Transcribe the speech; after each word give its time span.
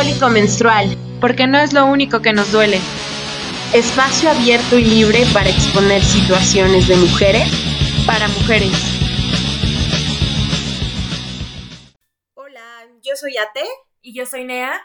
Cólico 0.00 0.30
menstrual, 0.30 0.96
porque 1.20 1.46
no 1.46 1.58
es 1.58 1.74
lo 1.74 1.84
único 1.84 2.22
que 2.22 2.32
nos 2.32 2.50
duele. 2.52 2.78
Espacio 3.74 4.30
abierto 4.30 4.78
y 4.78 4.84
libre 4.84 5.26
para 5.34 5.50
exponer 5.50 6.02
situaciones 6.02 6.88
de 6.88 6.96
mujeres 6.96 7.46
para 8.06 8.26
mujeres. 8.28 8.72
Hola, 12.32 12.62
yo 13.02 13.14
soy 13.14 13.36
Ate 13.36 13.68
Y 14.00 14.14
yo 14.14 14.24
soy 14.24 14.44
Nea. 14.44 14.80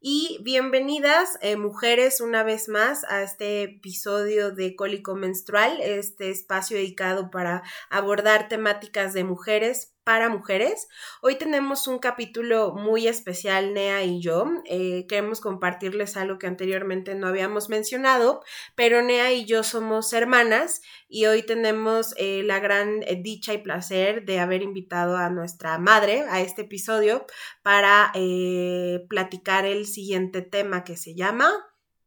y 0.00 0.38
bienvenidas 0.44 1.36
eh, 1.42 1.56
mujeres 1.56 2.20
una 2.20 2.44
vez 2.44 2.68
más 2.68 3.02
a 3.02 3.24
este 3.24 3.62
episodio 3.62 4.52
de 4.52 4.76
Cólico 4.76 5.16
Menstrual, 5.16 5.80
este 5.80 6.30
espacio 6.30 6.76
dedicado 6.76 7.32
para 7.32 7.64
abordar 7.90 8.46
temáticas 8.46 9.14
de 9.14 9.24
mujeres 9.24 9.96
para 10.04 10.28
mujeres. 10.28 10.88
Hoy 11.22 11.36
tenemos 11.36 11.86
un 11.86 11.98
capítulo 11.98 12.74
muy 12.74 13.06
especial, 13.06 13.74
Nea 13.74 14.04
y 14.04 14.20
yo. 14.20 14.46
Eh, 14.64 15.06
queremos 15.08 15.40
compartirles 15.40 16.16
algo 16.16 16.38
que 16.38 16.46
anteriormente 16.46 17.14
no 17.14 17.26
habíamos 17.26 17.68
mencionado, 17.68 18.42
pero 18.74 19.02
Nea 19.02 19.32
y 19.32 19.44
yo 19.44 19.62
somos 19.62 20.12
hermanas 20.12 20.80
y 21.08 21.26
hoy 21.26 21.42
tenemos 21.42 22.14
eh, 22.16 22.42
la 22.44 22.60
gran 22.60 23.02
eh, 23.02 23.20
dicha 23.22 23.52
y 23.52 23.58
placer 23.58 24.24
de 24.24 24.40
haber 24.40 24.62
invitado 24.62 25.16
a 25.16 25.30
nuestra 25.30 25.78
madre 25.78 26.24
a 26.28 26.40
este 26.40 26.62
episodio 26.62 27.26
para 27.62 28.12
platicar 29.08 29.64
el 29.66 29.86
siguiente 29.86 30.42
tema 30.42 30.84
que 30.84 30.96
se 30.96 31.14
llama 31.14 31.52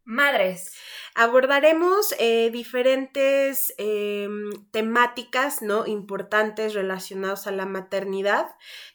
Madres. 0.05 0.73
Abordaremos 1.15 2.15
eh, 2.17 2.49
diferentes 2.51 3.73
eh, 3.77 4.27
temáticas 4.71 5.61
¿no? 5.61 5.85
importantes 5.85 6.73
relacionadas 6.73 7.45
a 7.45 7.51
la 7.51 7.67
maternidad 7.67 8.47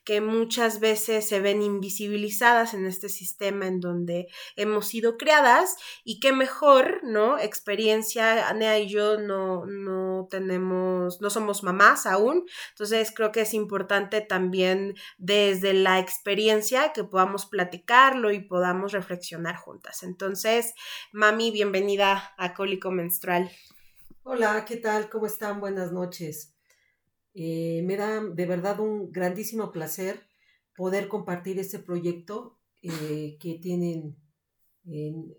que 0.04 0.20
muchas 0.20 0.80
veces 0.80 1.28
se 1.28 1.38
ven 1.38 1.62
invisibilizadas 1.62 2.74
en 2.74 2.86
este 2.86 3.08
sistema 3.08 3.66
en 3.66 3.80
donde 3.80 4.28
hemos 4.56 4.88
sido 4.88 5.16
creadas 5.16 5.76
y 6.02 6.18
qué 6.18 6.32
mejor, 6.32 7.00
¿no? 7.02 7.38
Experiencia, 7.38 8.48
Anea 8.48 8.78
y 8.78 8.88
yo 8.88 9.18
no, 9.18 9.66
no 9.66 10.26
tenemos, 10.30 11.20
no 11.20 11.28
somos 11.28 11.62
mamás 11.62 12.06
aún, 12.06 12.46
entonces 12.70 13.12
creo 13.14 13.32
que 13.32 13.42
es 13.42 13.52
importante 13.52 14.22
también 14.22 14.96
desde 15.18 15.74
la 15.74 15.98
experiencia 15.98 16.92
que 16.94 17.04
podamos 17.04 17.46
platicarlo 17.46 18.32
y 18.32 18.40
podamos 18.40 18.92
reflexionar 18.92 19.56
juntas. 19.56 20.02
Entonces, 20.02 20.74
mami, 21.12 21.50
bienvenida 21.50 22.07
a 22.10 22.54
Cólico 22.54 22.90
Menstrual. 22.90 23.50
Hola, 24.22 24.64
¿qué 24.66 24.76
tal? 24.76 25.10
¿Cómo 25.10 25.26
están? 25.26 25.60
Buenas 25.60 25.92
noches. 25.92 26.54
Eh, 27.34 27.82
me 27.84 27.96
da 27.96 28.22
de 28.22 28.46
verdad 28.46 28.80
un 28.80 29.12
grandísimo 29.12 29.72
placer 29.72 30.26
poder 30.74 31.08
compartir 31.08 31.58
este 31.58 31.78
proyecto 31.78 32.58
eh, 32.82 33.36
que 33.38 33.58
tienen 33.60 34.16
en 34.86 35.34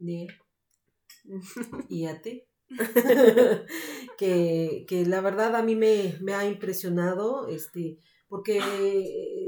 y 1.88 2.06
Ate. 2.06 2.48
que, 4.18 4.86
que 4.88 5.06
la 5.06 5.20
verdad 5.20 5.54
a 5.54 5.62
mí 5.62 5.76
me, 5.76 6.18
me 6.20 6.34
ha 6.34 6.48
impresionado, 6.48 7.46
este, 7.46 8.00
porque 8.26 8.58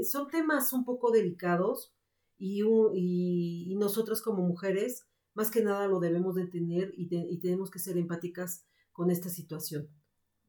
son 0.09 0.29
temas 0.29 0.71
un 0.71 0.85
poco 0.85 1.11
delicados 1.11 1.93
y, 2.37 2.63
y, 2.63 3.73
y 3.73 3.75
nosotras 3.75 4.21
como 4.21 4.43
mujeres 4.43 5.08
más 5.39 5.51
que 5.51 5.63
nada 5.63 5.87
lo 5.87 6.01
debemos 6.01 6.35
de 6.35 6.41
entender 6.41 6.93
y, 6.97 7.07
y 7.09 7.39
tenemos 7.39 7.71
que 7.71 7.79
ser 7.79 7.97
empáticas 7.97 8.65
con 8.91 9.09
esta 9.09 9.29
situación. 9.29 9.87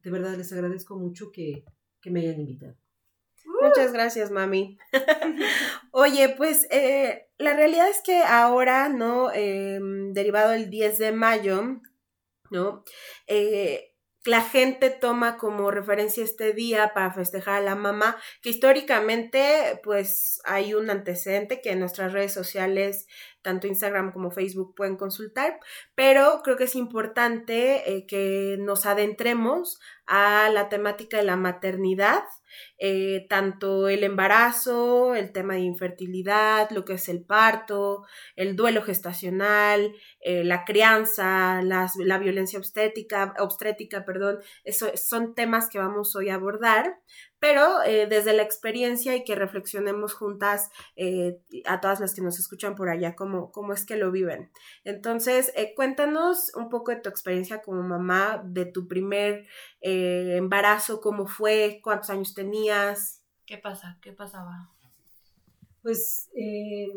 De 0.02 0.10
verdad 0.10 0.36
les 0.36 0.52
agradezco 0.52 0.98
mucho 0.98 1.30
que, 1.30 1.64
que 2.00 2.10
me 2.10 2.18
hayan 2.18 2.40
invitado. 2.40 2.76
Muchas 3.62 3.92
gracias, 3.92 4.32
mami. 4.32 4.78
Oye, 5.92 6.30
pues 6.30 6.66
eh, 6.72 7.28
la 7.38 7.54
realidad 7.54 7.88
es 7.88 8.00
que 8.02 8.18
ahora, 8.24 8.88
¿no? 8.88 9.30
Em, 9.32 10.12
derivado 10.12 10.50
del 10.50 10.70
10 10.70 10.98
de 10.98 11.12
mayo, 11.12 11.80
¿no? 12.50 12.82
Eh, 13.28 13.90
la 14.24 14.42
gente 14.42 14.90
toma 14.90 15.38
como 15.38 15.70
referencia 15.70 16.22
este 16.22 16.52
día 16.52 16.92
para 16.94 17.12
festejar 17.12 17.54
a 17.54 17.64
la 17.64 17.74
mamá, 17.74 18.20
que 18.42 18.50
históricamente, 18.50 19.80
pues 19.82 20.40
hay 20.44 20.74
un 20.74 20.90
antecedente 20.90 21.60
que 21.62 21.70
en 21.70 21.80
nuestras 21.80 22.12
redes 22.12 22.32
sociales, 22.32 23.06
tanto 23.42 23.66
Instagram 23.66 24.12
como 24.12 24.30
Facebook, 24.30 24.74
pueden 24.74 24.96
consultar, 24.96 25.58
pero 25.94 26.40
creo 26.42 26.56
que 26.56 26.64
es 26.64 26.74
importante 26.74 27.90
eh, 27.90 28.06
que 28.06 28.56
nos 28.58 28.86
adentremos 28.86 29.78
a 30.06 30.48
la 30.50 30.68
temática 30.68 31.18
de 31.18 31.24
la 31.24 31.36
maternidad 31.36 32.22
eh, 32.78 33.26
tanto 33.28 33.88
el 33.88 34.04
embarazo, 34.04 35.14
el 35.14 35.32
tema 35.32 35.54
de 35.54 35.60
infertilidad, 35.60 36.70
lo 36.70 36.84
que 36.84 36.94
es 36.94 37.08
el 37.08 37.24
parto, 37.24 38.04
el 38.36 38.56
duelo 38.56 38.82
gestacional, 38.82 39.94
eh, 40.20 40.44
la 40.44 40.64
crianza, 40.64 41.60
la 41.62 42.18
violencia 42.18 42.58
obstétrica, 42.58 43.34
obstétrica, 43.38 44.04
perdón, 44.04 44.38
eso 44.64 44.90
son 44.94 45.34
temas 45.34 45.68
que 45.68 45.78
vamos 45.78 46.16
hoy 46.16 46.30
a 46.30 46.34
abordar, 46.34 46.98
pero 47.40 47.82
eh, 47.82 48.06
desde 48.06 48.32
la 48.34 48.42
experiencia 48.42 49.16
y 49.16 49.24
que 49.24 49.34
reflexionemos 49.34 50.14
juntas 50.14 50.70
eh, 50.94 51.40
a 51.66 51.80
todas 51.80 51.98
las 52.00 52.14
que 52.14 52.20
nos 52.22 52.38
escuchan 52.38 52.74
por 52.76 52.88
allá 52.90 53.16
cómo, 53.16 53.50
cómo 53.50 53.72
es 53.72 53.84
que 53.84 53.96
lo 53.96 54.12
viven. 54.12 54.50
Entonces, 54.84 55.52
eh, 55.56 55.72
cuéntanos 55.74 56.52
un 56.54 56.68
poco 56.68 56.92
de 56.92 57.00
tu 57.00 57.08
experiencia 57.08 57.62
como 57.62 57.82
mamá, 57.82 58.42
de 58.44 58.66
tu 58.66 58.86
primer 58.86 59.46
eh, 59.80 60.36
embarazo, 60.36 61.00
cómo 61.00 61.26
fue, 61.26 61.80
cuántos 61.82 62.10
años 62.10 62.34
tenías. 62.34 63.24
¿Qué 63.46 63.58
pasa? 63.58 63.98
¿Qué 64.02 64.12
pasaba? 64.12 64.70
Pues 65.82 66.28
eh, 66.34 66.88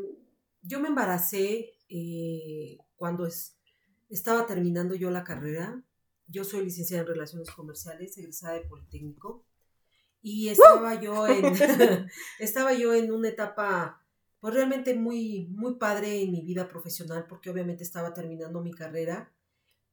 yo 0.61 0.79
me 0.79 0.89
embaracé 0.89 1.73
eh, 1.89 2.77
cuando 2.95 3.25
es- 3.25 3.57
estaba 4.09 4.45
terminando 4.45 4.95
yo 4.95 5.09
la 5.09 5.23
carrera. 5.23 5.81
Yo 6.27 6.43
soy 6.43 6.63
licenciada 6.65 7.03
en 7.03 7.07
Relaciones 7.09 7.49
Comerciales, 7.51 8.17
egresada 8.17 8.53
de 8.55 8.61
Politécnico. 8.61 9.45
Y 10.23 10.49
estaba 10.49 10.99
yo 10.99 11.27
en 11.27 11.43
estaba 12.39 12.73
yo 12.73 12.93
en 12.93 13.11
una 13.11 13.29
etapa 13.29 13.99
pues 14.39 14.53
realmente 14.53 14.95
muy 14.95 15.47
muy 15.51 15.75
padre 15.75 16.21
en 16.21 16.31
mi 16.31 16.41
vida 16.41 16.67
profesional 16.67 17.25
porque 17.29 17.49
obviamente 17.49 17.83
estaba 17.83 18.13
terminando 18.13 18.61
mi 18.61 18.71
carrera, 18.71 19.31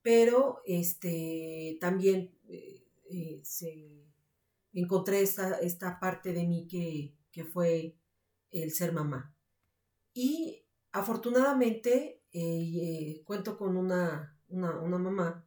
pero 0.02 0.62
este 0.64 1.76
también 1.80 2.32
eh, 2.48 2.86
eh, 3.10 3.40
se 3.44 4.06
encontré 4.72 5.20
esta, 5.20 5.58
esta 5.58 5.98
parte 6.00 6.32
de 6.32 6.46
mí 6.46 6.66
que, 6.66 7.14
que 7.32 7.44
fue 7.44 7.96
el 8.50 8.70
ser 8.70 8.92
mamá. 8.92 9.34
Y 10.14 10.64
afortunadamente 10.92 12.22
eh, 12.32 13.22
cuento 13.24 13.56
con 13.56 13.76
una, 13.76 14.38
una, 14.48 14.78
una 14.78 14.98
mamá 14.98 15.44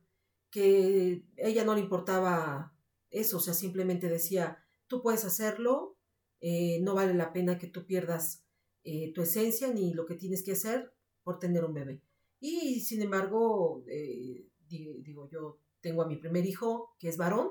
que 0.50 1.26
a 1.44 1.48
ella 1.48 1.64
no 1.64 1.74
le 1.74 1.82
importaba 1.82 2.74
eso, 3.10 3.38
o 3.38 3.40
sea, 3.40 3.54
simplemente 3.54 4.08
decía, 4.08 4.63
tú 4.88 5.02
puedes 5.02 5.26
hacerlo, 5.26 5.98
eh, 6.42 6.80
no 6.82 6.96
vale 6.96 7.14
la 7.14 7.34
pena 7.34 7.58
que 7.58 7.68
tú 7.68 7.86
pierdas 7.86 8.44
eh, 8.84 9.14
tu 9.14 9.22
esencia 9.22 9.72
ni 9.74 9.94
lo 9.94 10.06
que 10.06 10.16
tienes 10.16 10.44
que 10.44 10.54
hacer 10.54 10.94
por 11.24 11.40
tener 11.40 11.64
un 11.66 11.74
bebé. 11.74 12.02
Y 12.40 12.82
sin 12.82 13.02
embargo, 13.02 13.84
eh, 13.88 14.48
di- 14.68 15.02
digo, 15.02 15.30
yo 15.30 15.60
tengo 15.82 16.02
a 16.04 16.08
mi 16.08 16.18
primer 16.18 16.46
hijo, 16.46 16.96
que 17.00 17.10
es 17.10 17.18
varón, 17.18 17.50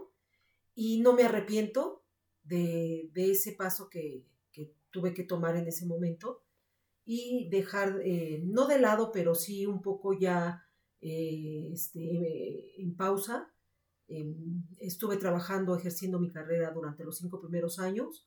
y 0.74 1.00
no 1.00 1.14
me 1.14 1.24
arrepiento 1.24 2.04
de, 2.44 3.10
de 3.12 3.32
ese 3.32 3.52
paso 3.52 3.88
que, 3.90 4.24
que 4.52 4.72
tuve 4.90 5.14
que 5.14 5.24
tomar 5.24 5.56
en 5.56 5.66
ese 5.68 5.86
momento 5.86 6.42
y 7.04 7.48
dejar, 7.50 8.00
no 8.44 8.66
de 8.66 8.78
lado, 8.80 9.12
pero 9.12 9.34
sí 9.34 9.66
un 9.66 9.82
poco 9.82 10.12
ya 10.14 10.64
eh, 11.00 11.70
este, 11.72 12.80
en 12.82 12.96
pausa. 12.96 13.51
Eh, 14.14 14.36
estuve 14.80 15.16
trabajando, 15.16 15.76
ejerciendo 15.76 16.18
mi 16.18 16.30
carrera 16.30 16.70
durante 16.72 17.04
los 17.04 17.18
cinco 17.18 17.40
primeros 17.40 17.78
años 17.78 18.26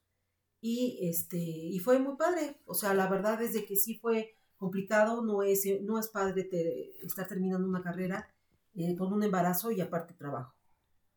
y, 0.61 0.99
este, 1.09 1.37
y 1.37 1.79
fue 1.79 1.99
muy 1.99 2.15
padre. 2.17 2.59
O 2.65 2.73
sea, 2.73 2.93
la 2.93 3.07
verdad 3.07 3.41
es 3.41 3.53
de 3.53 3.65
que 3.65 3.75
sí 3.75 3.95
fue 3.99 4.35
complicado, 4.57 5.23
no 5.23 5.43
es, 5.43 5.63
no 5.83 5.99
es 5.99 6.07
padre 6.09 6.43
te- 6.45 6.91
estar 7.05 7.27
terminando 7.27 7.67
una 7.67 7.83
carrera 7.83 8.27
eh, 8.75 8.95
con 8.97 9.13
un 9.13 9.23
embarazo 9.23 9.71
y 9.71 9.81
aparte 9.81 10.13
trabajo. 10.15 10.55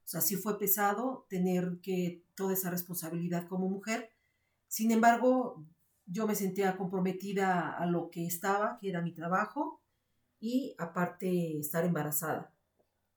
O 0.05 0.09
sea, 0.11 0.21
sí 0.21 0.37
fue 0.37 0.59
pesado 0.59 1.27
tener 1.29 1.81
que 1.83 2.23
toda 2.35 2.55
esa 2.55 2.71
responsabilidad 2.71 3.47
como 3.49 3.69
mujer. 3.69 4.11
Sin 4.69 4.91
embargo, 4.91 5.65
yo 6.07 6.27
me 6.27 6.35
sentía 6.35 6.77
comprometida 6.77 7.77
a 7.77 7.87
lo 7.87 8.11
que 8.11 8.27
estaba, 8.27 8.79
que 8.81 8.89
era 8.89 9.03
mi 9.03 9.13
trabajo, 9.13 9.83
y 10.41 10.75
aparte 10.79 11.59
estar 11.59 11.85
embarazada. 11.85 12.53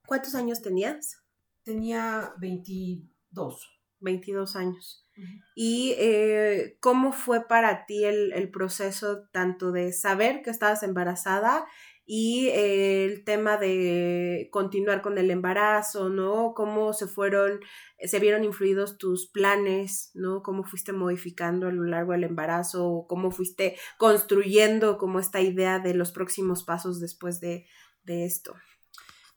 ¿Cuántos 0.05 0.35
años 0.35 0.61
tenías? 0.61 1.21
Tenía 1.63 2.33
22. 2.39 3.69
22 3.99 4.55
años. 4.55 5.07
¿Y 5.55 5.93
eh, 5.99 6.77
cómo 6.79 7.11
fue 7.11 7.47
para 7.47 7.85
ti 7.85 8.05
el, 8.05 8.33
el 8.33 8.49
proceso 8.49 9.27
tanto 9.31 9.71
de 9.71 9.93
saber 9.93 10.41
que 10.41 10.49
estabas 10.49 10.81
embarazada 10.81 11.65
y 12.13 12.47
eh, 12.47 13.05
el 13.05 13.23
tema 13.23 13.57
de 13.57 14.49
continuar 14.51 15.01
con 15.01 15.17
el 15.17 15.31
embarazo, 15.31 16.09
¿no? 16.09 16.53
Cómo 16.53 16.91
se 16.91 17.07
fueron, 17.07 17.61
se 17.99 18.19
vieron 18.19 18.43
influidos 18.43 18.97
tus 18.97 19.29
planes, 19.29 20.11
¿no? 20.13 20.41
Cómo 20.41 20.63
fuiste 20.63 20.91
modificando 20.93 21.67
a 21.67 21.71
lo 21.71 21.83
largo 21.83 22.11
del 22.11 22.25
embarazo, 22.25 23.05
cómo 23.07 23.31
fuiste 23.31 23.77
construyendo 23.97 24.97
como 24.97 25.19
esta 25.19 25.41
idea 25.41 25.79
de 25.79 25.93
los 25.93 26.11
próximos 26.11 26.63
pasos 26.63 26.99
después 26.99 27.39
de, 27.39 27.65
de 28.03 28.25
esto. 28.25 28.55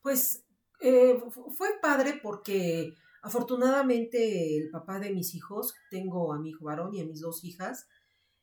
Pues 0.02 0.43
eh, 0.86 1.18
fue 1.56 1.80
padre 1.80 2.20
porque 2.22 2.94
afortunadamente 3.22 4.58
el 4.58 4.68
papá 4.68 5.00
de 5.00 5.14
mis 5.14 5.34
hijos, 5.34 5.74
tengo 5.90 6.34
a 6.34 6.38
mi 6.38 6.50
hijo 6.50 6.66
varón 6.66 6.94
y 6.94 7.00
a 7.00 7.06
mis 7.06 7.20
dos 7.22 7.42
hijas, 7.42 7.88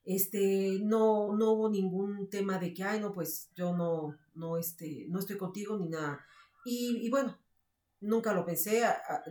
este, 0.05 0.79
no, 0.81 1.35
no 1.37 1.51
hubo 1.51 1.69
ningún 1.69 2.29
tema 2.31 2.57
de 2.57 2.73
que, 2.73 2.83
ay, 2.83 2.99
no, 2.99 3.13
pues 3.13 3.51
yo 3.53 3.77
no, 3.77 4.17
no, 4.33 4.57
este, 4.57 5.05
no 5.09 5.19
estoy 5.19 5.37
contigo 5.37 5.77
ni 5.77 5.87
nada. 5.87 6.25
Y, 6.65 7.07
bueno, 7.11 7.37
nunca 7.99 8.33
lo 8.33 8.43
pensé, 8.43 8.81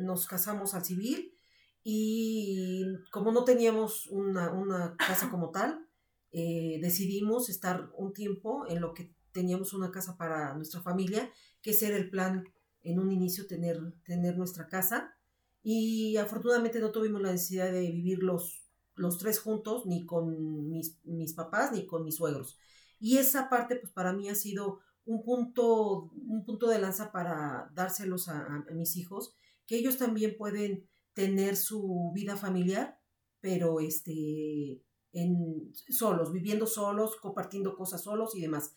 nos 0.00 0.28
casamos 0.28 0.74
al 0.74 0.84
civil 0.84 1.34
y 1.82 2.84
como 3.10 3.32
no 3.32 3.42
teníamos 3.42 4.06
una, 4.06 4.52
una 4.52 4.94
casa 4.96 5.30
como 5.30 5.50
tal, 5.50 5.84
eh, 6.30 6.78
decidimos 6.80 7.48
estar 7.48 7.90
un 7.96 8.12
tiempo 8.12 8.66
en 8.68 8.80
lo 8.80 8.94
que 8.94 9.12
teníamos 9.32 9.72
una 9.72 9.90
casa 9.90 10.16
para 10.16 10.54
nuestra 10.54 10.80
familia, 10.80 11.28
que 11.60 11.70
ese 11.70 11.92
el 11.96 12.08
plan 12.08 12.44
en 12.82 12.98
un 12.98 13.10
inicio, 13.12 13.46
tener, 13.46 13.80
tener 14.04 14.36
nuestra 14.36 14.68
casa. 14.68 15.14
Y 15.62 16.16
afortunadamente 16.16 16.80
no 16.80 16.90
tuvimos 16.90 17.20
la 17.20 17.32
necesidad 17.32 17.70
de 17.70 17.90
vivir 17.90 18.22
los 18.22 18.60
los 19.00 19.18
tres 19.18 19.40
juntos, 19.40 19.86
ni 19.86 20.04
con 20.04 20.68
mis, 20.68 20.98
mis 21.04 21.32
papás, 21.32 21.72
ni 21.72 21.86
con 21.86 22.04
mis 22.04 22.16
suegros. 22.16 22.58
Y 22.98 23.16
esa 23.16 23.48
parte, 23.48 23.76
pues 23.76 23.92
para 23.92 24.12
mí 24.12 24.28
ha 24.28 24.34
sido 24.34 24.80
un 25.06 25.22
punto, 25.22 26.10
un 26.14 26.44
punto 26.44 26.68
de 26.68 26.78
lanza 26.78 27.10
para 27.10 27.70
dárselos 27.74 28.28
a, 28.28 28.64
mis 28.72 28.96
hijos, 28.96 29.34
que 29.66 29.76
ellos 29.76 29.96
también 29.96 30.36
pueden 30.36 30.86
tener 31.14 31.56
su 31.56 32.12
vida 32.14 32.36
familiar, 32.36 33.00
pero 33.40 33.80
este, 33.80 34.82
en, 35.12 35.72
solos, 35.72 36.30
viviendo 36.30 36.66
solos, 36.66 37.16
compartiendo 37.16 37.74
cosas 37.74 38.02
solos 38.02 38.36
y 38.36 38.42
demás. 38.42 38.74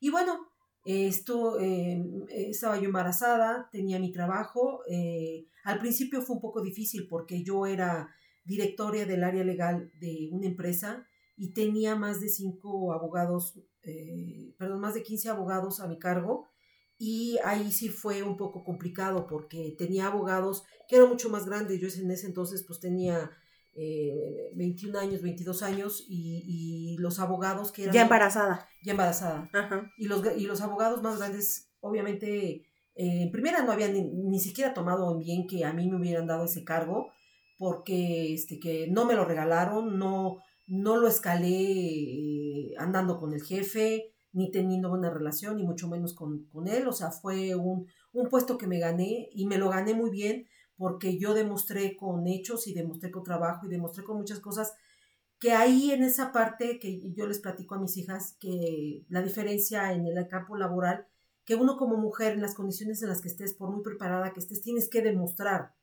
Y 0.00 0.10
bueno, 0.10 0.48
esto, 0.86 1.58
em, 1.58 2.24
estaba 2.28 2.78
yo 2.78 2.84
embarazada, 2.84 3.68
tenía 3.72 3.98
mi 3.98 4.12
trabajo. 4.12 4.82
Eh, 4.88 5.46
al 5.64 5.80
principio 5.80 6.22
fue 6.22 6.36
un 6.36 6.40
poco 6.40 6.62
difícil 6.62 7.08
porque 7.08 7.42
yo 7.42 7.66
era 7.66 8.08
directoria 8.44 9.04
del 9.04 9.24
área 9.24 9.42
legal 9.42 9.90
de 10.00 10.28
una 10.30 10.46
empresa 10.46 11.08
y 11.36 11.52
tenía 11.52 11.96
más 11.96 12.20
de 12.20 12.28
cinco 12.28 12.92
abogados, 12.92 13.60
eh, 13.82 14.54
perdón, 14.58 14.80
más 14.80 14.94
de 14.94 15.02
15 15.02 15.28
abogados 15.28 15.80
a 15.80 15.88
mi 15.88 15.98
cargo. 15.98 16.46
Y 16.98 17.36
ahí 17.44 17.72
sí 17.72 17.88
fue 17.88 18.22
un 18.22 18.36
poco 18.36 18.62
complicado 18.62 19.26
porque 19.26 19.74
tenía 19.76 20.06
abogados 20.06 20.62
que 20.88 20.96
eran 20.96 21.08
mucho 21.08 21.28
más 21.28 21.46
grandes. 21.46 21.80
Yo 21.80 21.88
en 21.88 22.10
ese 22.12 22.26
entonces 22.28 22.62
pues 22.62 22.78
tenía 22.78 23.32
21 23.76 24.98
eh, 24.98 25.02
años, 25.02 25.22
22 25.22 25.62
años 25.62 26.04
y, 26.08 26.96
los 26.98 27.20
abogados 27.20 27.72
que 27.72 27.82
eran... 27.84 27.94
Ya 27.94 28.02
embarazada. 28.02 28.68
Ya 28.82 28.92
embarazada. 28.92 29.50
Y, 29.98 30.06
los, 30.06 30.22
y 30.36 30.46
los 30.46 30.62
abogados 30.62 31.02
más 31.02 31.18
grandes, 31.18 31.70
obviamente, 31.80 32.62
eh, 32.94 33.22
en 33.22 33.30
primera 33.30 33.62
no 33.62 33.72
habían 33.72 33.92
ni, 33.92 34.02
ni, 34.02 34.40
siquiera 34.40 34.72
tomado 34.72 35.12
en 35.12 35.18
bien 35.18 35.46
que 35.46 35.64
a 35.64 35.72
mí 35.72 35.88
me 35.88 35.96
hubieran 35.96 36.26
dado 36.26 36.46
ese 36.46 36.64
cargo 36.64 37.12
porque 37.58 38.32
este, 38.34 38.58
que 38.58 38.88
no 38.88 39.04
me 39.04 39.14
lo 39.14 39.24
regalaron, 39.24 39.98
no, 39.98 40.38
no 40.66 40.96
lo 40.96 41.08
escalé 41.08 41.48
eh, 41.48 42.74
andando 42.78 43.18
con 43.18 43.32
el 43.32 43.42
jefe, 43.42 44.12
ni 44.32 44.50
teniendo 44.50 44.90
buena 44.90 45.10
relación, 45.10 45.56
ni 45.56 45.64
mucho 45.64 45.88
menos 45.88 46.14
con, 46.14 46.46
él. 46.66 46.88
O 46.88 46.92
sea, 46.92 47.10
fue 47.10 47.54
un, 47.54 47.86
un, 48.12 48.28
puesto 48.28 48.58
que 48.58 48.66
me 48.66 48.78
gané 48.78 49.28
y 49.32 49.46
me 49.46 49.58
lo 49.58 49.70
gané 49.70 49.94
muy 49.94 50.10
bien 50.10 50.46
porque 50.76 51.18
yo 51.18 51.34
demostré 51.34 51.96
con 51.96 52.26
hechos 52.26 52.66
y 52.66 52.74
demostré 52.74 53.10
con 53.10 53.24
trabajo 53.24 53.66
y 53.66 53.70
demostré 53.70 54.04
con 54.04 54.18
muchas 54.18 54.40
cosas 54.40 54.74
que 55.38 55.52
ahí 55.52 55.90
en 55.90 56.02
esa 56.02 56.32
parte 56.32 56.78
que 56.78 57.00
yo 57.14 57.26
les 57.26 57.40
platico 57.40 57.74
a 57.74 57.80
mis 57.80 57.96
hijas, 57.96 58.36
que 58.40 59.04
la 59.08 59.22
diferencia 59.22 59.92
en 59.92 60.06
el 60.06 60.28
campo 60.28 60.56
laboral, 60.56 61.06
que 61.44 61.54
uno 61.54 61.76
como 61.76 61.96
mujer 61.96 62.32
en 62.32 62.42
las 62.42 62.54
condiciones 62.54 63.02
en 63.02 63.08
las 63.10 63.20
que 63.20 63.28
estés, 63.28 63.54
por 63.54 63.70
muy 63.70 63.82
preparada 63.82 64.32
que 64.32 64.40
estés, 64.40 64.62
tienes 64.62 64.88
que 64.88 65.02
demostrar 65.02 65.74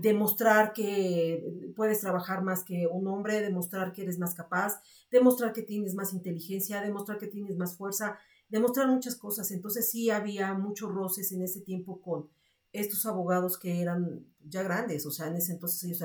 demostrar 0.00 0.72
que 0.72 1.72
puedes 1.74 2.00
trabajar 2.00 2.42
más 2.42 2.64
que 2.64 2.86
un 2.86 3.06
hombre, 3.08 3.40
demostrar 3.40 3.92
que 3.92 4.02
eres 4.02 4.18
más 4.18 4.34
capaz, 4.34 4.80
demostrar 5.10 5.52
que 5.52 5.62
tienes 5.62 5.94
más 5.94 6.12
inteligencia, 6.12 6.80
demostrar 6.80 7.18
que 7.18 7.26
tienes 7.26 7.56
más 7.56 7.76
fuerza, 7.76 8.18
demostrar 8.48 8.88
muchas 8.88 9.16
cosas. 9.16 9.50
Entonces 9.50 9.90
sí 9.90 10.10
había 10.10 10.54
muchos 10.54 10.92
roces 10.92 11.32
en 11.32 11.42
ese 11.42 11.60
tiempo 11.60 12.00
con 12.00 12.28
estos 12.74 13.06
abogados 13.06 13.56
que 13.56 13.80
eran 13.80 14.26
ya 14.44 14.62
grandes, 14.62 15.06
o 15.06 15.10
sea, 15.10 15.28
en 15.28 15.36
ese 15.36 15.52
entonces 15.52 15.82
ellos 15.84 16.00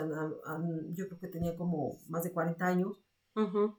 yo 0.94 1.08
creo 1.08 1.20
que 1.20 1.28
tenían 1.28 1.58
como 1.58 1.98
más 2.08 2.24
de 2.24 2.32
40 2.32 2.66
años 2.66 3.02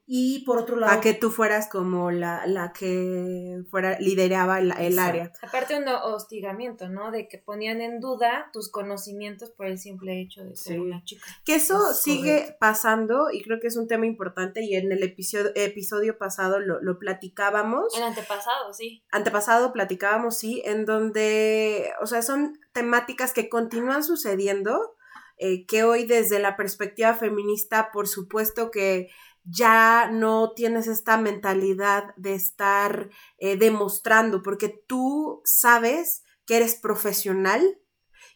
y 0.06 0.44
por 0.44 0.58
otro 0.58 0.76
lado... 0.76 0.92
A 0.92 1.00
que 1.00 1.14
tú 1.14 1.30
fueras 1.30 1.68
como 1.68 2.10
la, 2.10 2.46
la 2.46 2.72
que 2.72 3.62
fuera, 3.70 3.98
lideraba 3.98 4.58
el, 4.58 4.98
área. 4.98 5.32
Aparte 5.42 5.76
un 5.76 5.86
hostigamiento, 5.88 6.88
¿no? 6.88 7.10
De 7.10 7.28
que 7.28 7.38
ponían 7.38 7.80
en 7.80 8.00
duda 8.00 8.50
tus 8.52 8.70
conocimientos 8.70 9.50
por 9.50 9.66
el 9.66 9.78
simple 9.78 10.20
hecho 10.20 10.44
de 10.44 10.56
ser 10.56 10.80
una 10.80 11.04
chica. 11.04 11.24
Que 11.44 11.56
eso 11.56 11.92
sigue 11.92 12.56
pasando 12.58 13.30
y 13.30 13.42
creo 13.42 13.60
que 13.60 13.66
es 13.66 13.76
un 13.76 13.88
tema 13.88 14.06
importante 14.06 14.62
y 14.62 14.76
en 14.76 14.90
el 14.92 15.02
episodio, 15.02 15.52
episodio 15.54 16.18
pasado 16.18 16.58
lo, 16.60 16.80
lo 16.80 16.98
platicábamos. 16.98 17.96
El 17.96 18.04
antepasado, 18.04 18.72
sí. 18.72 19.04
Antepasado 19.10 19.72
platicábamos, 19.72 20.38
sí, 20.38 20.62
en 20.64 20.86
donde, 20.86 21.92
o 22.00 22.06
sea, 22.06 22.22
son 22.22 22.58
temáticas 22.72 23.32
que 23.32 23.48
continúan 23.48 24.04
sucediendo. 24.04 24.96
Eh, 25.42 25.64
que 25.64 25.84
hoy 25.84 26.04
desde 26.04 26.38
la 26.38 26.54
perspectiva 26.54 27.14
feminista, 27.14 27.92
por 27.94 28.06
supuesto 28.06 28.70
que 28.70 29.08
ya 29.50 30.08
no 30.12 30.52
tienes 30.54 30.86
esta 30.86 31.16
mentalidad 31.16 32.14
de 32.16 32.34
estar 32.34 33.10
eh, 33.38 33.56
demostrando, 33.56 34.42
porque 34.42 34.68
tú 34.68 35.42
sabes 35.44 36.22
que 36.46 36.56
eres 36.56 36.74
profesional 36.74 37.78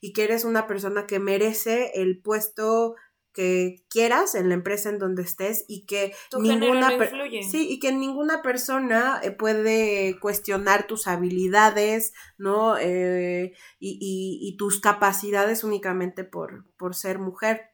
y 0.01 0.13
que 0.13 0.25
eres 0.25 0.45
una 0.45 0.67
persona 0.67 1.07
que 1.07 1.19
merece 1.19 1.93
el 1.95 2.21
puesto 2.21 2.97
que 3.35 3.85
quieras 3.91 4.37
en 4.37 4.49
la 4.49 4.55
empresa 4.55 4.89
en 4.89 4.99
donde 4.99 5.23
estés 5.23 5.65
y 5.67 5.87
que 5.87 6.15
ninguna 6.39 6.91
sí 7.51 7.69
y 7.69 7.81
que 7.81 7.93
ninguna 7.93 8.43
persona 8.43 9.21
eh, 9.25 9.33
puede 9.33 10.21
cuestionar 10.21 10.87
tus 10.87 11.09
habilidades 11.09 12.13
no 12.39 12.79
eh, 12.79 13.53
y, 13.81 14.39
y, 14.41 14.57
tus 14.57 14.81
capacidades 14.81 15.65
únicamente 15.65 16.23
por, 16.23 16.65
por 16.77 16.95
ser 16.95 17.19
mujer 17.19 17.73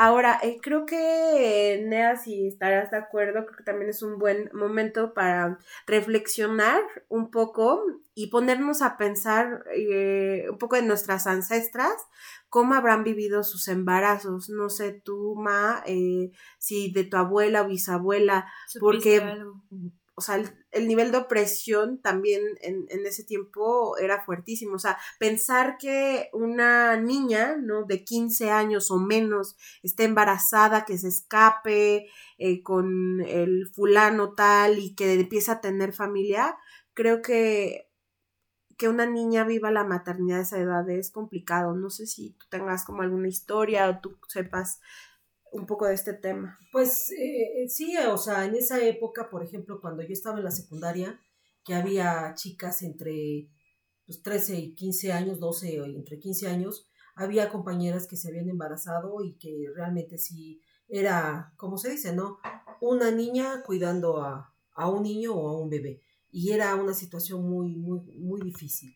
Ahora, 0.00 0.38
eh, 0.44 0.60
creo 0.62 0.86
que, 0.86 1.82
Nea, 1.84 2.14
si 2.14 2.46
estarás 2.46 2.92
de 2.92 2.98
acuerdo, 2.98 3.44
creo 3.44 3.56
que 3.56 3.64
también 3.64 3.90
es 3.90 4.00
un 4.00 4.16
buen 4.16 4.48
momento 4.52 5.12
para 5.12 5.58
reflexionar 5.88 6.80
un 7.08 7.32
poco 7.32 7.82
y 8.14 8.28
ponernos 8.28 8.80
a 8.80 8.96
pensar 8.96 9.64
eh, 9.74 10.46
un 10.48 10.56
poco 10.56 10.76
en 10.76 10.86
nuestras 10.86 11.26
ancestras, 11.26 11.94
cómo 12.48 12.74
habrán 12.74 13.02
vivido 13.02 13.42
sus 13.42 13.66
embarazos. 13.66 14.48
No 14.50 14.70
sé, 14.70 14.92
tú, 14.92 15.34
Ma, 15.34 15.82
eh, 15.84 16.30
si 16.58 16.92
de 16.92 17.02
tu 17.02 17.16
abuela 17.16 17.62
o 17.62 17.66
bisabuela, 17.66 18.46
porque 18.78 19.20
o 20.18 20.20
sea, 20.20 20.42
el, 20.72 20.88
nivel 20.88 21.12
de 21.12 21.18
opresión 21.18 22.02
también 22.02 22.42
en, 22.60 22.86
en, 22.88 23.06
ese 23.06 23.22
tiempo 23.22 23.96
era 23.98 24.24
fuertísimo. 24.24 24.74
O 24.74 24.78
sea, 24.80 24.98
pensar 25.20 25.76
que 25.78 26.28
una 26.32 26.96
niña, 26.96 27.56
¿no? 27.56 27.84
De 27.84 28.02
15 28.02 28.50
años 28.50 28.90
o 28.90 28.98
menos 28.98 29.56
esté 29.84 30.04
embarazada, 30.04 30.84
que 30.84 30.98
se 30.98 31.06
escape 31.06 32.08
eh, 32.38 32.62
con 32.64 33.20
el 33.20 33.68
fulano 33.72 34.34
tal 34.34 34.80
y 34.80 34.96
que 34.96 35.14
empieza 35.14 35.52
a 35.52 35.60
tener 35.60 35.92
familia, 35.92 36.56
creo 36.94 37.22
que 37.22 37.88
que 38.76 38.88
una 38.88 39.06
niña 39.06 39.44
viva 39.44 39.72
la 39.72 39.82
maternidad 39.82 40.38
a 40.38 40.42
esa 40.42 40.58
edad 40.60 40.88
es 40.88 41.10
complicado. 41.10 41.74
No 41.74 41.90
sé 41.90 42.06
si 42.06 42.30
tú 42.38 42.46
tengas 42.48 42.84
como 42.84 43.02
alguna 43.02 43.26
historia 43.26 43.88
o 43.90 44.00
tú 44.00 44.18
sepas 44.28 44.80
un 45.52 45.66
poco 45.66 45.86
de 45.86 45.94
este 45.94 46.14
tema. 46.14 46.58
Pues 46.72 47.10
eh, 47.12 47.62
eh, 47.62 47.68
sí, 47.68 47.96
o 48.10 48.18
sea, 48.18 48.44
en 48.44 48.54
esa 48.54 48.82
época, 48.84 49.28
por 49.30 49.42
ejemplo, 49.42 49.80
cuando 49.80 50.02
yo 50.02 50.12
estaba 50.12 50.38
en 50.38 50.44
la 50.44 50.50
secundaria, 50.50 51.20
que 51.64 51.74
había 51.74 52.34
chicas 52.34 52.82
entre 52.82 53.48
pues, 54.06 54.22
13 54.22 54.56
y 54.56 54.74
15 54.74 55.12
años, 55.12 55.38
12 55.38 55.80
o 55.80 55.84
entre 55.84 56.18
15 56.18 56.48
años, 56.48 56.86
había 57.14 57.50
compañeras 57.50 58.06
que 58.06 58.16
se 58.16 58.28
habían 58.28 58.48
embarazado 58.48 59.22
y 59.24 59.36
que 59.38 59.66
realmente 59.74 60.18
sí 60.18 60.62
era, 60.88 61.52
como 61.56 61.76
se 61.76 61.90
dice, 61.90 62.14
¿no? 62.14 62.38
Una 62.80 63.10
niña 63.10 63.62
cuidando 63.64 64.22
a, 64.22 64.54
a 64.72 64.88
un 64.88 65.02
niño 65.02 65.34
o 65.34 65.48
a 65.48 65.60
un 65.60 65.68
bebé. 65.68 66.02
Y 66.30 66.52
era 66.52 66.74
una 66.76 66.94
situación 66.94 67.48
muy, 67.48 67.74
muy, 67.74 68.00
muy 68.16 68.40
difícil. 68.40 68.94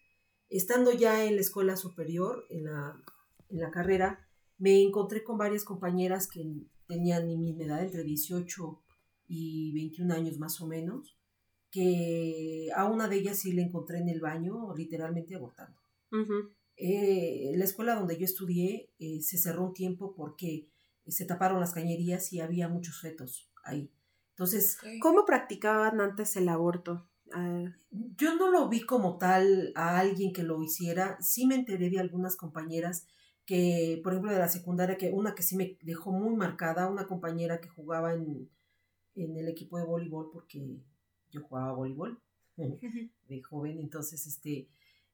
Estando 0.49 0.93
ya 0.93 1.25
en 1.25 1.35
la 1.35 1.41
escuela 1.41 1.77
superior, 1.77 2.45
en 2.51 2.65
la, 2.65 2.97
en 3.49 3.61
la 3.61 3.71
carrera, 3.71 4.29
me 4.63 4.81
encontré 4.81 5.25
con 5.25 5.39
varias 5.39 5.65
compañeras 5.65 6.29
que 6.29 6.49
tenían 6.87 7.27
mi 7.27 7.37
misma 7.37 7.65
edad, 7.65 7.83
entre 7.83 8.05
18 8.05 8.81
y 9.27 9.73
21 9.73 10.15
años 10.15 10.39
más 10.39 10.61
o 10.61 10.69
menos, 10.69 11.19
que 11.73 12.69
a 12.77 12.85
una 12.85 13.09
de 13.09 13.17
ellas 13.17 13.39
sí 13.39 13.51
le 13.51 13.63
encontré 13.63 13.99
en 13.99 14.09
el 14.09 14.21
baño, 14.21 14.73
literalmente 14.77 15.35
abortando. 15.35 15.81
Eh, 16.77 17.55
la 17.57 17.65
escuela 17.65 17.97
donde 17.97 18.17
yo 18.17 18.25
estudié 18.25 18.93
eh, 19.01 19.21
se 19.21 19.37
cerró 19.37 19.67
un 19.67 19.75
tiempo 19.75 20.15
porque 20.15 20.69
se 21.09 21.25
taparon 21.25 21.59
las 21.59 21.73
cañerías 21.73 22.33
y 22.33 22.39
había 22.39 22.69
muchos 22.69 23.01
fetos 23.01 23.51
ahí. 23.65 23.91
Entonces, 24.31 24.79
¿cómo 25.01 25.25
practicaban 25.25 26.01
antes 26.01 26.37
el 26.37 26.49
aborto? 26.49 27.09
Yo 27.91 28.37
no 28.37 28.49
lo 28.49 28.69
vi 28.69 28.83
como 28.83 29.19
tal 29.19 29.73
a 29.75 29.99
alguien 29.99 30.33
que 30.33 30.45
lo 30.45 30.63
hiciera. 30.63 31.19
Sí 31.21 31.47
me 31.47 31.57
enteré 31.57 31.91
de 31.91 31.99
algunas 31.99 32.37
compañeras 32.37 33.09
que, 33.45 34.01
por 34.03 34.13
ejemplo, 34.13 34.33
de 34.33 34.39
la 34.39 34.49
secundaria, 34.49 34.97
que 34.97 35.11
una 35.11 35.35
que 35.35 35.43
sí 35.43 35.57
me 35.57 35.77
dejó 35.83 36.13
muy 36.13 36.35
marcada, 36.37 36.89
una 36.89 37.07
compañera 37.07 37.61
que 37.61 37.69
jugaba 37.69 38.15
en, 38.15 38.49
en 39.15 39.37
el 39.37 39.49
equipo 39.49 39.79
de 39.79 39.85
voleibol, 39.85 40.31
porque 40.33 40.79
yo 41.31 41.43
jugaba 41.43 41.73
voleibol 41.73 42.21
de 42.57 43.43
joven, 43.43 43.79
entonces, 43.79 44.27
este, 44.27 44.69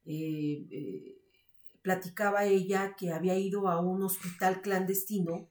eh, 0.05 0.67
eh, 0.71 1.19
platicaba 1.83 2.45
ella 2.45 2.95
que 2.97 3.13
había 3.13 3.39
ido 3.39 3.69
a 3.69 3.81
un 3.81 4.03
hospital 4.03 4.61
clandestino, 4.61 5.49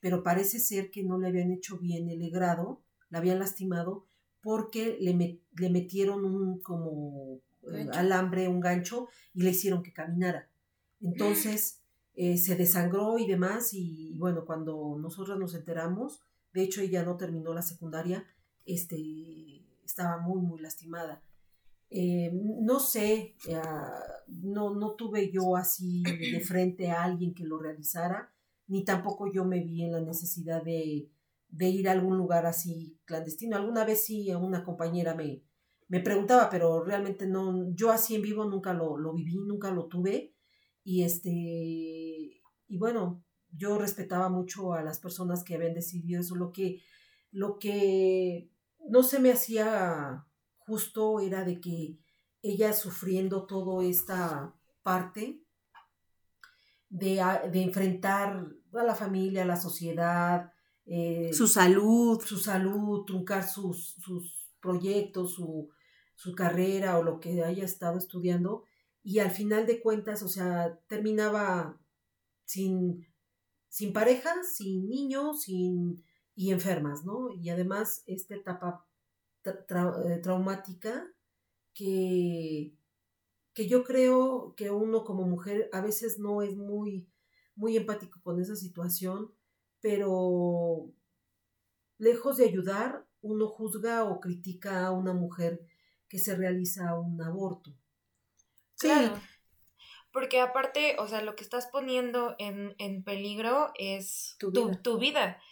pero 0.00 0.22
parece 0.22 0.58
ser 0.58 0.90
que 0.90 1.04
no 1.04 1.18
le 1.18 1.28
habían 1.28 1.52
hecho 1.52 1.78
bien 1.78 2.08
el 2.08 2.30
grado, 2.30 2.82
la 3.10 3.18
habían 3.18 3.38
lastimado 3.38 4.06
porque 4.40 4.96
le, 5.00 5.40
le 5.56 5.70
metieron 5.70 6.24
un 6.24 6.60
como 6.60 7.40
eh, 7.72 7.86
alambre, 7.92 8.48
un 8.48 8.60
gancho 8.60 9.08
y 9.34 9.42
le 9.42 9.50
hicieron 9.50 9.82
que 9.82 9.92
caminara. 9.92 10.48
Entonces 11.00 11.82
eh, 12.20 12.36
se 12.36 12.56
desangró 12.56 13.16
y 13.16 13.28
demás 13.28 13.72
y, 13.72 14.12
bueno, 14.18 14.44
cuando 14.44 14.96
nosotros 15.00 15.38
nos 15.38 15.54
enteramos, 15.54 16.20
de 16.52 16.64
hecho 16.64 16.80
ella 16.80 17.04
no 17.04 17.16
terminó 17.16 17.54
la 17.54 17.62
secundaria, 17.62 18.26
este, 18.66 18.98
estaba 19.84 20.18
muy, 20.18 20.40
muy 20.42 20.60
lastimada. 20.60 21.22
Eh, 21.90 22.32
no 22.32 22.80
sé, 22.80 23.36
no, 24.26 24.74
no 24.74 24.96
tuve 24.96 25.30
yo 25.30 25.54
así 25.54 26.02
de 26.02 26.40
frente 26.40 26.90
a 26.90 27.04
alguien 27.04 27.34
que 27.34 27.44
lo 27.44 27.56
realizara, 27.56 28.34
ni 28.66 28.84
tampoco 28.84 29.32
yo 29.32 29.44
me 29.44 29.60
vi 29.60 29.84
en 29.84 29.92
la 29.92 30.00
necesidad 30.00 30.64
de, 30.64 31.08
de 31.50 31.68
ir 31.68 31.88
a 31.88 31.92
algún 31.92 32.18
lugar 32.18 32.46
así 32.46 32.98
clandestino. 33.04 33.56
Alguna 33.56 33.84
vez 33.84 34.02
sí 34.02 34.28
una 34.34 34.64
compañera 34.64 35.14
me, 35.14 35.44
me 35.86 36.00
preguntaba, 36.00 36.50
pero 36.50 36.82
realmente 36.82 37.28
no, 37.28 37.72
yo 37.76 37.92
así 37.92 38.16
en 38.16 38.22
vivo 38.22 38.44
nunca 38.44 38.74
lo, 38.74 38.98
lo 38.98 39.12
viví, 39.12 39.36
nunca 39.36 39.70
lo 39.70 39.86
tuve. 39.86 40.34
Y 40.84 41.02
este, 41.02 41.30
y 41.30 42.78
bueno, 42.78 43.24
yo 43.50 43.78
respetaba 43.78 44.28
mucho 44.28 44.72
a 44.72 44.82
las 44.82 44.98
personas 44.98 45.44
que 45.44 45.54
habían 45.54 45.74
decidido 45.74 46.20
eso. 46.20 46.34
Lo 46.34 46.52
que, 46.52 46.82
lo 47.30 47.58
que 47.58 48.50
no 48.88 49.02
se 49.02 49.18
me 49.18 49.32
hacía 49.32 50.26
justo 50.58 51.20
era 51.20 51.44
de 51.44 51.60
que 51.60 51.98
ella 52.42 52.72
sufriendo 52.72 53.46
toda 53.46 53.84
esta 53.84 54.54
parte 54.82 55.42
de, 56.88 57.22
de 57.52 57.62
enfrentar 57.62 58.48
a 58.72 58.82
la 58.82 58.94
familia, 58.94 59.42
a 59.42 59.46
la 59.46 59.56
sociedad, 59.56 60.52
eh, 60.90 61.30
su 61.34 61.46
salud. 61.46 62.20
Su 62.24 62.38
salud, 62.38 63.04
truncar 63.04 63.46
sus, 63.46 63.94
sus 64.02 64.48
proyectos, 64.60 65.34
su, 65.34 65.68
su, 66.14 66.34
carrera 66.34 66.98
o 66.98 67.02
lo 67.02 67.20
que 67.20 67.44
haya 67.44 67.64
estado 67.64 67.98
estudiando. 67.98 68.64
Y 69.02 69.20
al 69.20 69.30
final 69.30 69.66
de 69.66 69.80
cuentas, 69.80 70.22
o 70.22 70.28
sea, 70.28 70.78
terminaba 70.86 71.80
sin, 72.44 73.06
sin 73.68 73.92
pareja, 73.92 74.34
sin 74.44 74.88
niños, 74.88 75.42
sin, 75.42 76.04
y 76.34 76.50
enfermas, 76.50 77.04
¿no? 77.04 77.30
Y 77.30 77.50
además 77.50 78.02
esta 78.06 78.34
etapa 78.34 78.86
eh, 79.44 80.20
traumática 80.22 81.06
que, 81.74 82.74
que 83.54 83.68
yo 83.68 83.84
creo 83.84 84.54
que 84.56 84.70
uno 84.70 85.04
como 85.04 85.26
mujer 85.26 85.70
a 85.72 85.80
veces 85.80 86.18
no 86.18 86.42
es 86.42 86.56
muy, 86.56 87.08
muy 87.54 87.76
empático 87.76 88.20
con 88.22 88.40
esa 88.40 88.56
situación 88.56 89.32
pero 89.80 90.90
lejos 91.98 92.36
de 92.36 92.44
ayudar, 92.44 93.06
uno 93.20 93.48
juzga 93.48 94.04
o 94.04 94.20
critica 94.20 94.86
a 94.86 94.92
una 94.92 95.12
mujer 95.12 95.60
que 96.08 96.18
se 96.18 96.36
realiza 96.36 96.98
un 96.98 97.20
aborto. 97.22 97.76
Claro. 98.78 99.20
Porque 100.12 100.40
aparte, 100.40 100.96
o 100.98 101.06
sea, 101.06 101.22
lo 101.22 101.36
que 101.36 101.44
estás 101.44 101.66
poniendo 101.66 102.34
en, 102.38 102.74
en 102.78 103.04
peligro 103.04 103.72
es 103.76 104.36
tu 104.38 104.50
vida. 104.50 104.82
Tu, 104.82 104.98
vida. 104.98 105.42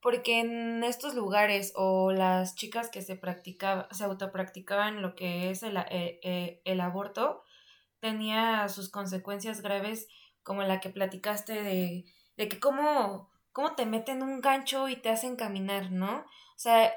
Porque 0.00 0.40
en 0.40 0.82
estos 0.84 1.14
lugares 1.14 1.72
o 1.76 2.12
las 2.12 2.54
chicas 2.54 2.88
que 2.88 3.02
se 3.02 3.16
practicaban, 3.16 3.86
se 3.90 4.04
autopracticaban 4.04 5.02
lo 5.02 5.14
que 5.14 5.50
es 5.50 5.62
el, 5.62 5.76
eh, 5.76 6.20
eh, 6.22 6.62
el 6.64 6.80
aborto, 6.80 7.42
tenía 8.00 8.68
sus 8.68 8.90
consecuencias 8.90 9.60
graves 9.60 10.08
como 10.42 10.62
la 10.62 10.80
que 10.80 10.90
platicaste 10.90 11.62
de, 11.62 12.04
de 12.36 12.48
que 12.48 12.60
cómo 12.60 13.30
cómo 13.54 13.76
te 13.76 13.86
meten 13.86 14.22
un 14.22 14.40
gancho 14.40 14.88
y 14.88 14.96
te 14.96 15.08
hacen 15.10 15.36
caminar, 15.36 15.92
¿no? 15.92 16.18
O 16.18 16.58
sea, 16.58 16.92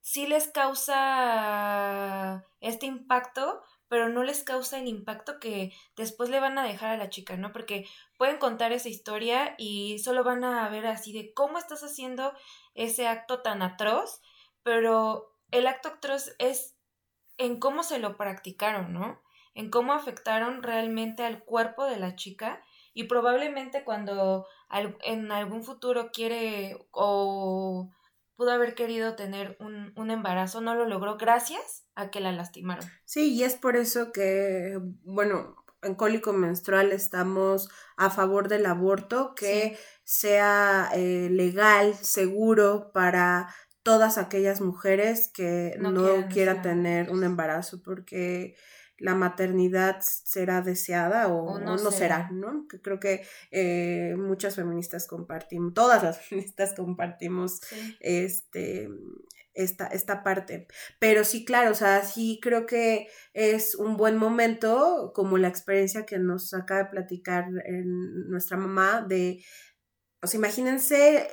sí 0.00 0.26
les 0.26 0.48
causa 0.48 2.44
este 2.60 2.86
impacto, 2.86 3.62
pero 3.88 4.08
no 4.08 4.22
les 4.22 4.42
causa 4.42 4.78
el 4.78 4.88
impacto 4.88 5.38
que 5.38 5.72
después 5.96 6.28
le 6.30 6.40
van 6.40 6.58
a 6.58 6.64
dejar 6.64 6.90
a 6.90 6.96
la 6.96 7.08
chica, 7.08 7.36
¿no? 7.36 7.52
Porque 7.52 7.86
pueden 8.18 8.38
contar 8.38 8.72
esa 8.72 8.88
historia 8.88 9.54
y 9.58 9.98
solo 10.00 10.24
van 10.24 10.44
a 10.44 10.68
ver 10.68 10.86
así 10.86 11.12
de 11.12 11.32
cómo 11.32 11.58
estás 11.58 11.82
haciendo 11.82 12.32
ese 12.74 13.06
acto 13.06 13.42
tan 13.42 13.62
atroz, 13.62 14.20
pero 14.62 15.32
el 15.50 15.66
acto 15.66 15.88
atroz 15.88 16.34
es 16.38 16.76
en 17.38 17.60
cómo 17.60 17.82
se 17.82 17.98
lo 17.98 18.16
practicaron, 18.16 18.92
¿no? 18.92 19.22
En 19.54 19.70
cómo 19.70 19.92
afectaron 19.92 20.62
realmente 20.62 21.22
al 21.22 21.44
cuerpo 21.44 21.84
de 21.84 21.98
la 21.98 22.16
chica 22.16 22.62
y 22.92 23.04
probablemente 23.04 23.84
cuando 23.84 24.46
en 25.02 25.30
algún 25.30 25.62
futuro 25.62 26.10
quiere 26.12 26.76
o 26.90 27.90
pudo 28.36 28.50
haber 28.50 28.74
querido 28.74 29.16
tener 29.16 29.56
un, 29.60 29.92
un, 29.96 30.10
embarazo, 30.10 30.60
no 30.60 30.74
lo 30.74 30.86
logró 30.86 31.16
gracias 31.16 31.84
a 31.94 32.10
que 32.10 32.20
la 32.20 32.32
lastimaron. 32.32 32.84
Sí, 33.04 33.34
y 33.34 33.44
es 33.44 33.54
por 33.54 33.76
eso 33.76 34.12
que, 34.12 34.78
bueno, 35.02 35.56
en 35.82 35.94
cólico 35.94 36.32
menstrual 36.32 36.92
estamos 36.92 37.68
a 37.96 38.10
favor 38.10 38.48
del 38.48 38.66
aborto, 38.66 39.34
que 39.34 39.78
sea 40.04 40.90
eh, 40.94 41.28
legal, 41.30 41.94
seguro 41.94 42.90
para 42.92 43.48
todas 43.82 44.18
aquellas 44.18 44.60
mujeres 44.60 45.30
que 45.32 45.76
no, 45.78 45.92
no 45.92 46.28
quieran 46.28 46.60
tener 46.60 47.10
un 47.10 47.24
embarazo, 47.24 47.82
porque 47.82 48.56
la 48.98 49.14
maternidad 49.14 49.98
será 50.00 50.62
deseada 50.62 51.28
o, 51.28 51.58
no, 51.58 51.78
será. 51.90 52.30
¿no? 52.32 52.66
Que 52.68 52.80
creo 52.80 52.98
que 52.98 53.26
eh, 53.50 54.14
muchas 54.16 54.56
feministas 54.56 55.06
compartimos, 55.06 55.74
todas 55.74 56.02
las 56.02 56.20
feministas 56.28 56.74
compartimos 56.74 57.60
este 58.00 58.88
esta, 59.56 59.86
esta 59.86 60.22
parte. 60.22 60.68
Pero 61.00 61.24
sí, 61.24 61.44
claro, 61.44 61.72
o 61.72 61.74
sea, 61.74 62.04
sí 62.04 62.38
creo 62.42 62.66
que 62.66 63.08
es 63.32 63.74
un 63.74 63.96
buen 63.96 64.16
momento, 64.16 65.12
como 65.14 65.38
la 65.38 65.48
experiencia 65.48 66.06
que 66.06 66.18
nos 66.18 66.54
acaba 66.54 66.84
de 66.84 66.90
platicar 66.90 67.46
en 67.64 68.28
nuestra 68.28 68.56
mamá, 68.56 69.04
de, 69.08 69.42
o 70.22 70.26
sea, 70.26 70.38
imagínense 70.38 71.26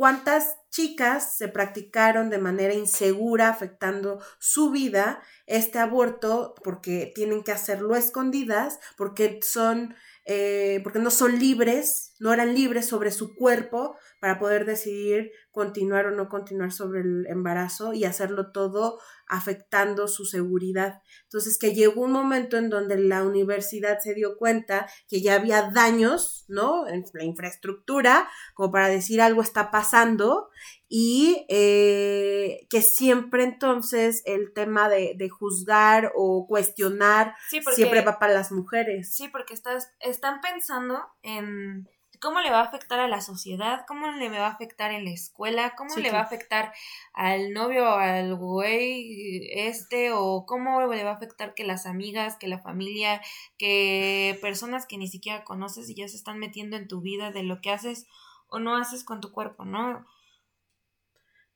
cuántas 0.00 0.56
chicas 0.70 1.36
se 1.36 1.48
practicaron 1.48 2.30
de 2.30 2.38
manera 2.38 2.72
insegura, 2.72 3.50
afectando 3.50 4.18
su 4.38 4.70
vida, 4.70 5.20
este 5.44 5.78
aborto, 5.78 6.54
porque 6.64 7.12
tienen 7.14 7.44
que 7.44 7.52
hacerlo 7.52 7.94
escondidas, 7.94 8.80
porque 8.96 9.40
son, 9.42 9.94
eh, 10.24 10.80
porque 10.84 11.00
no 11.00 11.10
son 11.10 11.38
libres, 11.38 12.09
no 12.20 12.32
eran 12.32 12.54
libres 12.54 12.86
sobre 12.86 13.10
su 13.10 13.34
cuerpo 13.34 13.96
para 14.20 14.38
poder 14.38 14.66
decidir 14.66 15.32
continuar 15.50 16.06
o 16.06 16.10
no 16.10 16.28
continuar 16.28 16.70
sobre 16.70 17.00
el 17.00 17.26
embarazo 17.26 17.94
y 17.94 18.04
hacerlo 18.04 18.52
todo 18.52 19.00
afectando 19.26 20.06
su 20.06 20.24
seguridad. 20.26 21.00
Entonces, 21.22 21.58
que 21.58 21.72
llegó 21.72 22.02
un 22.02 22.12
momento 22.12 22.58
en 22.58 22.68
donde 22.68 22.98
la 22.98 23.24
universidad 23.24 24.00
se 24.00 24.14
dio 24.14 24.36
cuenta 24.36 24.86
que 25.08 25.22
ya 25.22 25.36
había 25.36 25.70
daños, 25.70 26.44
¿no? 26.48 26.86
En 26.86 27.04
la 27.14 27.24
infraestructura, 27.24 28.28
como 28.54 28.70
para 28.70 28.88
decir 28.88 29.22
algo 29.22 29.40
está 29.40 29.70
pasando 29.70 30.50
y 30.88 31.46
eh, 31.48 32.66
que 32.68 32.82
siempre 32.82 33.44
entonces 33.44 34.22
el 34.26 34.52
tema 34.52 34.88
de, 34.88 35.14
de 35.16 35.28
juzgar 35.30 36.12
o 36.14 36.46
cuestionar 36.46 37.34
siempre 37.48 38.02
va 38.02 38.18
para 38.18 38.34
las 38.34 38.52
mujeres. 38.52 39.14
Sí, 39.14 39.28
porque 39.28 39.54
estás, 39.54 39.92
están 40.00 40.40
pensando 40.40 41.00
en 41.22 41.88
cómo 42.20 42.40
le 42.40 42.50
va 42.50 42.60
a 42.60 42.64
afectar 42.64 43.00
a 43.00 43.08
la 43.08 43.20
sociedad, 43.20 43.84
cómo 43.88 44.10
le 44.10 44.28
va 44.28 44.46
a 44.46 44.50
afectar 44.50 44.92
en 44.92 45.04
la 45.04 45.10
escuela, 45.10 45.74
cómo 45.76 45.96
le 45.96 46.12
va 46.12 46.18
a 46.18 46.24
afectar 46.24 46.72
al 47.14 47.52
novio, 47.52 47.88
al 47.88 48.34
güey 48.36 49.48
este, 49.52 50.12
o 50.12 50.44
cómo 50.46 50.82
le 50.92 51.02
va 51.02 51.10
a 51.10 51.14
afectar 51.14 51.54
que 51.54 51.64
las 51.64 51.86
amigas, 51.86 52.36
que 52.36 52.46
la 52.46 52.58
familia, 52.58 53.22
que 53.58 54.38
personas 54.42 54.86
que 54.86 54.98
ni 54.98 55.08
siquiera 55.08 55.44
conoces 55.44 55.88
y 55.88 55.94
ya 55.94 56.08
se 56.08 56.16
están 56.16 56.38
metiendo 56.38 56.76
en 56.76 56.88
tu 56.88 57.00
vida 57.00 57.30
de 57.30 57.42
lo 57.42 57.60
que 57.60 57.70
haces 57.70 58.06
o 58.48 58.58
no 58.58 58.76
haces 58.76 59.02
con 59.02 59.20
tu 59.20 59.32
cuerpo, 59.32 59.64
¿no? 59.64 60.04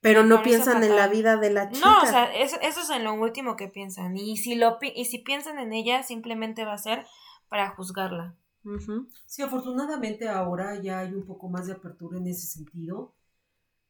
Pero 0.01 0.23
no 0.23 0.43
piensan 0.43 0.83
en 0.83 0.97
la 0.97 1.09
vida 1.09 1.37
de 1.37 1.51
la 1.51 1.71
chica. 1.71 1.87
No, 1.87 2.03
o 2.03 2.07
sea, 2.07 2.35
eso, 2.35 2.59
eso, 2.61 2.83
es 2.83 2.91
en 2.91 3.05
lo 3.05 3.15
último 3.15 3.57
que 3.57 3.69
piensan. 3.69 4.17
Y 4.19 4.37
si, 4.37 4.55
lo, 4.55 4.77
y 4.83 5.07
si 5.07 5.19
piensan 5.19 5.59
en 5.59 5.73
ella, 5.73 6.03
simplemente 6.03 6.67
va 6.67 6.75
a 6.75 6.79
ser 6.79 7.07
para 7.49 7.71
juzgarla. 7.71 8.35
Sí, 9.27 9.43
afortunadamente 9.43 10.29
ahora 10.29 10.81
ya 10.81 11.01
hay 11.01 11.13
un 11.13 11.25
poco 11.25 11.49
más 11.49 11.67
de 11.67 11.75
apertura 11.75 12.19
en 12.19 12.27
ese 12.27 12.47
sentido, 12.47 13.13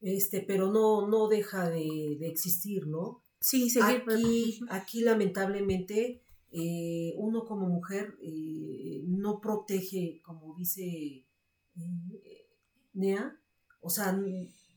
este, 0.01 0.41
pero 0.41 0.71
no, 0.71 1.07
no 1.07 1.29
deja 1.29 1.71
de, 1.71 2.19
existir, 2.27 2.87
¿no? 2.87 3.23
Sí, 3.41 3.71
seguir. 3.71 4.03
Aquí, 4.09 4.61
aquí 4.71 5.01
lamentablemente, 5.03 6.23
eh, 6.51 7.15
uno 7.17 7.45
como 7.45 7.69
mujer 7.69 8.17
eh, 8.21 9.03
no 9.07 9.41
protege, 9.41 10.21
como 10.23 10.55
dice 10.57 10.85
eh, 10.85 12.49
Nea, 12.95 13.39
o 13.81 13.91
sea, 13.91 14.19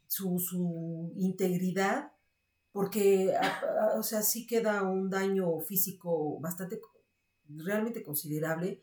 su, 0.07 0.39
su 0.39 1.13
integridad, 1.15 2.11
porque, 2.71 3.33
o 3.97 4.03
sea, 4.03 4.21
sí 4.21 4.45
queda 4.45 4.83
un 4.83 5.09
daño 5.09 5.59
físico 5.61 6.39
bastante, 6.39 6.79
realmente 7.49 8.03
considerable, 8.03 8.81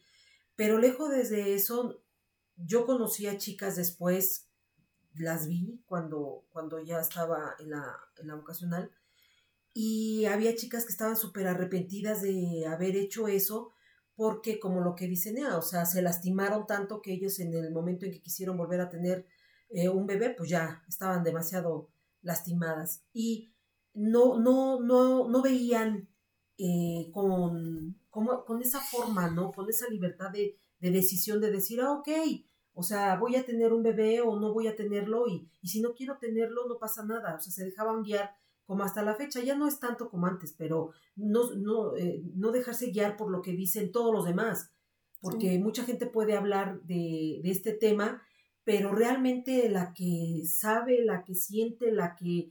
pero 0.56 0.78
lejos 0.78 1.10
desde 1.10 1.54
eso, 1.54 2.02
yo 2.56 2.86
conocí 2.86 3.26
a 3.26 3.38
chicas 3.38 3.76
después, 3.76 4.48
las 5.14 5.46
vi 5.46 5.80
cuando, 5.86 6.44
cuando 6.50 6.80
ya 6.80 7.00
estaba 7.00 7.54
en 7.58 7.70
la, 7.70 7.96
en 8.18 8.28
la 8.28 8.34
vocacional, 8.34 8.90
y 9.72 10.26
había 10.26 10.54
chicas 10.54 10.84
que 10.84 10.92
estaban 10.92 11.16
súper 11.16 11.48
arrepentidas 11.48 12.22
de 12.22 12.64
haber 12.66 12.94
hecho 12.96 13.26
eso, 13.26 13.72
porque 14.14 14.60
como 14.60 14.80
lo 14.80 14.94
que 14.94 15.08
dice 15.08 15.32
Nea, 15.32 15.56
o 15.56 15.62
sea, 15.62 15.86
se 15.86 16.00
lastimaron 16.00 16.66
tanto 16.66 17.02
que 17.02 17.12
ellos 17.12 17.40
en 17.40 17.52
el 17.54 17.72
momento 17.72 18.06
en 18.06 18.12
que 18.12 18.22
quisieron 18.22 18.56
volver 18.56 18.80
a 18.80 18.88
tener 18.88 19.26
eh, 19.70 19.88
un 19.88 20.06
bebé, 20.06 20.30
pues 20.30 20.48
ya 20.48 20.84
estaban 20.88 21.24
demasiado 21.24 21.88
lastimadas 22.22 23.02
y 23.12 23.52
no, 23.92 24.38
no, 24.38 24.80
no, 24.80 25.28
no 25.28 25.42
veían 25.42 26.08
eh, 26.58 27.10
con, 27.12 27.96
con 28.10 28.62
esa 28.62 28.80
forma, 28.80 29.30
¿no? 29.30 29.52
Con 29.52 29.68
esa 29.68 29.88
libertad 29.88 30.30
de, 30.30 30.56
decisión 30.80 31.40
de 31.40 31.50
decir, 31.50 31.80
ah, 31.80 31.92
ok, 31.92 32.08
o 32.74 32.82
sea, 32.82 33.16
voy 33.16 33.36
a 33.36 33.46
tener 33.46 33.72
un 33.72 33.82
bebé 33.82 34.20
o 34.20 34.38
no 34.38 34.52
voy 34.52 34.66
a 34.66 34.76
tenerlo 34.76 35.26
y, 35.26 35.48
y 35.62 35.68
si 35.68 35.80
no 35.80 35.94
quiero 35.94 36.18
tenerlo 36.18 36.68
no 36.68 36.78
pasa 36.78 37.04
nada, 37.04 37.36
o 37.36 37.40
sea, 37.40 37.52
se 37.52 37.64
dejaban 37.64 38.02
guiar 38.02 38.34
como 38.66 38.82
hasta 38.82 39.02
la 39.02 39.14
fecha, 39.14 39.40
ya 39.40 39.56
no 39.56 39.66
es 39.66 39.80
tanto 39.80 40.10
como 40.10 40.26
antes, 40.26 40.54
pero 40.56 40.90
no, 41.16 41.54
no, 41.54 41.96
eh, 41.96 42.22
no 42.34 42.50
dejarse 42.50 42.90
guiar 42.90 43.16
por 43.16 43.30
lo 43.30 43.40
que 43.40 43.52
dicen 43.52 43.92
todos 43.92 44.12
los 44.12 44.26
demás, 44.26 44.70
porque 45.20 45.58
mucha 45.58 45.84
gente 45.84 46.06
puede 46.06 46.36
hablar 46.36 46.82
de, 46.82 47.40
de 47.42 47.50
este 47.50 47.72
tema 47.72 48.22
pero 48.64 48.92
realmente 48.92 49.68
la 49.68 49.92
que 49.92 50.42
sabe, 50.46 51.04
la 51.04 51.22
que 51.22 51.34
siente, 51.34 51.92
la 51.92 52.16
que 52.16 52.48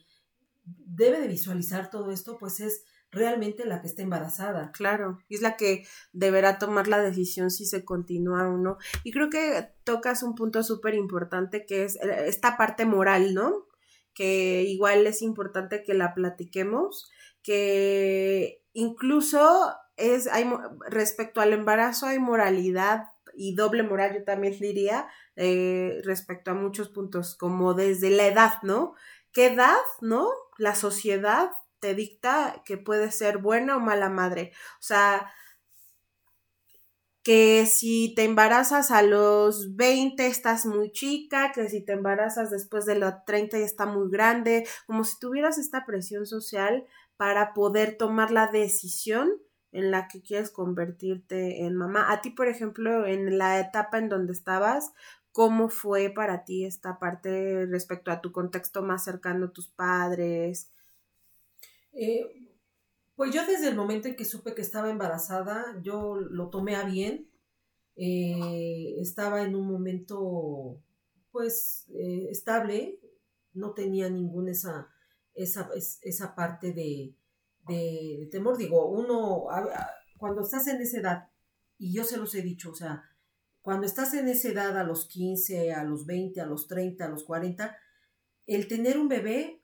debe 0.63 1.19
de 1.19 1.27
visualizar 1.27 1.89
todo 1.89 2.12
esto, 2.12 2.38
pues 2.38 2.60
es 2.60 2.86
realmente 3.13 3.65
la 3.65 3.82
que 3.82 3.88
está 3.88 4.01
embarazada. 4.01 4.72
Claro, 4.72 5.20
es 5.29 5.41
la 5.41 5.55
que 5.55 5.86
deberá 6.12 6.58
tomar 6.58 6.88
la 6.88 7.01
decisión 7.01 7.51
si 7.51 7.65
se 7.65 7.86
continúa 7.86 8.50
o 8.50 8.58
no. 8.58 8.77
Y 9.03 9.12
creo 9.12 9.29
que 9.29 9.70
tocas 9.84 10.24
un 10.24 10.36
punto 10.36 10.63
súper 10.63 10.96
importante 10.96 11.65
que 11.65 11.86
es 11.86 11.96
eh, 11.98 12.25
esta 12.27 12.58
parte 12.58 12.86
moral, 12.86 13.34
¿no? 13.34 13.67
Que 14.13 14.63
igual 14.63 15.08
es 15.08 15.22
importante 15.22 15.84
que 15.84 15.93
la 15.93 16.13
platiquemos, 16.13 17.10
que 17.43 18.62
incluso 18.74 19.74
es, 19.96 20.27
hay, 20.27 20.50
respecto 20.89 21.41
al 21.41 21.53
embarazo 21.53 22.08
hay 22.08 22.20
moralidad 22.20 23.10
y 23.36 23.55
doble 23.55 23.84
moral, 23.84 24.13
yo 24.13 24.24
también 24.24 24.58
diría, 24.60 25.08
eh, 25.36 26.01
respecto 26.03 26.51
a 26.51 26.55
muchos 26.55 26.89
puntos, 26.89 27.36
como 27.36 27.74
desde 27.74 28.12
la 28.12 28.27
edad, 28.27 28.53
¿no? 28.62 28.93
¿Qué 29.32 29.48
edad, 29.48 29.82
¿no? 30.01 30.29
La 30.58 30.75
sociedad 30.75 31.50
te 31.84 31.94
dicta 31.96 32.62
que 32.63 32.78
puede 32.78 33.12
ser 33.12 33.40
buena 33.40 33.75
o 33.75 33.82
mala 33.82 34.10
madre. 34.10 34.54
O 34.80 34.84
sea, 34.84 35.30
que 37.24 37.66
si 37.66 38.13
te 38.16 38.24
embarazas 38.24 38.90
a 38.90 39.02
los 39.02 39.75
20 39.75 40.28
estás 40.28 40.66
muy 40.66 40.94
chica, 40.94 41.52
que 41.52 41.68
si 41.68 41.84
te 41.84 41.92
embarazas 41.92 42.52
después 42.52 42.86
de 42.86 42.96
los 42.96 43.13
30 43.25 43.60
ya 43.60 43.66
está 43.66 43.86
muy 43.86 44.10
grande, 44.10 44.66
como 44.88 45.03
si 45.03 45.20
tuvieras 45.20 45.57
esta 45.57 45.86
presión 45.86 46.25
social 46.25 46.86
para 47.18 47.53
poder 47.53 47.98
tomar 47.98 48.31
la 48.31 48.48
decisión 48.48 49.34
en 49.74 49.92
la 49.92 50.07
que 50.07 50.22
quieres 50.22 50.50
convertirte 50.50 51.66
en 51.66 51.75
mamá. 51.75 52.14
A 52.14 52.22
ti, 52.22 52.29
por 52.29 52.48
ejemplo, 52.48 53.05
en 53.05 53.38
la 53.38 53.60
etapa 53.60 53.98
en 53.98 54.07
donde 54.07 54.31
estabas, 54.31 54.94
¿cómo 55.34 55.68
fue 55.68 56.12
para 56.12 56.46
ti 56.46 56.64
esta 56.64 56.98
parte 56.98 57.66
respecto 57.66 58.10
a 58.10 58.22
tu 58.22 58.31
contexto 58.31 58.84
más 58.84 59.03
cercano, 59.03 59.51
tus 59.51 59.68
padres? 59.68 60.70
Eh, 61.94 62.44
pues 63.16 63.34
yo 63.34 63.46
desde 63.46 63.70
el 63.70 63.75
momento 63.75 64.08
en 64.08 64.16
que 64.16 64.25
supe 64.25 64.56
que 64.56 64.62
estaba 64.62 64.90
embarazada, 64.90 65.79
yo 65.82 66.16
lo 66.16 66.50
tomé 66.50 66.75
a 66.75 66.84
bien. 66.84 67.29
Eh, 67.96 68.96
estaba 69.00 69.44
en 69.44 69.56
un 69.56 69.68
momento, 69.68 70.82
pues, 71.32 71.86
eh, 71.94 72.27
estable, 72.32 73.00
no 73.53 73.74
tenía 73.74 74.10
ninguna 74.10 74.51
esa, 74.51 74.90
esa, 75.36 75.70
esa 76.01 76.36
parte 76.36 76.74
de, 76.74 77.16
de, 77.68 78.27
temor. 78.32 78.58
Digo, 78.58 78.90
uno, 78.90 79.46
cuando 80.18 80.42
estás 80.42 80.68
en 80.68 80.82
esa 80.82 81.00
edad, 81.00 81.29
y 81.77 81.94
yo 81.94 82.03
se 82.03 82.18
los 82.18 82.34
he 82.34 82.42
dicho, 82.42 82.72
o 82.72 82.75
sea, 82.75 83.03
cuando 83.62 83.86
estás 83.86 84.14
en 84.14 84.27
esa 84.27 84.50
edad 84.50 84.77
a 84.77 84.84
los 84.84 85.08
15, 85.08 85.74
a 85.74 85.84
los 85.84 86.06
20, 86.06 86.42
a 86.42 86.46
los 86.46 86.68
30, 86.68 87.06
a 87.06 87.10
los 87.10 87.24
40, 87.24 87.77
el 88.48 88.68
tener 88.68 88.98
un 88.98 89.08
bebé, 89.08 89.62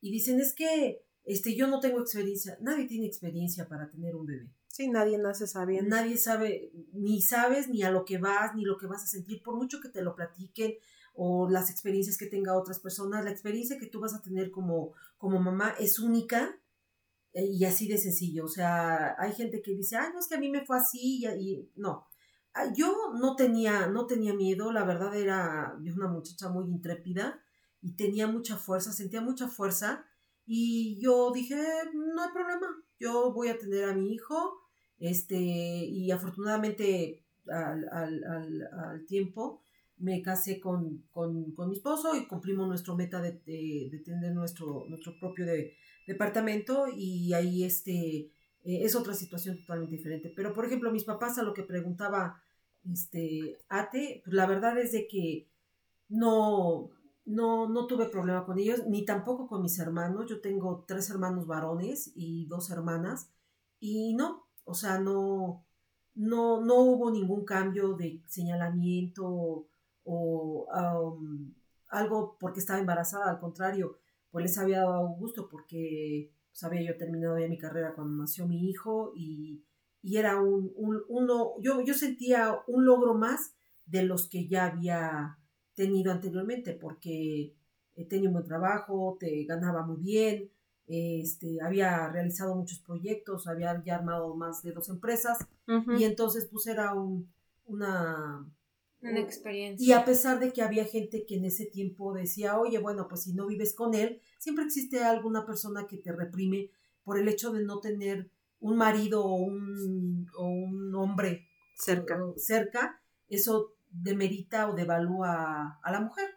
y 0.00 0.10
dicen, 0.10 0.40
es 0.40 0.54
que 0.54 1.05
este, 1.26 1.56
yo 1.56 1.66
no 1.66 1.80
tengo 1.80 2.00
experiencia, 2.00 2.56
nadie 2.60 2.86
tiene 2.86 3.06
experiencia 3.06 3.68
para 3.68 3.90
tener 3.90 4.14
un 4.14 4.26
bebé. 4.26 4.48
Sí, 4.68 4.88
nadie 4.88 5.18
nace 5.18 5.46
sabiendo. 5.46 5.90
Nadie 5.96 6.16
sabe, 6.18 6.70
ni 6.92 7.20
sabes 7.20 7.68
ni 7.68 7.82
a 7.82 7.90
lo 7.90 8.04
que 8.04 8.18
vas, 8.18 8.54
ni 8.54 8.64
lo 8.64 8.76
que 8.78 8.86
vas 8.86 9.02
a 9.02 9.06
sentir, 9.06 9.42
por 9.42 9.56
mucho 9.56 9.80
que 9.80 9.88
te 9.88 10.02
lo 10.02 10.14
platiquen 10.14 10.74
o 11.14 11.48
las 11.48 11.70
experiencias 11.70 12.16
que 12.16 12.26
tenga 12.26 12.56
otras 12.56 12.78
personas, 12.78 13.24
la 13.24 13.30
experiencia 13.30 13.78
que 13.78 13.86
tú 13.86 14.00
vas 14.00 14.14
a 14.14 14.20
tener 14.20 14.50
como, 14.50 14.92
como 15.16 15.40
mamá 15.40 15.74
es 15.80 15.98
única 15.98 16.60
y 17.32 17.64
así 17.64 17.88
de 17.88 17.98
sencillo. 17.98 18.44
O 18.44 18.48
sea, 18.48 19.16
hay 19.18 19.32
gente 19.32 19.62
que 19.62 19.72
dice, 19.72 19.96
ay, 19.96 20.10
no, 20.12 20.20
es 20.20 20.28
que 20.28 20.36
a 20.36 20.40
mí 20.40 20.50
me 20.50 20.64
fue 20.64 20.76
así 20.76 21.24
y, 21.24 21.70
no. 21.74 22.06
Ah, 22.54 22.72
yo 22.74 23.14
no 23.18 23.34
tenía, 23.34 23.88
no 23.88 24.06
tenía 24.06 24.32
miedo, 24.32 24.72
la 24.72 24.84
verdad 24.84 25.16
era 25.16 25.76
una 25.78 26.08
muchacha 26.08 26.50
muy 26.50 26.66
intrépida 26.70 27.42
y 27.82 27.96
tenía 27.96 28.26
mucha 28.26 28.56
fuerza, 28.56 28.92
sentía 28.92 29.20
mucha 29.20 29.48
fuerza 29.48 30.06
y 30.46 30.98
yo 31.00 31.32
dije, 31.32 31.56
no 31.94 32.22
hay 32.22 32.30
problema, 32.32 32.66
yo 32.98 33.32
voy 33.32 33.48
a 33.48 33.58
tener 33.58 33.84
a 33.84 33.94
mi 33.94 34.12
hijo, 34.12 34.60
este, 34.98 35.36
y 35.36 36.10
afortunadamente 36.10 37.24
al, 37.48 37.88
al, 37.92 38.24
al, 38.24 39.06
tiempo 39.06 39.60
me 39.98 40.22
casé 40.22 40.58
con, 40.58 41.04
con, 41.10 41.52
con, 41.52 41.68
mi 41.68 41.76
esposo 41.76 42.16
y 42.16 42.26
cumplimos 42.26 42.66
nuestro 42.68 42.96
meta 42.96 43.20
de, 43.20 43.32
de, 43.44 44.02
tener 44.04 44.32
nuestro, 44.32 44.84
nuestro 44.88 45.18
propio 45.18 45.44
de, 45.46 45.76
departamento 46.06 46.86
y 46.88 47.32
ahí 47.34 47.64
este, 47.64 47.92
eh, 47.92 48.30
es 48.64 48.94
otra 48.94 49.14
situación 49.14 49.58
totalmente 49.58 49.96
diferente. 49.96 50.32
Pero, 50.34 50.52
por 50.52 50.64
ejemplo, 50.64 50.92
mis 50.92 51.04
papás 51.04 51.38
a 51.38 51.42
lo 51.42 51.52
que 51.52 51.62
preguntaba 51.62 52.42
este, 52.90 53.58
Ate, 53.68 54.22
pues 54.24 54.34
la 54.34 54.46
verdad 54.46 54.78
es 54.78 54.92
de 54.92 55.08
que 55.08 55.48
no, 56.08 56.90
no, 57.26 57.68
no 57.68 57.86
tuve 57.86 58.06
problema 58.06 58.46
con 58.46 58.58
ellos, 58.58 58.86
ni 58.86 59.04
tampoco 59.04 59.48
con 59.48 59.62
mis 59.62 59.78
hermanos. 59.78 60.26
Yo 60.28 60.40
tengo 60.40 60.84
tres 60.86 61.10
hermanos 61.10 61.46
varones 61.46 62.12
y 62.14 62.46
dos 62.46 62.70
hermanas 62.70 63.30
y 63.80 64.14
no, 64.14 64.46
o 64.64 64.74
sea, 64.74 64.98
no, 65.00 65.64
no, 66.14 66.60
no 66.64 66.74
hubo 66.76 67.10
ningún 67.10 67.44
cambio 67.44 67.94
de 67.94 68.22
señalamiento 68.26 69.66
o 70.04 70.68
um, 70.72 71.52
algo 71.88 72.36
porque 72.38 72.60
estaba 72.60 72.78
embarazada, 72.78 73.30
al 73.30 73.40
contrario, 73.40 73.98
pues 74.30 74.44
les 74.44 74.58
había 74.58 74.80
dado 74.80 75.08
gusto 75.08 75.48
porque 75.48 76.32
pues, 76.50 76.62
había 76.62 76.82
yo 76.82 76.96
terminado 76.96 77.38
ya 77.38 77.48
mi 77.48 77.58
carrera 77.58 77.94
cuando 77.94 78.22
nació 78.22 78.46
mi 78.46 78.68
hijo 78.68 79.12
y, 79.16 79.62
era 80.02 80.40
un, 80.40 80.72
un 80.76 81.02
uno, 81.08 81.54
yo, 81.60 81.80
yo 81.80 81.92
sentía 81.92 82.60
un 82.68 82.86
logro 82.86 83.14
más 83.14 83.56
de 83.86 84.04
los 84.04 84.28
que 84.28 84.46
ya 84.46 84.66
había 84.66 85.36
tenido 85.76 86.10
anteriormente 86.10 86.72
porque 86.72 87.54
tenía 88.08 88.28
un 88.28 88.34
buen 88.34 88.44
trabajo, 88.44 89.16
te 89.20 89.44
ganaba 89.44 89.86
muy 89.86 89.98
bien, 89.98 90.50
este, 90.86 91.60
había 91.62 92.08
realizado 92.08 92.54
muchos 92.54 92.78
proyectos, 92.80 93.46
había 93.46 93.82
ya 93.84 93.96
armado 93.96 94.34
más 94.34 94.62
de 94.62 94.72
dos 94.72 94.88
empresas 94.88 95.38
y 95.98 96.04
entonces 96.04 96.46
pues 96.50 96.66
era 96.66 96.94
un, 96.94 97.28
una, 97.66 98.46
una 99.00 99.20
experiencia. 99.20 99.84
Y 99.84 99.92
a 99.92 100.04
pesar 100.04 100.38
de 100.38 100.52
que 100.52 100.62
había 100.62 100.84
gente 100.84 101.24
que 101.26 101.36
en 101.36 101.44
ese 101.44 101.66
tiempo 101.66 102.12
decía, 102.12 102.58
oye, 102.58 102.78
bueno, 102.78 103.08
pues 103.08 103.22
si 103.24 103.32
no 103.32 103.46
vives 103.46 103.74
con 103.74 103.94
él, 103.94 104.20
siempre 104.38 104.64
existe 104.64 105.02
alguna 105.02 105.44
persona 105.44 105.86
que 105.86 105.96
te 105.96 106.12
reprime 106.12 106.70
por 107.04 107.18
el 107.18 107.28
hecho 107.28 107.52
de 107.52 107.64
no 107.64 107.80
tener 107.80 108.30
un 108.60 108.76
marido 108.76 109.24
o 109.24 109.34
un, 109.34 110.28
o 110.36 110.46
un 110.46 110.94
hombre 110.94 111.46
cerca. 111.74 112.18
cerca, 112.36 113.00
eso 113.28 113.75
demerita 114.02 114.68
o 114.68 114.74
devalúa 114.74 115.78
a 115.82 115.92
la 115.92 116.00
mujer. 116.00 116.28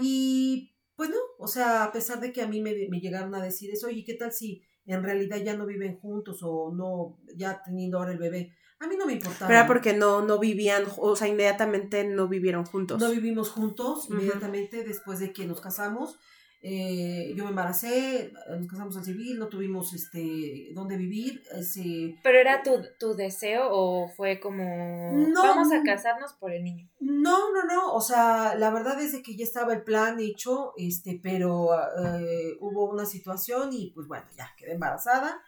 Y 0.00 0.72
pues 0.94 1.10
no, 1.10 1.16
o 1.38 1.46
sea, 1.46 1.84
a 1.84 1.92
pesar 1.92 2.20
de 2.20 2.32
que 2.32 2.40
a 2.40 2.48
mí 2.48 2.62
me, 2.62 2.74
me 2.88 3.00
llegaron 3.00 3.34
a 3.34 3.42
decir 3.42 3.70
eso, 3.70 3.88
oye, 3.88 4.04
¿qué 4.04 4.14
tal 4.14 4.32
si 4.32 4.62
en 4.86 5.02
realidad 5.02 5.36
ya 5.38 5.54
no 5.54 5.66
viven 5.66 5.98
juntos 5.98 6.38
o 6.42 6.72
no, 6.74 7.18
ya 7.36 7.62
teniendo 7.62 7.98
ahora 7.98 8.12
el 8.12 8.18
bebé? 8.18 8.54
A 8.78 8.86
mí 8.86 8.96
no 8.96 9.06
me 9.06 9.14
importaba. 9.14 9.48
Pero 9.48 9.58
era 9.58 9.66
porque 9.66 9.94
no, 9.94 10.22
no 10.22 10.38
vivían, 10.38 10.84
o 10.98 11.16
sea, 11.16 11.28
inmediatamente 11.28 12.04
no 12.04 12.28
vivieron 12.28 12.64
juntos. 12.64 13.00
No 13.00 13.10
vivimos 13.10 13.50
juntos, 13.50 14.08
inmediatamente 14.10 14.84
después 14.84 15.18
de 15.18 15.32
que 15.32 15.46
nos 15.46 15.60
casamos. 15.60 16.18
Eh, 16.62 17.32
yo 17.36 17.44
me 17.44 17.50
embaracé, 17.50 18.32
nos 18.48 18.66
casamos 18.66 18.96
al 18.96 19.04
civil, 19.04 19.38
no 19.38 19.48
tuvimos 19.48 19.94
este 19.94 20.70
dónde 20.72 20.96
vivir. 20.96 21.42
Ese... 21.52 22.16
¿Pero 22.22 22.38
era 22.38 22.62
tu, 22.62 22.82
tu 22.98 23.14
deseo 23.14 23.68
o 23.70 24.08
fue 24.08 24.40
como 24.40 25.12
no, 25.12 25.42
vamos 25.42 25.72
a 25.72 25.82
casarnos 25.82 26.32
por 26.34 26.52
el 26.52 26.64
niño? 26.64 26.88
No, 27.00 27.52
no, 27.52 27.64
no. 27.64 27.94
O 27.94 28.00
sea, 28.00 28.54
la 28.56 28.70
verdad 28.70 29.00
es 29.00 29.14
que 29.22 29.36
ya 29.36 29.44
estaba 29.44 29.74
el 29.74 29.84
plan 29.84 30.18
hecho, 30.18 30.72
este, 30.76 31.20
pero 31.22 31.68
eh, 31.74 32.56
hubo 32.60 32.90
una 32.90 33.06
situación 33.06 33.72
y 33.72 33.92
pues 33.92 34.08
bueno, 34.08 34.24
ya 34.36 34.50
quedé 34.56 34.72
embarazada. 34.72 35.40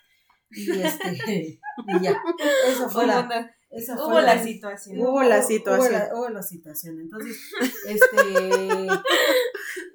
Y 0.50 0.70
este, 0.70 1.60
y 1.86 2.00
ya. 2.00 2.22
Eso 2.66 2.88
fue 2.88 3.06
la, 3.06 3.56
esa 3.70 3.94
hubo 3.96 4.12
fue 4.12 4.22
la, 4.22 4.42
situación. 4.42 4.98
Hubo, 4.98 5.22
la 5.22 5.42
situación. 5.42 6.02
Hubo 6.12 6.28
la, 6.30 6.42
situación. 6.42 7.00
Entonces, 7.00 7.38
este, 7.86 8.88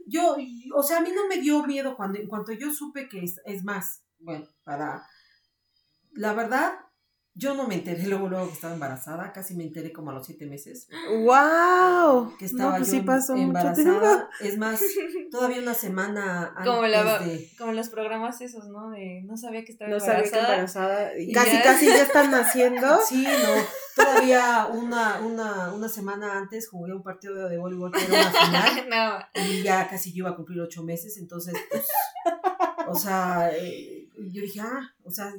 yo, 0.05 0.35
o 0.75 0.83
sea, 0.83 0.97
a 0.97 1.01
mí 1.01 1.09
no 1.13 1.27
me 1.27 1.39
dio 1.41 1.63
miedo 1.63 1.95
cuando, 1.95 2.19
en 2.19 2.27
cuanto 2.27 2.51
yo 2.51 2.71
supe 2.71 3.09
que 3.09 3.23
es, 3.23 3.41
es 3.45 3.63
más, 3.63 4.03
bueno, 4.19 4.47
para, 4.63 5.07
la 6.11 6.33
verdad, 6.33 6.73
yo 7.35 7.55
no 7.55 7.67
me 7.67 7.75
enteré 7.75 8.05
luego, 8.07 8.29
luego 8.29 8.47
que 8.47 8.53
estaba 8.53 8.73
embarazada, 8.75 9.33
casi 9.33 9.55
me 9.55 9.63
enteré 9.63 9.91
como 9.91 10.11
a 10.11 10.13
los 10.13 10.25
siete 10.25 10.45
meses. 10.45 10.87
¡Wow! 11.09 12.37
Que 12.37 12.45
estaba 12.45 12.77
pues 12.77 12.91
yo 12.91 12.97
embarazada. 13.35 14.29
Es 14.39 14.57
más, 14.59 14.79
todavía 15.31 15.59
una 15.59 15.73
semana 15.73 16.53
antes 16.55 16.65
como, 16.67 16.85
la, 16.85 17.21
como 17.57 17.71
los 17.71 17.89
programas 17.89 18.39
esos, 18.41 18.67
¿no? 18.67 18.91
De 18.91 19.23
no 19.25 19.35
sabía 19.35 19.65
que 19.65 19.71
estaba 19.71 19.89
no 19.89 19.97
embarazada. 19.97 20.29
Sabía 20.29 20.45
que 20.45 20.51
embarazada. 20.51 21.11
casi, 21.33 21.57
casi 21.63 21.85
ya 21.87 22.03
están 22.03 22.31
naciendo. 22.31 22.99
Sí, 23.07 23.23
no. 23.23 23.63
Todavía 23.95 24.67
una, 24.71 25.19
una, 25.21 25.73
una 25.73 25.89
semana 25.89 26.37
antes 26.37 26.69
jugué 26.69 26.93
un 26.93 27.03
partido 27.03 27.47
de, 27.47 27.57
voleibol 27.57 27.91
que 27.91 28.03
era 28.05 28.21
una 28.21 28.31
final. 28.31 28.89
no. 28.89 29.41
Y 29.43 29.63
ya 29.63 29.87
casi 29.87 30.11
yo 30.11 30.25
iba 30.25 30.31
a 30.31 30.35
cumplir 30.35 30.61
ocho 30.61 30.83
meses, 30.83 31.17
entonces, 31.17 31.55
pues, 31.69 31.87
o 32.87 32.95
sea, 32.95 33.51
eh, 33.55 34.07
yo 34.31 34.41
dije, 34.41 34.61
ah, 34.61 34.81
o 35.03 35.11
sea, 35.11 35.31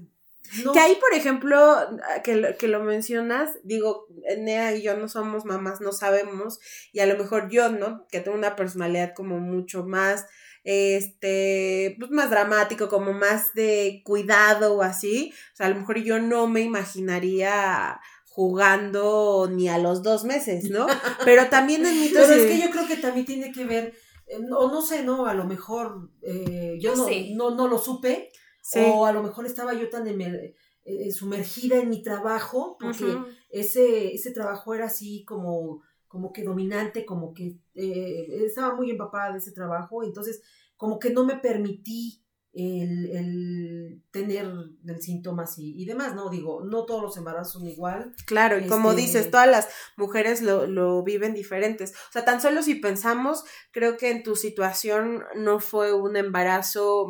que 0.73 0.79
ahí, 0.79 0.97
por 0.97 1.15
ejemplo, 1.15 1.77
que, 2.23 2.57
que 2.59 2.69
lo 2.69 2.81
mencionas, 2.81 3.59
digo, 3.63 4.07
Nea 4.39 4.75
y 4.77 4.83
yo 4.83 4.97
no 4.97 5.09
somos 5.09 5.45
mamás, 5.45 5.81
no 5.81 5.93
sabemos, 5.93 6.61
y 6.93 7.01
a 7.01 7.07
lo 7.07 7.17
mejor 7.17 7.49
yo, 7.49 7.71
¿no? 7.71 8.07
Que 8.11 8.21
tengo 8.21 8.37
una 8.37 8.55
personalidad 8.55 9.15
como 9.15 9.39
mucho 9.39 9.85
más, 9.85 10.27
este, 10.63 11.97
pues 11.99 12.11
más 12.11 12.31
dramático, 12.31 12.89
como 12.89 13.13
más 13.13 13.53
de 13.55 14.03
cuidado 14.05 14.75
o 14.75 14.83
así, 14.83 15.33
o 15.53 15.57
sea, 15.57 15.67
a 15.67 15.71
lo 15.71 15.77
mejor 15.77 15.99
yo 15.99 16.21
no 16.21 16.47
me 16.47 16.61
imaginaría 16.61 18.01
jugando 18.35 19.49
ni 19.49 19.69
a 19.69 19.79
los 19.79 20.03
dos 20.03 20.25
meses, 20.25 20.69
¿no? 20.71 20.87
Pero 21.25 21.49
también 21.49 21.87
en 21.87 22.01
mi 22.01 22.09
Pero 22.09 22.25
es 22.25 22.47
que 22.47 22.61
yo 22.61 22.71
creo 22.71 22.87
que 22.89 22.97
también 22.97 23.27
tiene 23.27 23.53
que 23.53 23.65
ver, 23.65 23.95
eh, 24.27 24.39
o 24.51 24.69
no, 24.69 24.83
sé, 24.83 25.05
¿no? 25.05 25.27
A 25.27 25.35
lo 25.35 25.45
mejor 25.45 26.11
eh, 26.23 26.77
yo 26.81 26.97
no, 26.97 27.07
no, 27.35 27.55
no, 27.55 27.69
lo 27.69 27.79
supe, 27.79 28.33
o 28.77 29.07
a 29.07 29.13
lo 29.13 29.23
mejor 29.23 29.47
estaba 29.47 29.75
yo 29.75 29.89
tan 29.91 30.07
eh, 30.09 31.13
sumergida 31.13 31.79
en 31.79 31.91
mi 31.91 32.03
trabajo, 32.03 32.77
porque 32.79 33.07
ese, 33.51 34.15
ese 34.15 34.33
trabajo 34.33 34.75
era 34.75 34.87
así 34.87 35.25
como, 35.25 35.83
como 36.09 36.33
que 36.33 36.43
dominante, 36.43 37.05
como 37.05 37.33
que 37.33 37.59
eh, 37.75 38.45
estaba 38.45 38.75
muy 38.75 38.91
empapada 38.91 39.33
de 39.33 39.39
ese 39.39 39.53
trabajo, 39.53 40.05
entonces 40.05 40.43
como 40.77 40.99
que 40.99 41.11
no 41.11 41.25
me 41.25 41.37
permití 41.37 42.25
el, 42.55 44.03
tener 44.11 44.47
el 44.87 45.03
síntomas 45.03 45.59
y, 45.59 45.75
y, 45.81 45.87
demás, 45.87 46.15
¿no? 46.15 46.31
Digo, 46.31 46.63
no 46.65 46.85
todos 46.85 47.03
los 47.03 47.17
embarazos 47.17 47.55
son 47.55 47.67
igual. 47.67 48.15
Claro, 48.27 48.59
y 48.59 48.67
como 48.67 48.91
este 48.91 49.03
dices, 49.03 49.31
todas 49.31 49.49
las 49.49 49.69
mujeres 49.97 50.41
lo, 50.41 50.67
lo, 50.67 51.03
viven 51.03 51.35
diferentes. 51.35 51.93
O 51.93 52.13
sea, 52.13 52.25
tan 52.25 52.41
solo 52.41 52.63
si 52.63 52.77
pensamos, 52.77 53.45
creo 53.73 53.97
que 53.97 54.11
en 54.11 54.23
tu 54.23 54.37
situación 54.37 55.25
no 55.35 55.59
fue 55.59 55.93
un 55.93 56.17
embarazo 56.17 57.09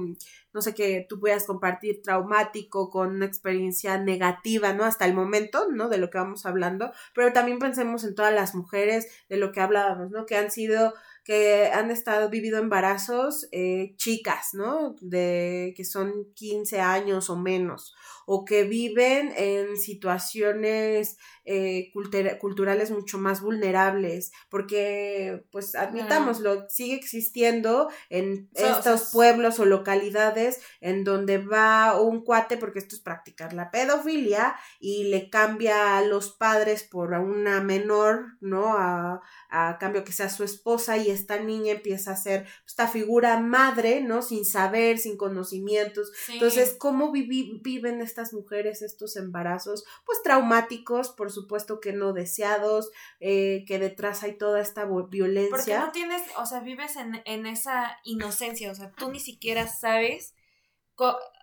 no 0.54 0.62
sé, 0.62 0.74
que 0.74 1.04
tú 1.08 1.20
puedas 1.20 1.44
compartir 1.44 2.00
traumático 2.02 2.88
con 2.88 3.16
una 3.16 3.26
experiencia 3.26 3.98
negativa, 3.98 4.72
¿no? 4.72 4.84
Hasta 4.84 5.04
el 5.04 5.12
momento, 5.12 5.68
¿no? 5.70 5.88
De 5.88 5.98
lo 5.98 6.08
que 6.08 6.18
vamos 6.18 6.46
hablando, 6.46 6.92
pero 7.14 7.32
también 7.32 7.58
pensemos 7.58 8.04
en 8.04 8.14
todas 8.14 8.32
las 8.32 8.54
mujeres 8.54 9.08
de 9.28 9.36
lo 9.36 9.52
que 9.52 9.60
hablábamos, 9.60 10.10
¿no? 10.10 10.24
Que 10.24 10.36
han 10.36 10.50
sido 10.50 10.94
que 11.24 11.70
han 11.72 11.90
estado 11.90 12.28
vivido 12.28 12.58
embarazos 12.58 13.48
eh, 13.50 13.94
chicas, 13.96 14.50
¿no? 14.52 14.94
De 15.00 15.72
que 15.74 15.84
son 15.84 16.26
15 16.34 16.80
años 16.80 17.30
o 17.30 17.36
menos, 17.36 17.94
o 18.26 18.44
que 18.44 18.64
viven 18.64 19.32
en 19.36 19.76
situaciones 19.76 21.18
eh, 21.44 21.92
culturales 22.40 22.90
mucho 22.90 23.18
más 23.18 23.40
vulnerables, 23.42 24.32
porque, 24.48 25.44
pues, 25.50 25.74
admitámoslo, 25.74 26.68
sigue 26.68 26.94
existiendo 26.94 27.90
en 28.08 28.48
estos 28.54 29.10
pueblos 29.12 29.58
o 29.58 29.64
localidades 29.64 30.60
en 30.80 31.04
donde 31.04 31.38
va 31.38 32.00
un 32.00 32.24
cuate, 32.24 32.56
porque 32.56 32.78
esto 32.78 32.94
es 32.96 33.02
practicar 33.02 33.52
la 33.52 33.70
pedofilia, 33.70 34.56
y 34.80 35.04
le 35.04 35.28
cambia 35.28 35.98
a 35.98 36.02
los 36.02 36.32
padres 36.32 36.82
por 36.82 37.12
una 37.12 37.60
menor, 37.60 38.36
¿no? 38.40 38.76
A, 38.76 39.20
a 39.50 39.78
cambio 39.78 40.04
que 40.04 40.12
sea 40.12 40.28
su 40.28 40.44
esposa 40.44 40.96
y 40.96 41.10
esta 41.10 41.38
niña 41.38 41.72
empieza 41.72 42.12
a 42.12 42.16
ser 42.16 42.46
esta 42.66 42.88
figura 42.88 43.38
madre, 43.40 44.00
¿no? 44.00 44.22
Sin 44.22 44.44
saber, 44.44 44.98
sin 44.98 45.16
conocimientos. 45.16 46.10
Entonces, 46.28 46.74
¿cómo 46.78 47.12
viven 47.12 48.00
estas 48.14 48.32
mujeres 48.32 48.80
estos 48.80 49.16
embarazos? 49.16 49.84
Pues 50.06 50.22
traumáticos, 50.22 51.08
por 51.08 51.32
supuesto 51.32 51.80
que 51.80 51.92
no 51.92 52.12
deseados, 52.12 52.90
eh, 53.18 53.64
que 53.66 53.80
detrás 53.80 54.22
hay 54.22 54.38
toda 54.38 54.60
esta 54.60 54.88
violencia. 55.10 55.50
Porque 55.50 55.76
no 55.76 55.90
tienes, 55.90 56.22
o 56.38 56.46
sea, 56.46 56.60
vives 56.60 56.94
en, 56.94 57.20
en 57.24 57.46
esa 57.46 57.98
inocencia, 58.04 58.70
o 58.70 58.74
sea, 58.76 58.92
tú 58.92 59.10
ni 59.10 59.18
siquiera 59.18 59.66
sabes 59.66 60.34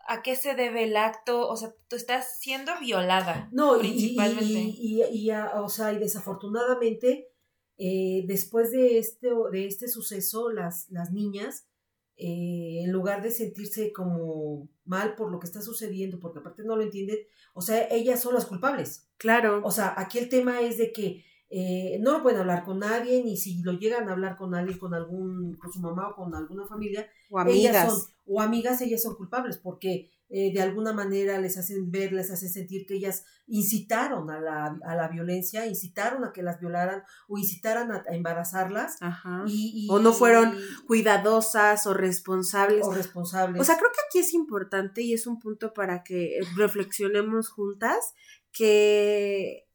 a 0.07 0.21
qué 0.23 0.37
se 0.37 0.55
debe 0.55 0.85
el 0.85 0.95
acto, 0.95 1.49
o 1.49 1.57
sea, 1.57 1.73
tú 1.89 1.97
estás 1.97 2.39
siendo 2.39 2.71
violada. 2.79 3.49
No, 3.51 3.77
principalmente. 3.77 4.45
Y, 4.45 5.03
y, 5.03 5.29
y, 5.29 5.31
o 5.31 5.67
sea, 5.67 5.91
y 5.91 5.99
desafortunadamente 5.99 7.27
eh, 7.83 8.25
después 8.27 8.71
de 8.71 8.99
este, 8.99 9.29
de 9.51 9.65
este 9.65 9.87
suceso, 9.87 10.51
las, 10.51 10.87
las 10.89 11.11
niñas, 11.11 11.67
eh, 12.23 12.83
en 12.83 12.91
lugar 12.91 13.23
de 13.23 13.31
sentirse 13.31 13.91
como 13.91 14.69
mal 14.85 15.15
por 15.15 15.31
lo 15.31 15.39
que 15.39 15.47
está 15.47 15.59
sucediendo, 15.59 16.19
porque 16.19 16.37
aparte 16.37 16.63
no 16.63 16.75
lo 16.75 16.83
entienden, 16.83 17.17
o 17.55 17.61
sea, 17.61 17.87
ellas 17.89 18.21
son 18.21 18.35
las 18.35 18.45
culpables. 18.45 19.09
Claro. 19.17 19.61
O 19.63 19.71
sea, 19.71 19.95
aquí 19.97 20.19
el 20.19 20.29
tema 20.29 20.61
es 20.61 20.77
de 20.77 20.91
que 20.91 21.25
eh, 21.49 21.97
no 21.99 22.11
lo 22.11 22.21
pueden 22.21 22.41
hablar 22.41 22.63
con 22.63 22.77
nadie, 22.77 23.23
ni 23.23 23.37
si 23.37 23.63
lo 23.63 23.73
llegan 23.73 24.07
a 24.07 24.11
hablar 24.11 24.37
con 24.37 24.53
alguien, 24.53 24.77
con 24.77 24.93
algún, 24.93 25.55
con 25.55 25.73
su 25.73 25.79
mamá 25.79 26.09
o 26.09 26.15
con 26.15 26.35
alguna 26.35 26.67
familia, 26.67 27.09
o 27.31 27.39
amigas. 27.39 28.13
o 28.27 28.39
amigas, 28.39 28.81
ellas 28.81 29.01
son 29.01 29.15
culpables, 29.15 29.57
porque 29.57 30.11
eh, 30.33 30.53
de 30.53 30.61
alguna 30.61 30.93
manera 30.93 31.39
les 31.39 31.57
hacen 31.57 31.91
ver, 31.91 32.13
les 32.13 32.31
hacen 32.31 32.47
sentir 32.47 32.85
que 32.85 32.93
ellas 32.93 33.25
incitaron 33.47 34.29
a 34.31 34.39
la, 34.39 34.79
a 34.85 34.95
la 34.95 35.09
violencia, 35.09 35.65
incitaron 35.65 36.23
a 36.23 36.31
que 36.31 36.41
las 36.41 36.61
violaran 36.61 37.03
o 37.27 37.37
incitaran 37.37 37.91
a, 37.91 38.03
embarazarlas. 38.07 38.95
Y, 39.45 39.89
o 39.91 39.99
no 39.99 40.13
fueron 40.13 40.57
cuidadosas 40.87 41.85
o 41.85 41.93
responsables. 41.93 42.87
O 42.87 42.93
responsables. 42.93 43.61
O 43.61 43.65
sea, 43.65 43.77
creo 43.77 43.89
que 43.91 43.99
aquí 44.07 44.19
es 44.19 44.33
importante 44.33 45.01
y 45.01 45.13
es 45.13 45.27
un 45.27 45.37
punto 45.37 45.73
para 45.73 46.01
que 46.01 46.39
reflexionemos 46.55 47.49
juntas 47.49 48.13
que 48.53 49.67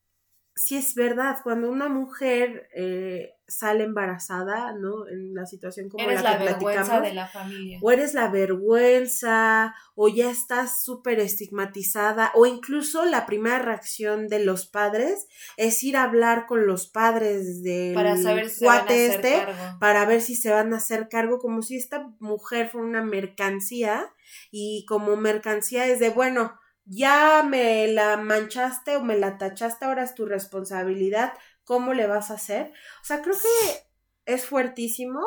si 0.59 0.75
es 0.75 0.95
verdad, 0.95 1.41
cuando 1.45 1.71
una 1.71 1.91
mujer 1.91 2.71
eh, 2.75 3.35
sale 3.47 3.85
embarazada, 3.85 4.73
¿no? 4.73 5.07
En 5.07 5.35
la 5.35 5.45
situación 5.45 5.91
como 5.91 6.03
eres 6.03 6.23
la, 6.23 6.39
vergüenza 6.39 6.99
de 7.03 7.13
la 7.13 7.29
familia. 7.29 7.79
O 7.83 7.93
eres 7.93 8.15
la 8.15 8.29
vergüenza, 8.29 9.75
o 9.95 10.09
ya 10.09 10.31
estás 10.31 10.83
súper 10.83 11.21
estigmatizada, 11.21 12.33
o 12.35 12.47
incluso 12.47 13.05
la 13.05 13.27
primera 13.27 13.59
reacción 13.59 14.29
de 14.29 14.47
los 14.47 14.67
padres 14.67 15.29
es 15.59 15.85
ir 15.85 15.95
a 15.99 16.05
hablar 16.05 16.47
con 16.47 16.67
los 16.67 16.89
padres 16.89 17.63
del 17.63 17.93
para 17.93 18.17
saber 18.17 18.49
si 18.49 18.65
cuate 18.65 19.09
este, 19.09 19.47
para 19.79 20.07
ver 20.07 20.23
si 20.23 20.37
se 20.37 20.51
van 20.51 20.73
a 20.73 20.79
hacer 20.79 21.11
cargo, 21.11 21.39
como 21.39 21.61
si 21.61 21.77
esta 21.77 22.09
mujer 22.19 22.71
fuera 22.71 22.87
una 22.87 23.03
mercancía, 23.03 24.11
y 24.51 24.87
como 24.89 25.17
mercancía 25.17 25.87
es 25.87 26.01
de, 26.01 26.09
bueno, 26.09 26.59
ya 26.87 27.43
me 27.43 27.89
la 27.89 28.17
manchaste 28.17 28.97
o 28.97 29.03
me 29.03 29.19
la 29.19 29.39
tachaste, 29.39 29.85
ahora 29.85 30.05
es 30.05 30.15
tu 30.15 30.25
responsabilidad, 30.25 31.33
¿cómo 31.65 31.93
le 31.93 32.07
vas 32.07 32.31
a 32.31 32.35
hacer? 32.35 32.73
O 33.03 33.05
sea, 33.05 33.23
creo 33.23 33.37
que 33.37 34.33
es 34.33 34.45
fuertísimo 34.47 35.21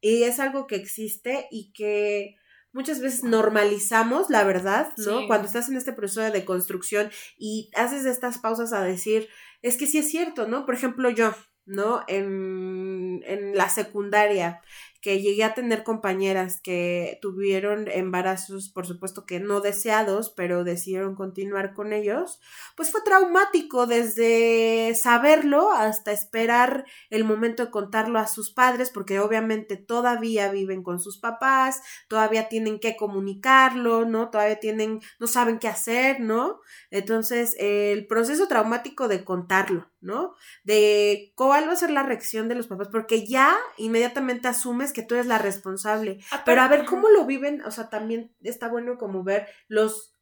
y 0.00 0.22
es 0.22 0.40
algo 0.40 0.66
que 0.66 0.76
existe 0.76 1.48
y 1.50 1.72
que 1.72 2.36
muchas 2.72 3.00
veces 3.00 3.24
normalizamos, 3.24 4.30
la 4.30 4.44
verdad, 4.44 4.92
¿no? 4.98 5.26
Cuando 5.26 5.46
estás 5.46 5.68
en 5.68 5.76
este 5.76 5.92
proceso 5.92 6.20
de 6.20 6.30
deconstrucción 6.30 7.10
y 7.36 7.70
haces 7.74 8.06
estas 8.06 8.38
pausas 8.38 8.72
a 8.72 8.82
decir, 8.82 9.28
es 9.62 9.76
que 9.76 9.86
sí 9.86 9.98
es 9.98 10.08
cierto, 10.08 10.46
¿no? 10.46 10.64
Por 10.64 10.74
ejemplo, 10.74 11.10
yo, 11.10 11.34
¿no? 11.66 12.02
En, 12.06 13.22
en 13.26 13.56
la 13.56 13.68
secundaria, 13.68 14.60
que 15.00 15.20
llegué 15.20 15.44
a 15.44 15.54
tener 15.54 15.82
compañeras 15.82 16.60
que 16.62 17.18
tuvieron 17.22 17.88
embarazos, 17.88 18.68
por 18.68 18.86
supuesto 18.86 19.24
que 19.24 19.40
no 19.40 19.60
deseados, 19.60 20.30
pero 20.30 20.62
decidieron 20.62 21.14
continuar 21.14 21.72
con 21.72 21.92
ellos, 21.92 22.40
pues 22.76 22.90
fue 22.90 23.00
traumático 23.02 23.86
desde 23.86 24.94
saberlo 24.94 25.72
hasta 25.72 26.12
esperar 26.12 26.84
el 27.08 27.24
momento 27.24 27.64
de 27.64 27.70
contarlo 27.70 28.18
a 28.18 28.26
sus 28.26 28.52
padres, 28.52 28.90
porque 28.90 29.20
obviamente 29.20 29.76
todavía 29.76 30.50
viven 30.50 30.82
con 30.82 31.00
sus 31.00 31.18
papás, 31.18 31.80
todavía 32.08 32.48
tienen 32.48 32.78
que 32.78 32.96
comunicarlo, 32.96 34.04
¿no? 34.04 34.30
Todavía 34.30 34.60
tienen, 34.60 35.00
no 35.18 35.26
saben 35.26 35.58
qué 35.58 35.68
hacer, 35.68 36.20
¿no? 36.20 36.60
Entonces, 36.90 37.56
el 37.58 38.06
proceso 38.06 38.48
traumático 38.48 39.08
de 39.08 39.24
contarlo, 39.24 39.90
¿no? 40.00 40.34
De 40.64 41.32
cuál 41.36 41.68
va 41.68 41.72
a 41.72 41.76
ser 41.76 41.90
la 41.90 42.02
reacción 42.02 42.48
de 42.48 42.54
los 42.54 42.66
papás, 42.66 42.88
porque 42.88 43.26
ya 43.26 43.56
inmediatamente 43.76 44.48
asumes 44.48 44.89
que 44.92 45.02
tú 45.02 45.14
eres 45.14 45.26
la 45.26 45.38
responsable. 45.38 46.18
Ah, 46.30 46.42
pero 46.44 46.62
a 46.62 46.68
ver 46.68 46.84
cómo 46.84 47.08
lo 47.08 47.26
viven, 47.26 47.62
o 47.64 47.70
sea, 47.70 47.90
también 47.90 48.34
está 48.42 48.68
bueno 48.68 48.98
como 48.98 49.24
ver 49.24 49.48
los 49.68 50.14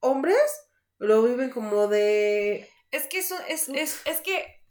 hombres 0.00 0.38
lo 0.98 1.22
viven 1.22 1.50
como 1.50 1.88
de... 1.88 2.70
Es 2.92 3.08
que 3.08 3.18
eso 3.18 3.36
es, 3.48 3.68
es, 3.68 4.02
es 4.04 4.20
que 4.20 4.62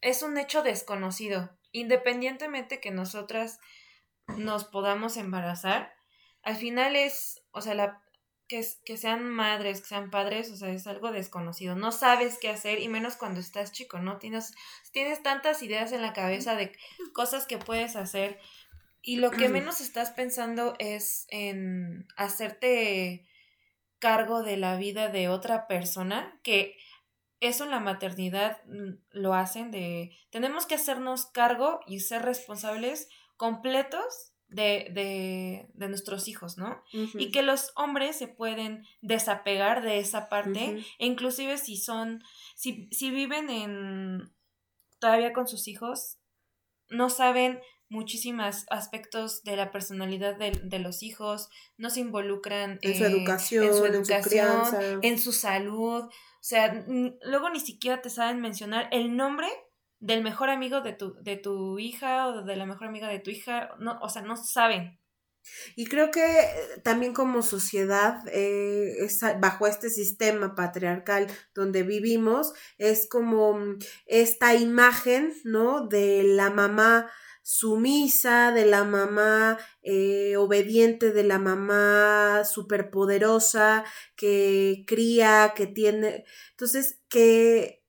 es 0.00 0.22
un 0.22 0.36
hecho 0.36 0.62
desconocido. 0.62 1.56
Independientemente 1.70 2.80
que 2.80 2.90
nosotras 2.90 3.60
nos 4.36 4.64
podamos 4.64 5.16
embarazar, 5.16 5.94
al 6.42 6.56
final 6.56 6.96
es, 6.96 7.44
o 7.52 7.60
sea, 7.60 7.74
la, 7.74 8.02
que, 8.48 8.66
que, 8.84 8.96
sean 8.96 9.24
madres, 9.24 9.80
que 9.80 9.86
sean 9.86 10.10
padres, 10.10 10.50
o 10.50 10.56
sea, 10.56 10.70
es 10.70 10.86
algo 10.86 11.12
desconocido. 11.12 11.76
No 11.76 11.92
sabes 11.92 12.38
qué 12.38 12.48
hacer, 12.48 12.80
y 12.80 12.88
menos 12.88 13.16
cuando 13.16 13.40
estás 13.40 13.72
chico, 13.72 13.98
¿no? 13.98 14.18
Tienes, 14.18 14.54
tienes 14.92 15.22
tantas 15.22 15.62
ideas 15.62 15.92
en 15.92 16.02
la 16.02 16.12
cabeza 16.12 16.56
de 16.56 16.76
cosas 17.12 17.46
que 17.46 17.58
puedes 17.58 17.96
hacer, 17.96 18.40
y 19.04 19.16
lo 19.16 19.30
que 19.30 19.48
menos 19.48 19.80
estás 19.80 20.10
pensando 20.10 20.74
es 20.78 21.26
en 21.28 22.06
hacerte 22.16 23.26
cargo 23.98 24.42
de 24.42 24.56
la 24.56 24.76
vida 24.76 25.08
de 25.08 25.28
otra 25.28 25.66
persona, 25.66 26.38
que 26.42 26.76
eso 27.40 27.64
en 27.64 27.70
la 27.70 27.80
maternidad 27.80 28.58
mm, 28.66 28.94
lo 29.10 29.34
hacen 29.34 29.70
de, 29.70 30.16
tenemos 30.30 30.66
que 30.66 30.74
hacernos 30.74 31.26
cargo 31.26 31.80
y 31.86 32.00
ser 32.00 32.22
responsables 32.22 33.08
completos 33.36 34.32
de, 34.48 34.88
de, 34.92 35.68
de 35.74 35.88
nuestros 35.88 36.28
hijos, 36.28 36.58
¿no? 36.58 36.82
Y 36.92 37.32
que 37.32 37.42
los 37.42 37.72
hombres 37.76 38.16
se 38.16 38.28
pueden 38.28 38.86
desapegar 39.00 39.82
de 39.82 39.98
esa 39.98 40.28
parte, 40.28 40.84
e 40.98 41.06
inclusive 41.06 41.58
si 41.58 41.76
son, 41.76 42.22
si, 42.54 42.88
si 42.92 43.10
viven 43.10 43.50
en, 43.50 44.32
todavía 45.00 45.32
con 45.32 45.48
sus 45.48 45.66
hijos, 45.66 46.18
no 46.88 47.10
saben 47.10 47.60
muchísimos 47.94 48.66
aspectos 48.68 49.42
de 49.44 49.56
la 49.56 49.70
personalidad 49.70 50.36
de, 50.36 50.50
de, 50.62 50.78
los 50.78 51.02
hijos, 51.02 51.48
no 51.78 51.88
se 51.88 52.00
involucran 52.00 52.78
en 52.82 52.94
su 52.94 53.04
educación, 53.04 53.64
en 53.64 53.74
su, 53.74 53.84
educación, 53.86 55.00
en 55.02 55.18
su 55.18 55.32
salud, 55.32 56.04
o 56.04 56.10
sea, 56.46 56.84
luego 57.22 57.48
ni 57.50 57.60
siquiera 57.60 58.02
te 58.02 58.10
saben 58.10 58.40
mencionar 58.40 58.88
el 58.90 59.16
nombre 59.16 59.48
del 60.00 60.22
mejor 60.22 60.50
amigo 60.50 60.82
de 60.82 60.92
tu, 60.92 61.14
de 61.22 61.36
tu 61.36 61.78
hija 61.78 62.26
o 62.26 62.42
de 62.42 62.56
la 62.56 62.66
mejor 62.66 62.88
amiga 62.88 63.08
de 63.08 63.20
tu 63.20 63.30
hija, 63.30 63.70
no, 63.78 63.98
o 64.02 64.10
sea, 64.10 64.20
no 64.20 64.36
saben. 64.36 65.00
Y 65.76 65.86
creo 65.86 66.10
que 66.10 66.22
eh, 66.22 66.80
también 66.82 67.12
como 67.12 67.42
sociedad, 67.42 68.22
eh, 68.32 69.08
bajo 69.40 69.66
este 69.66 69.90
sistema 69.90 70.54
patriarcal 70.54 71.26
donde 71.54 71.82
vivimos, 71.82 72.52
es 72.78 73.06
como 73.06 73.58
mm, 73.58 73.78
esta 74.06 74.54
imagen, 74.54 75.34
¿no? 75.44 75.86
De 75.86 76.22
la 76.24 76.50
mamá 76.50 77.10
sumisa, 77.44 78.52
de 78.52 78.64
la 78.64 78.84
mamá 78.84 79.58
eh, 79.82 80.36
obediente, 80.36 81.12
de 81.12 81.22
la 81.24 81.38
mamá 81.38 82.42
superpoderosa, 82.44 83.84
que 84.16 84.84
cría, 84.86 85.52
que 85.54 85.66
tiene. 85.66 86.24
Entonces, 86.52 87.00
que 87.08 87.84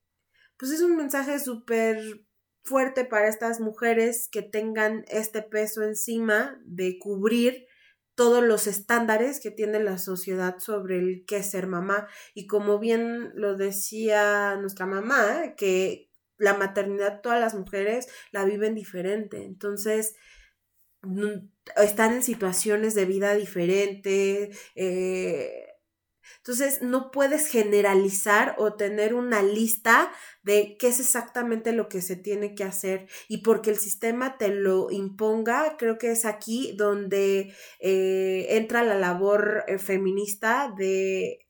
pues 0.58 0.72
es 0.72 0.82
un 0.82 0.96
mensaje 0.96 1.38
súper 1.38 2.26
fuerte 2.64 3.04
para 3.04 3.28
estas 3.28 3.60
mujeres 3.60 4.28
que 4.30 4.42
tengan 4.42 5.04
este 5.08 5.42
peso 5.42 5.82
encima 5.82 6.60
de 6.64 6.98
cubrir 6.98 7.66
todos 8.14 8.42
los 8.42 8.66
estándares 8.66 9.40
que 9.40 9.50
tiene 9.50 9.78
la 9.80 9.98
sociedad 9.98 10.58
sobre 10.58 10.98
el 10.98 11.24
qué 11.26 11.42
ser 11.42 11.66
mamá. 11.66 12.08
Y 12.34 12.46
como 12.46 12.78
bien 12.78 13.32
lo 13.34 13.56
decía 13.56 14.56
nuestra 14.56 14.86
mamá, 14.86 15.54
que 15.56 16.10
la 16.38 16.54
maternidad 16.54 17.20
todas 17.20 17.40
las 17.40 17.54
mujeres 17.54 18.08
la 18.30 18.44
viven 18.44 18.74
diferente. 18.74 19.44
Entonces, 19.44 20.14
están 21.76 22.14
en 22.14 22.22
situaciones 22.22 22.94
de 22.94 23.04
vida 23.04 23.34
diferentes. 23.34 24.58
Eh, 24.74 25.66
entonces, 26.38 26.82
no 26.82 27.10
puedes 27.10 27.48
generalizar 27.48 28.56
o 28.58 28.74
tener 28.74 29.14
una 29.14 29.42
lista 29.42 30.12
de 30.42 30.76
qué 30.78 30.88
es 30.88 31.00
exactamente 31.00 31.72
lo 31.72 31.88
que 31.88 32.02
se 32.02 32.16
tiene 32.16 32.54
que 32.54 32.64
hacer 32.64 33.08
y 33.28 33.38
porque 33.38 33.70
el 33.70 33.78
sistema 33.78 34.38
te 34.38 34.48
lo 34.48 34.90
imponga, 34.90 35.76
creo 35.76 35.98
que 35.98 36.12
es 36.12 36.24
aquí 36.24 36.74
donde 36.76 37.54
eh, 37.80 38.46
entra 38.50 38.82
la 38.82 38.94
labor 38.96 39.64
eh, 39.66 39.78
feminista 39.78 40.72
de 40.76 41.45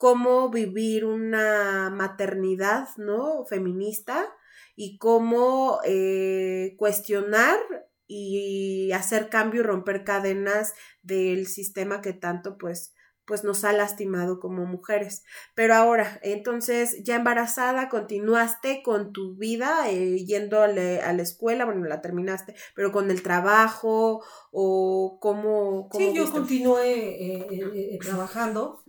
cómo 0.00 0.48
vivir 0.48 1.04
una 1.04 1.90
maternidad, 1.90 2.88
¿no? 2.96 3.44
Feminista 3.44 4.34
y 4.74 4.96
cómo 4.96 5.78
eh, 5.84 6.74
cuestionar 6.78 7.58
y 8.06 8.92
hacer 8.92 9.28
cambio 9.28 9.60
y 9.60 9.64
romper 9.64 10.02
cadenas 10.02 10.72
del 11.02 11.46
sistema 11.46 12.00
que 12.00 12.14
tanto 12.14 12.56
pues 12.56 12.94
pues 13.26 13.44
nos 13.44 13.62
ha 13.62 13.72
lastimado 13.72 14.40
como 14.40 14.66
mujeres. 14.66 15.22
Pero 15.54 15.74
ahora, 15.74 16.18
entonces, 16.24 17.04
ya 17.04 17.14
embarazada, 17.14 17.88
continuaste 17.88 18.82
con 18.82 19.12
tu 19.12 19.36
vida 19.36 19.88
eh, 19.88 20.24
yendo 20.24 20.60
a, 20.60 20.66
la 20.66 21.22
escuela, 21.22 21.64
bueno, 21.64 21.84
la 21.84 22.00
terminaste, 22.00 22.56
pero 22.74 22.90
con 22.90 23.08
el 23.08 23.22
trabajo 23.22 24.24
o 24.50 25.18
cómo... 25.20 25.88
sí, 25.92 26.12
yo 26.12 26.28
continué 26.32 26.90
eh, 26.92 27.46
eh, 27.52 27.98
trabajando. 28.02 28.82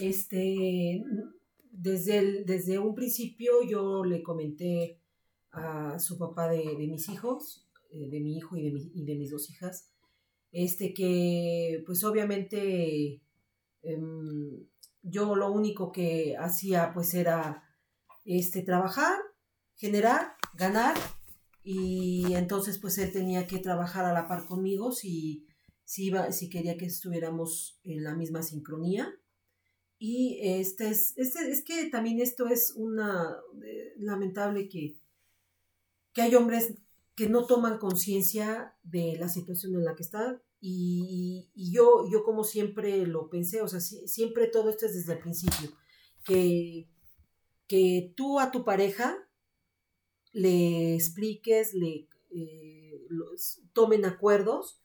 Este, 0.00 1.04
desde, 1.70 2.44
desde 2.44 2.78
un 2.78 2.94
principio 2.94 3.62
yo 3.68 4.04
le 4.04 4.22
comenté 4.22 5.00
a 5.50 5.98
su 5.98 6.18
papá 6.18 6.48
de, 6.48 6.76
mis 6.76 7.08
hijos, 7.08 7.68
de 7.90 8.20
mi 8.20 8.36
hijo 8.36 8.56
y 8.56 8.70
de, 8.70 8.90
y 8.94 9.04
de 9.04 9.14
mis 9.16 9.30
dos 9.30 9.50
hijas, 9.50 9.90
este 10.52 10.94
que 10.94 11.82
pues 11.86 12.04
obviamente 12.04 13.22
Em, 13.82 14.66
yo 15.02 15.34
lo 15.36 15.50
único 15.52 15.92
que 15.92 16.36
hacía 16.38 16.92
pues 16.92 17.14
era 17.14 17.62
este, 18.24 18.62
trabajar, 18.62 19.16
generar, 19.76 20.34
ganar 20.54 20.96
y 21.62 22.34
entonces 22.34 22.78
pues 22.78 22.98
él 22.98 23.12
tenía 23.12 23.46
que 23.46 23.58
trabajar 23.58 24.04
a 24.04 24.12
la 24.12 24.28
par 24.28 24.46
conmigo 24.46 24.92
si, 24.92 25.46
si, 25.84 26.12
si 26.32 26.50
quería 26.50 26.76
que 26.76 26.86
estuviéramos 26.86 27.80
en 27.84 28.04
la 28.04 28.14
misma 28.14 28.42
sincronía. 28.42 29.08
Y 29.98 30.38
este 30.42 30.90
es, 30.90 31.14
este, 31.16 31.50
es 31.50 31.64
que 31.64 31.88
también 31.90 32.20
esto 32.20 32.46
es 32.46 32.72
una 32.76 33.36
eh, 33.64 33.94
lamentable 33.98 34.68
que, 34.68 34.96
que 36.12 36.22
hay 36.22 36.34
hombres 36.36 36.74
que 37.16 37.28
no 37.28 37.46
toman 37.46 37.78
conciencia 37.78 38.76
de 38.84 39.16
la 39.18 39.28
situación 39.28 39.74
en 39.74 39.84
la 39.84 39.96
que 39.96 40.04
están. 40.04 40.40
Y, 40.60 41.48
yo, 41.54 42.08
yo 42.10 42.22
como 42.22 42.44
siempre 42.44 43.06
lo 43.06 43.28
pensé, 43.28 43.60
o 43.60 43.68
sea, 43.68 43.80
siempre 43.80 44.46
todo 44.46 44.70
esto 44.70 44.86
es 44.86 44.94
desde 44.94 45.14
el 45.14 45.18
principio, 45.18 45.70
que, 46.24 46.88
que 47.66 48.12
tú 48.16 48.38
a 48.38 48.52
tu 48.52 48.64
pareja 48.64 49.16
le 50.32 50.94
expliques, 50.94 51.74
le 51.74 52.08
eh, 52.30 53.06
tomen 53.72 54.04
acuerdos 54.04 54.80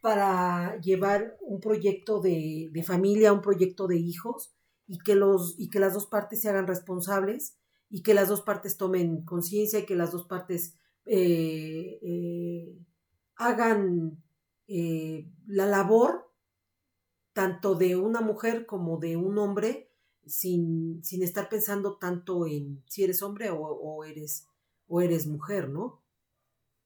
para 0.00 0.80
llevar 0.80 1.36
un 1.40 1.60
proyecto 1.60 2.20
de, 2.20 2.70
familia, 2.86 3.32
un 3.32 3.42
proyecto 3.42 3.86
de 3.86 3.98
hijos, 3.98 4.52
y 4.86 4.98
que, 4.98 5.14
los, 5.14 5.54
y 5.58 5.68
que 5.68 5.78
las 5.78 5.94
dos 5.94 6.06
partes 6.06 6.40
se 6.40 6.48
hagan 6.48 6.66
responsables, 6.66 7.56
y 7.88 8.02
que 8.02 8.14
las 8.14 8.28
dos 8.28 8.40
partes 8.40 8.76
tomen 8.76 9.24
conciencia, 9.24 9.80
y 9.80 9.86
que 9.86 9.96
las 9.96 10.12
dos 10.12 10.26
partes 10.26 10.76
eh, 11.06 11.98
eh, 12.02 12.78
hagan 13.36 14.22
eh, 14.68 15.26
la 15.46 15.66
labor 15.66 16.30
tanto 17.32 17.74
de 17.74 17.96
una 17.96 18.20
mujer 18.20 18.66
como 18.66 18.98
de 18.98 19.16
un 19.16 19.38
hombre 19.38 19.90
sin, 20.26 21.02
sin 21.02 21.22
estar 21.22 21.48
pensando 21.48 21.96
tanto 21.96 22.46
en 22.46 22.82
si 22.86 23.04
eres 23.04 23.22
hombre 23.22 23.50
o, 23.50 24.04
eres, 24.04 24.46
o 24.88 25.00
eres 25.00 25.26
mujer, 25.26 25.68
¿no? 25.68 26.02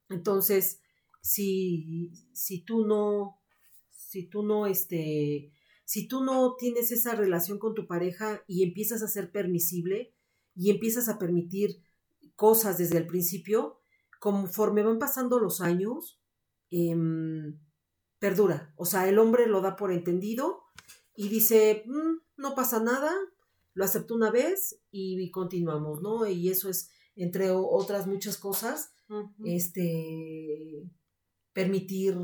Entonces, 0.09 0.81
si, 1.25 2.13
si 2.35 2.61
tú 2.61 2.87
no, 2.87 3.41
si 3.89 4.27
tú 4.27 4.43
no, 4.43 4.67
este, 4.67 5.51
si 5.87 6.07
tú 6.07 6.23
no 6.23 6.55
tienes 6.57 6.93
esa 6.93 7.15
relación 7.15 7.59
con 7.59 7.75
tu 7.75 7.87
pareja 7.87 8.45
y 8.47 8.63
empiezas 8.63 9.03
a 9.03 9.09
ser 9.09 9.33
permisible 9.33 10.13
y 10.55 10.71
empiezas 10.71 11.09
a 11.09 11.19
permitir 11.19 11.83
cosas 12.37 12.77
desde 12.77 12.99
el 12.99 13.07
principio, 13.07 13.81
conforme 14.21 14.83
van 14.83 14.99
pasando 14.99 15.39
los 15.39 15.63
años, 15.63 16.21
em, 16.71 17.59
perdura. 18.19 18.75
O 18.77 18.85
sea, 18.85 19.09
el 19.09 19.19
hombre 19.19 19.47
lo 19.47 19.63
da 19.63 19.77
por 19.77 19.93
entendido 19.93 20.61
y 21.17 21.31
dice, 21.31 21.85
mm, 21.87 22.19
no 22.37 22.55
pasa 22.55 22.83
nada, 22.83 23.11
lo 23.73 23.85
acepto 23.85 24.15
una 24.15 24.31
vez 24.31 24.79
y, 24.91 25.31
continuamos, 25.31 26.03
¿no? 26.03 26.27
Y 26.27 26.51
eso 26.51 26.69
es, 26.69 26.91
entre 27.17 27.51
otras 27.51 28.07
muchas 28.07 28.37
cosas, 28.37 28.93
este, 29.43 30.85
permitir 31.55 32.19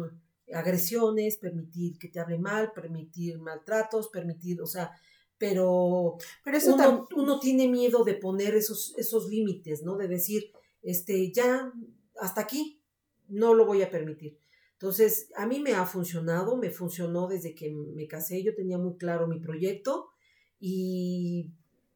agresiones, 0.53 1.37
permitir 1.37 1.99
que 1.99 2.09
te 2.09 2.21
hable 2.21 2.39
mal, 2.39 2.73
permitir 2.73 3.39
maltratos, 3.39 4.09
permitir, 4.09 4.61
o 4.61 4.67
sea, 4.67 4.91
pero, 5.39 6.19
pero 6.45 6.59
eso 6.59 6.75
uno, 6.75 7.09
uno, 7.17 7.41
tiene 7.41 7.67
miedo 7.67 8.05
de 8.05 8.15
poner 8.15 8.55
esos, 8.55 8.93
esos 8.99 9.31
límites, 9.31 9.83
¿no? 9.83 9.97
De 9.97 10.07
decir, 10.07 10.53
este, 10.83 11.33
ya, 11.33 11.73
hasta 12.21 12.43
aquí, 12.43 12.83
no 13.29 13.55
lo 13.55 13.65
voy 13.65 13.81
a 13.81 13.91
permitir. 13.91 14.37
Entonces, 14.73 15.29
a 15.37 15.47
mí 15.47 15.61
me 15.61 15.73
ha 15.73 15.87
funcionado, 15.87 16.57
me 16.57 16.71
funcionó 16.71 17.27
desde 17.29 17.55
que 17.55 17.71
me 17.71 18.07
casé, 18.07 18.43
yo 18.43 18.55
tenía 18.55 18.77
muy 18.77 18.97
claro 18.97 19.29
mi 19.29 19.39
proyecto 19.39 20.11
y 20.59 21.51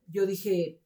yo 0.07 0.27
dije, 0.27 0.81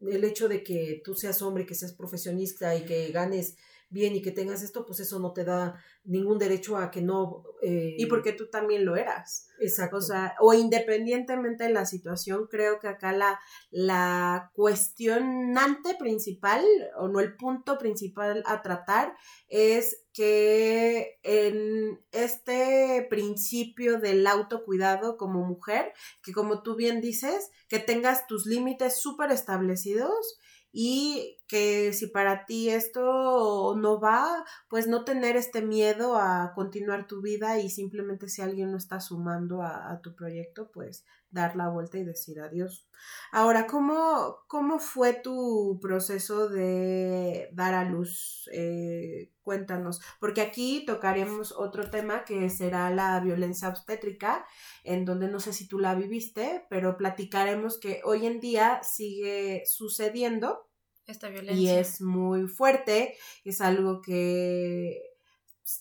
el 0.00 0.24
hecho 0.24 0.48
de 0.48 0.62
que 0.62 1.02
tú 1.04 1.14
seas 1.14 1.42
hombre, 1.42 1.66
que 1.66 1.74
seas 1.74 1.92
profesionista 1.92 2.76
y 2.76 2.84
que 2.84 3.10
ganes 3.10 3.56
bien 3.90 4.14
y 4.14 4.22
que 4.22 4.30
tengas 4.30 4.62
esto, 4.62 4.86
pues 4.86 5.00
eso 5.00 5.18
no 5.18 5.32
te 5.32 5.44
da 5.44 5.74
ningún 6.04 6.38
derecho 6.38 6.76
a 6.76 6.90
que 6.90 7.02
no... 7.02 7.42
Eh, 7.60 7.96
y 7.98 8.06
porque 8.06 8.32
tú 8.32 8.48
también 8.48 8.84
lo 8.84 8.96
eras. 8.96 9.48
Exacto. 9.58 9.96
O 9.96 10.00
sea, 10.00 10.34
o 10.40 10.54
independientemente 10.54 11.64
de 11.64 11.70
la 11.70 11.84
situación, 11.84 12.46
creo 12.48 12.78
que 12.78 12.88
acá 12.88 13.12
la, 13.12 13.38
la 13.70 14.50
cuestionante 14.54 15.96
principal, 15.98 16.64
o 16.98 17.08
no 17.08 17.20
el 17.20 17.36
punto 17.36 17.78
principal 17.78 18.42
a 18.46 18.62
tratar, 18.62 19.14
es 19.48 20.04
que 20.14 21.18
en 21.22 22.00
este 22.12 23.06
principio 23.10 23.98
del 23.98 24.26
autocuidado 24.26 25.16
como 25.16 25.44
mujer, 25.44 25.92
que 26.22 26.32
como 26.32 26.62
tú 26.62 26.76
bien 26.76 27.00
dices, 27.00 27.50
que 27.68 27.80
tengas 27.80 28.26
tus 28.26 28.46
límites 28.46 29.00
súper 29.00 29.30
establecidos 29.30 30.38
y 30.72 31.38
que 31.48 31.92
si 31.92 32.06
para 32.06 32.46
ti 32.46 32.70
esto 32.70 33.74
no 33.76 34.00
va, 34.00 34.44
pues 34.68 34.86
no 34.86 35.04
tener 35.04 35.36
este 35.36 35.62
miedo 35.62 36.16
a 36.16 36.52
continuar 36.54 37.06
tu 37.06 37.20
vida 37.20 37.58
y 37.58 37.70
simplemente 37.70 38.28
si 38.28 38.42
alguien 38.42 38.70
no 38.70 38.76
está 38.76 39.00
sumando 39.00 39.62
a, 39.62 40.00
tu 40.02 40.14
proyecto, 40.14 40.70
pues 40.72 41.04
dar 41.30 41.56
la 41.56 41.68
vuelta 41.68 41.98
y 41.98 42.04
decir 42.04 42.40
adiós. 42.40 42.88
Ahora, 43.32 43.66
¿cómo, 43.66 44.38
cómo 44.46 44.78
fue 44.78 45.14
tu 45.14 45.78
proceso 45.80 46.48
de 46.48 47.48
dar 47.52 47.74
a 47.74 47.84
luz? 47.84 48.48
Eh, 48.52 49.32
cuéntanos, 49.42 50.00
porque 50.18 50.40
aquí 50.40 50.84
tocaremos 50.86 51.52
otro 51.52 51.90
tema 51.90 52.24
que 52.24 52.50
será 52.50 52.90
la 52.90 53.18
violencia 53.20 53.68
obstétrica, 53.68 54.46
en 54.84 55.04
donde 55.04 55.28
no 55.28 55.40
sé 55.40 55.52
si 55.52 55.66
tú 55.66 55.78
la 55.78 55.94
viviste, 55.94 56.66
pero 56.68 56.96
platicaremos 56.96 57.78
que 57.78 58.00
hoy 58.04 58.26
en 58.26 58.40
día 58.40 58.80
sigue 58.82 59.62
sucediendo 59.66 60.68
esta 61.06 61.28
violencia. 61.28 61.54
Y 61.56 61.68
es 61.68 62.00
muy 62.00 62.46
fuerte, 62.46 63.16
es 63.44 63.60
algo 63.60 64.00
que 64.02 65.02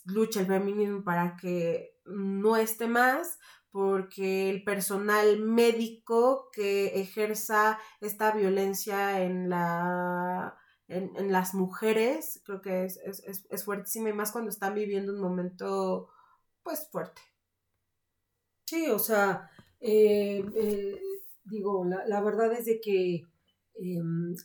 lucha 0.05 0.39
el 0.39 0.47
feminismo 0.47 1.03
para 1.03 1.35
que 1.35 1.95
no 2.05 2.57
esté 2.57 2.87
más, 2.87 3.39
porque 3.71 4.49
el 4.49 4.63
personal 4.63 5.39
médico 5.39 6.49
que 6.51 6.99
ejerza 6.99 7.79
esta 8.01 8.31
violencia 8.31 9.21
en 9.23 9.49
la 9.49 10.57
en, 10.89 11.31
las 11.31 11.53
mujeres, 11.53 12.41
creo 12.45 12.61
que 12.61 12.85
es, 12.85 12.97
es, 13.05 13.45
es, 13.49 13.63
fuertísima 13.63 14.09
y 14.09 14.13
más 14.13 14.31
cuando 14.31 14.49
están 14.49 14.73
viviendo 14.73 15.13
un 15.13 15.21
momento 15.21 16.09
pues 16.63 16.89
fuerte. 16.91 17.21
Sí, 18.65 18.89
o 18.89 18.99
sea, 18.99 19.49
eh, 19.79 20.43
eh, 20.55 20.99
digo, 21.45 21.85
la, 21.85 22.05
la, 22.07 22.21
verdad 22.21 22.53
es 22.53 22.65
de 22.65 22.81
que 22.81 23.23
em, 23.75 24.35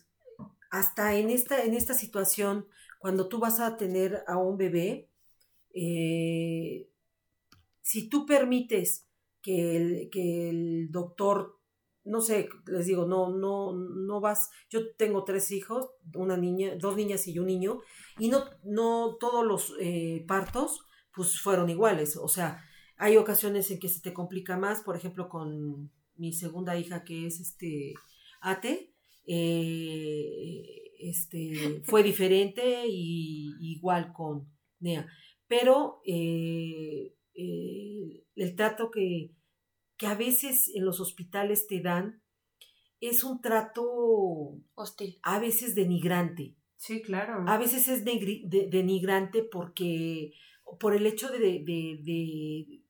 hasta 0.69 1.15
en 1.15 1.29
esta, 1.29 1.63
en 1.63 1.73
esta 1.73 1.93
situación, 1.93 2.67
cuando 2.99 3.27
tú 3.27 3.39
vas 3.39 3.59
a 3.59 3.77
tener 3.77 4.23
a 4.27 4.37
un 4.37 4.57
bebé, 4.57 5.09
eh, 5.73 6.89
si 7.81 8.09
tú 8.09 8.25
permites 8.25 9.04
que 9.45 9.77
el, 9.77 10.09
que 10.09 10.49
el 10.49 10.89
doctor, 10.89 11.59
no 12.03 12.19
sé, 12.19 12.49
les 12.65 12.87
digo, 12.87 13.05
no, 13.05 13.29
no, 13.29 13.73
no 13.73 14.19
vas, 14.19 14.49
yo 14.71 14.95
tengo 14.95 15.23
tres 15.23 15.51
hijos, 15.51 15.91
una 16.15 16.35
niña, 16.35 16.75
dos 16.79 16.95
niñas 16.95 17.27
y 17.27 17.37
un 17.37 17.45
niño, 17.45 17.79
y 18.17 18.29
no, 18.29 18.45
no 18.63 19.17
todos 19.19 19.45
los 19.45 19.75
eh, 19.79 20.25
partos, 20.27 20.79
pues 21.13 21.39
fueron 21.39 21.69
iguales, 21.69 22.17
o 22.17 22.27
sea, 22.27 22.59
hay 22.97 23.17
ocasiones 23.17 23.69
en 23.69 23.79
que 23.79 23.87
se 23.87 24.01
te 24.01 24.13
complica 24.13 24.57
más, 24.57 24.81
por 24.81 24.95
ejemplo, 24.95 25.29
con 25.29 25.91
mi 26.15 26.33
segunda 26.33 26.75
hija 26.75 27.03
que 27.03 27.27
es 27.27 27.39
este 27.39 27.93
Ate, 28.41 28.95
eh, 29.27 30.63
este, 30.99 31.83
fue 31.83 32.01
diferente 32.01 32.85
y 32.87 33.53
igual 33.59 34.11
con 34.11 34.49
Nea. 34.79 35.05
Pero 35.47 36.01
eh, 36.03 37.13
eh, 37.35 38.23
el 38.35 38.55
trato 38.55 38.91
que, 38.91 39.31
que, 39.97 40.07
a 40.07 40.15
veces 40.15 40.71
en 40.73 40.85
los 40.85 40.99
hospitales 40.99 41.67
te 41.67 41.81
dan 41.81 42.21
es 43.01 43.23
un 43.23 43.41
trato 43.41 44.57
hostil, 44.73 45.19
a 45.21 45.39
veces 45.39 45.75
denigrante. 45.75 46.55
Sí, 46.77 47.01
claro. 47.01 47.43
A 47.47 47.57
veces 47.57 47.87
es 47.87 48.03
denigrante 48.05 49.43
porque 49.43 50.33
por 50.79 50.95
el 50.95 51.05
hecho 51.05 51.29
de, 51.29 51.39
de, 51.39 52.81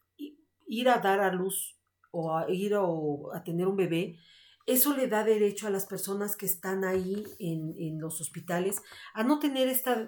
ir 0.68 0.90
a 0.90 0.98
dar 0.98 1.20
a 1.20 1.32
luz 1.32 1.78
o 2.12 2.36
a 2.36 2.50
ir 2.52 2.74
a 2.76 3.44
tener 3.44 3.68
un 3.68 3.76
bebé, 3.76 4.18
eso 4.66 4.96
le 4.96 5.08
da 5.08 5.24
derecho 5.24 5.68
a 5.68 5.70
las 5.70 5.86
personas 5.86 6.36
que 6.36 6.48
están 6.48 6.84
ahí 6.84 7.24
en, 7.40 8.00
los 8.00 8.20
hospitales 8.20 8.82
a 9.14 9.24
no 9.24 9.40
tener 9.40 9.68
esta 9.68 10.08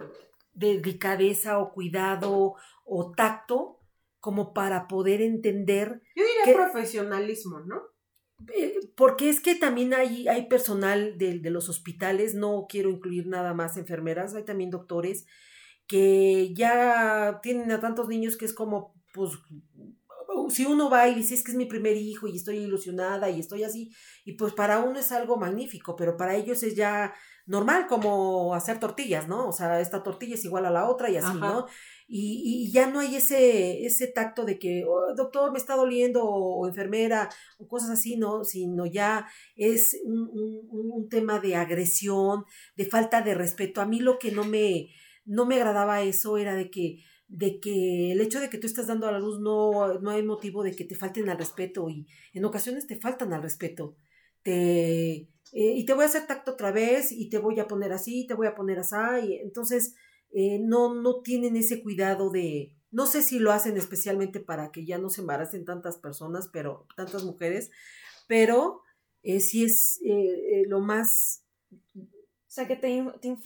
delicadeza 0.53 1.59
o 1.59 1.71
cuidado 1.71 2.55
o 2.83 3.11
tacto 3.11 3.79
como 4.19 4.53
para 4.53 4.87
poder 4.87 5.21
entender. 5.21 6.01
Yo 6.15 6.23
diría 6.23 6.55
profesionalismo, 6.55 7.59
¿no? 7.61 7.81
Eh, 8.55 8.79
porque 8.95 9.29
es 9.29 9.41
que 9.41 9.55
también 9.55 9.93
hay, 9.93 10.27
hay 10.27 10.47
personal 10.47 11.17
de, 11.17 11.39
de, 11.39 11.49
los 11.49 11.69
hospitales, 11.69 12.35
no 12.35 12.67
quiero 12.69 12.89
incluir 12.89 13.25
nada 13.25 13.53
más 13.53 13.77
enfermeras, 13.77 14.35
hay 14.35 14.45
también 14.45 14.69
doctores 14.69 15.25
que 15.87 16.53
ya 16.53 17.39
tienen 17.41 17.71
a 17.71 17.79
tantos 17.79 18.07
niños 18.07 18.37
que 18.37 18.45
es 18.45 18.53
como, 18.53 18.93
pues, 19.13 19.31
si 20.49 20.65
uno 20.65 20.89
va 20.89 21.07
y 21.07 21.15
dice 21.15 21.33
es 21.33 21.43
que 21.43 21.51
es 21.51 21.57
mi 21.57 21.65
primer 21.65 21.97
hijo 21.97 22.27
y 22.27 22.35
estoy 22.35 22.57
ilusionada 22.57 23.29
y 23.29 23.39
estoy 23.39 23.63
así, 23.63 23.91
y 24.25 24.33
pues 24.33 24.53
para 24.53 24.79
uno 24.79 24.99
es 24.99 25.11
algo 25.11 25.37
magnífico, 25.37 25.95
pero 25.95 26.17
para 26.17 26.35
ellos 26.35 26.61
es 26.63 26.75
ya 26.75 27.13
normal 27.45 27.87
como 27.87 28.53
hacer 28.53 28.79
tortillas, 28.79 29.27
¿no? 29.27 29.47
O 29.47 29.53
sea, 29.53 29.79
esta 29.79 30.03
tortilla 30.03 30.35
es 30.35 30.45
igual 30.45 30.65
a 30.65 30.71
la 30.71 30.89
otra 30.89 31.09
y 31.09 31.17
así, 31.17 31.37
¿no? 31.39 31.65
Y, 32.09 32.71
ya 32.71 32.89
no 32.89 33.01
hay 33.01 33.17
ese, 33.17 33.85
ese 33.85 34.07
tacto 34.07 34.45
de 34.45 34.57
que, 34.57 34.85
oh, 34.87 35.13
doctor, 35.15 35.51
me 35.51 35.57
está 35.57 35.75
doliendo, 35.75 36.23
o, 36.23 36.67
enfermera, 36.67 37.29
o 37.57 37.67
cosas 37.67 37.89
así, 37.89 38.15
¿no? 38.17 38.43
Sino 38.45 38.85
ya 38.85 39.27
es 39.55 39.99
un, 40.05 40.29
un, 40.31 40.67
un, 40.71 41.09
tema 41.09 41.39
de 41.39 41.55
agresión, 41.55 42.45
de 42.75 42.85
falta 42.85 43.21
de 43.21 43.33
respeto. 43.33 43.81
A 43.81 43.85
mí 43.85 43.99
lo 43.99 44.19
que 44.19 44.31
no 44.31 44.45
me, 44.45 44.89
no 45.25 45.45
me 45.45 45.55
agradaba 45.55 46.01
eso 46.01 46.37
era 46.37 46.55
de 46.55 46.69
que 46.69 47.03
de 47.27 47.59
que 47.59 48.11
el 48.13 48.21
hecho 48.21 48.39
de 48.39 48.49
que 48.49 48.57
tú 48.57 48.67
estás 48.67 48.87
dando 48.87 49.07
a 49.07 49.11
la 49.11 49.19
luz 49.19 49.39
no, 49.39 49.99
no 49.99 50.11
hay 50.11 50.23
motivo 50.23 50.63
de 50.63 50.75
que 50.75 50.85
te 50.85 50.95
falten 50.95 51.29
al 51.29 51.37
respeto 51.37 51.89
y 51.89 52.07
en 52.33 52.45
ocasiones 52.45 52.87
te 52.87 52.95
faltan 52.95 53.33
al 53.33 53.41
respeto. 53.41 53.95
Te, 54.43 55.11
eh, 55.11 55.27
y 55.51 55.85
te 55.85 55.93
voy 55.93 56.03
a 56.03 56.07
hacer 56.07 56.25
tacto 56.25 56.51
otra 56.51 56.71
vez 56.71 57.11
y 57.11 57.29
te 57.29 57.37
voy 57.37 57.59
a 57.59 57.67
poner 57.67 57.91
así, 57.91 58.25
te 58.27 58.33
voy 58.33 58.47
a 58.47 58.55
poner 58.55 58.79
así. 58.79 58.95
Y 59.27 59.35
entonces 59.39 59.95
eh, 60.31 60.59
no, 60.59 60.93
no 60.93 61.21
tienen 61.21 61.55
ese 61.55 61.81
cuidado 61.81 62.29
de, 62.29 62.75
no 62.91 63.05
sé 63.05 63.21
si 63.21 63.39
lo 63.39 63.51
hacen 63.51 63.77
especialmente 63.77 64.39
para 64.39 64.71
que 64.71 64.85
ya 64.85 64.97
no 64.97 65.09
se 65.09 65.21
embaracen 65.21 65.65
tantas 65.65 65.97
personas, 65.97 66.49
pero 66.51 66.87
tantas 66.95 67.23
mujeres, 67.23 67.71
pero 68.27 68.81
eh, 69.23 69.39
sí 69.39 69.63
es 69.63 69.99
eh, 70.03 70.63
lo 70.67 70.79
más... 70.79 71.43
O 71.63 72.49
sea, 72.49 72.67
que 72.67 72.75
te, 72.75 73.05
te, 73.21 73.37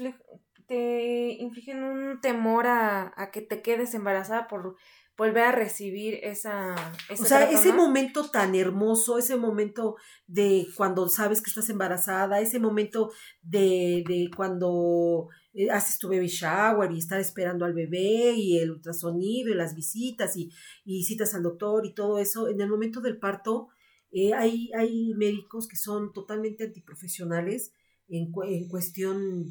te 0.68 1.34
infligen 1.40 1.84
un 1.84 2.22
temor 2.22 2.66
a, 2.66 3.30
que 3.34 3.42
te 3.42 3.62
quedes 3.62 3.94
embarazada 3.94 4.48
por 4.48 4.78
volver 5.18 5.44
a 5.44 5.52
recibir 5.52 6.20
esa... 6.24 6.76
o 7.10 7.16
sea, 7.16 7.50
ese 7.50 7.74
momento 7.74 8.30
tan 8.30 8.56
hermoso, 8.56 9.18
ese 9.18 9.36
momento 9.36 9.96
de 10.28 10.68
cuando 10.76 11.08
sabes 11.10 11.42
que 11.42 11.50
estás 11.50 11.70
embarazada, 11.70 12.40
ese 12.40 12.60
momento 12.60 13.12
de, 13.42 14.04
de 14.08 14.30
cuando 14.36 15.28
eh, 15.54 15.70
haces 15.70 16.00
tu 16.00 16.10
baby 16.10 16.28
shower 16.28 16.92
y 16.92 16.98
estás 16.98 17.20
esperando 17.20 17.66
al 17.66 17.74
bebé 17.74 18.34
y 18.36 18.58
el 18.58 18.72
ultrasonido 18.72 19.52
y 19.52 19.56
las 19.56 19.76
visitas 19.76 20.36
y, 20.38 20.52
y 20.86 21.04
citas 21.04 21.36
al 21.36 21.44
doctor 21.44 21.86
y 21.86 21.94
todo 21.94 22.18
eso, 22.20 22.48
en 22.48 22.60
el 22.62 22.70
momento 22.70 23.02
del 23.02 23.20
parto 23.20 23.68
eh, 24.12 24.34
hay, 24.34 24.72
hay 24.78 25.14
médicos 25.16 25.68
que 25.68 25.78
son 25.78 26.12
totalmente 26.12 26.66
antiprofesionales 26.66 27.74
en, 28.10 28.32
en 28.46 28.68
cuestión 28.68 29.46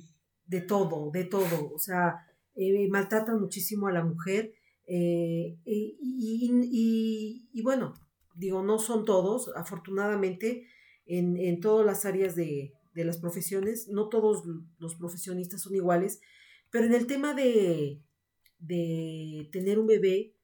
de 0.46 0.60
todo, 0.60 1.10
de 1.10 1.24
todo. 1.24 1.72
O 1.72 1.78
sea, 1.78 2.26
eh, 2.54 2.88
maltratan 2.90 3.40
muchísimo 3.40 3.86
a 3.86 3.92
la 3.92 4.04
mujer. 4.04 4.52
Eh, 4.92 5.56
y, 5.64 7.62
bueno, 7.62 7.94
digo, 8.34 8.62
no 8.64 8.80
son 8.80 9.04
todos, 9.04 9.52
afortunadamente, 9.54 10.66
en, 11.06 11.36
en 11.36 11.60
todas 11.60 11.86
las 11.86 12.04
áreas 12.04 12.34
de, 12.34 12.72
de, 12.94 13.04
las 13.04 13.18
profesiones, 13.18 13.86
no 13.88 14.08
todos 14.08 14.44
los 14.78 14.96
profesionistas 14.96 15.62
son 15.62 15.76
iguales, 15.76 16.20
pero 16.70 16.86
en 16.86 16.94
el 16.94 17.06
tema 17.06 17.34
de, 17.34 18.02
de 18.58 19.48
tener 19.52 19.78
un 19.78 19.86
bebé, 19.86 20.34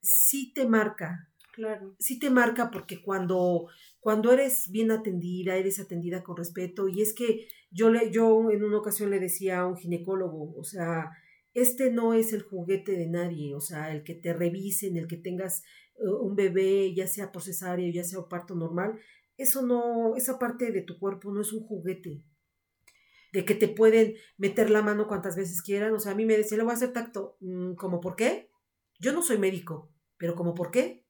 sí 0.00 0.52
te 0.52 0.66
marca. 0.66 1.28
Claro. 1.52 1.94
Sí 2.00 2.18
te 2.18 2.30
marca 2.30 2.70
porque 2.72 3.02
cuando, 3.02 3.68
cuando 4.00 4.32
eres 4.32 4.68
bien 4.70 4.90
atendida, 4.90 5.56
eres 5.56 5.78
atendida 5.78 6.24
con 6.24 6.36
respeto, 6.36 6.88
y 6.88 7.02
es 7.02 7.14
que 7.14 7.46
yo, 7.70 7.88
le, 7.88 8.10
yo 8.10 8.50
en 8.50 8.64
una 8.64 8.78
ocasión 8.78 9.10
le 9.10 9.20
decía 9.20 9.60
a 9.60 9.66
un 9.66 9.76
ginecólogo, 9.76 10.56
o 10.56 10.64
sea, 10.64 11.12
este 11.54 11.90
no 11.90 12.14
es 12.14 12.32
el 12.32 12.42
juguete 12.42 12.92
de 12.92 13.06
nadie, 13.06 13.54
o 13.54 13.60
sea, 13.60 13.92
el 13.92 14.04
que 14.04 14.14
te 14.14 14.32
revisen, 14.32 14.96
el 14.96 15.06
que 15.06 15.16
tengas 15.16 15.62
eh, 15.96 16.08
un 16.20 16.36
bebé, 16.36 16.94
ya 16.94 17.06
sea 17.06 17.32
por 17.32 17.42
cesárea, 17.42 17.90
ya 17.92 18.04
sea 18.04 18.28
parto 18.28 18.54
normal, 18.54 19.00
eso 19.36 19.62
no, 19.62 20.16
esa 20.16 20.38
parte 20.38 20.70
de 20.70 20.82
tu 20.82 20.98
cuerpo 20.98 21.32
no 21.32 21.40
es 21.40 21.52
un 21.52 21.64
juguete. 21.64 22.22
De 23.32 23.44
que 23.44 23.54
te 23.54 23.68
pueden 23.68 24.14
meter 24.36 24.68
la 24.70 24.82
mano 24.82 25.08
cuantas 25.08 25.34
veces 25.34 25.62
quieran. 25.62 25.94
O 25.94 25.98
sea, 25.98 26.12
a 26.12 26.14
mí 26.14 26.26
me 26.26 26.36
decía, 26.36 26.58
le 26.58 26.64
voy 26.64 26.72
a 26.72 26.74
hacer 26.74 26.92
tacto. 26.92 27.38
Mm, 27.40 27.74
¿Cómo 27.74 28.00
por 28.00 28.16
qué? 28.16 28.50
Yo 28.98 29.12
no 29.12 29.22
soy 29.22 29.38
médico, 29.38 29.94
pero 30.18 30.34
¿cómo 30.34 30.54
por 30.54 30.70
qué? 30.70 31.06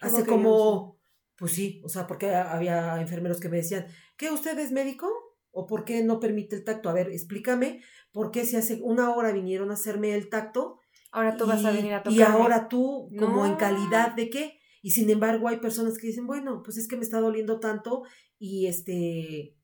Hace 0.00 0.24
como, 0.24 1.00
pues 1.36 1.52
sí, 1.52 1.82
o 1.84 1.88
sea, 1.88 2.06
porque 2.06 2.30
había 2.32 3.00
enfermeros 3.00 3.40
que 3.40 3.48
me 3.48 3.56
decían, 3.56 3.86
¿qué 4.16 4.30
usted 4.30 4.56
es 4.60 4.70
médico? 4.70 5.10
¿O 5.58 5.66
por 5.66 5.84
qué 5.84 6.04
no 6.04 6.20
permite 6.20 6.54
el 6.54 6.62
tacto? 6.62 6.88
A 6.88 6.92
ver, 6.92 7.08
explícame 7.08 7.82
por 8.12 8.30
qué 8.30 8.44
si 8.44 8.54
hace 8.54 8.78
una 8.80 9.12
hora 9.12 9.32
vinieron 9.32 9.72
a 9.72 9.74
hacerme 9.74 10.14
el 10.14 10.28
tacto. 10.28 10.78
Ahora 11.10 11.36
tú 11.36 11.46
vas 11.46 11.64
a 11.64 11.72
venir 11.72 11.94
a 11.94 12.04
tocar. 12.04 12.16
Y 12.16 12.22
ahora 12.22 12.68
tú, 12.68 13.10
como 13.18 13.44
en 13.44 13.56
calidad 13.56 14.14
de 14.14 14.30
qué? 14.30 14.60
Y 14.82 14.90
sin 14.92 15.10
embargo 15.10 15.48
hay 15.48 15.56
personas 15.56 15.98
que 15.98 16.06
dicen, 16.06 16.28
bueno, 16.28 16.62
pues 16.62 16.78
es 16.78 16.86
que 16.86 16.94
me 16.94 17.02
está 17.02 17.18
doliendo 17.18 17.58
tanto 17.58 18.04
y 18.38 18.68
este, 18.68 19.56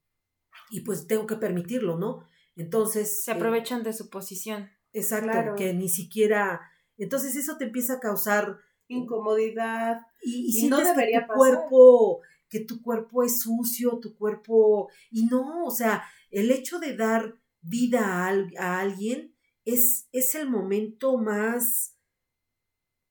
y 0.70 0.80
pues 0.84 1.06
tengo 1.06 1.28
que 1.28 1.36
permitirlo, 1.36 1.96
¿no? 1.96 2.26
Entonces... 2.56 3.22
Se 3.22 3.30
eh, 3.30 3.34
aprovechan 3.34 3.84
de 3.84 3.92
su 3.92 4.10
posición. 4.10 4.70
Exacto, 4.92 5.54
que 5.54 5.74
ni 5.74 5.88
siquiera... 5.88 6.60
Entonces 6.98 7.36
eso 7.36 7.56
te 7.56 7.66
empieza 7.66 7.94
a 7.94 8.00
causar 8.00 8.58
incomodidad 8.88 10.00
y, 10.24 10.66
y, 10.66 10.68
no 10.68 10.78
debería 10.78 11.20
que 11.20 11.26
tu 11.26 11.34
cuerpo 11.34 12.20
que 12.48 12.60
tu 12.60 12.82
cuerpo 12.82 13.22
es 13.22 13.40
sucio, 13.40 13.98
tu 14.00 14.16
cuerpo 14.16 14.88
y 15.10 15.26
no, 15.26 15.64
o 15.64 15.70
sea, 15.70 16.04
el 16.30 16.50
hecho 16.50 16.78
de 16.78 16.96
dar 16.96 17.38
vida 17.60 18.26
a, 18.58 18.80
alguien 18.80 19.34
es, 19.64 20.08
es 20.12 20.34
el 20.34 20.48
momento 20.48 21.16
más, 21.16 21.96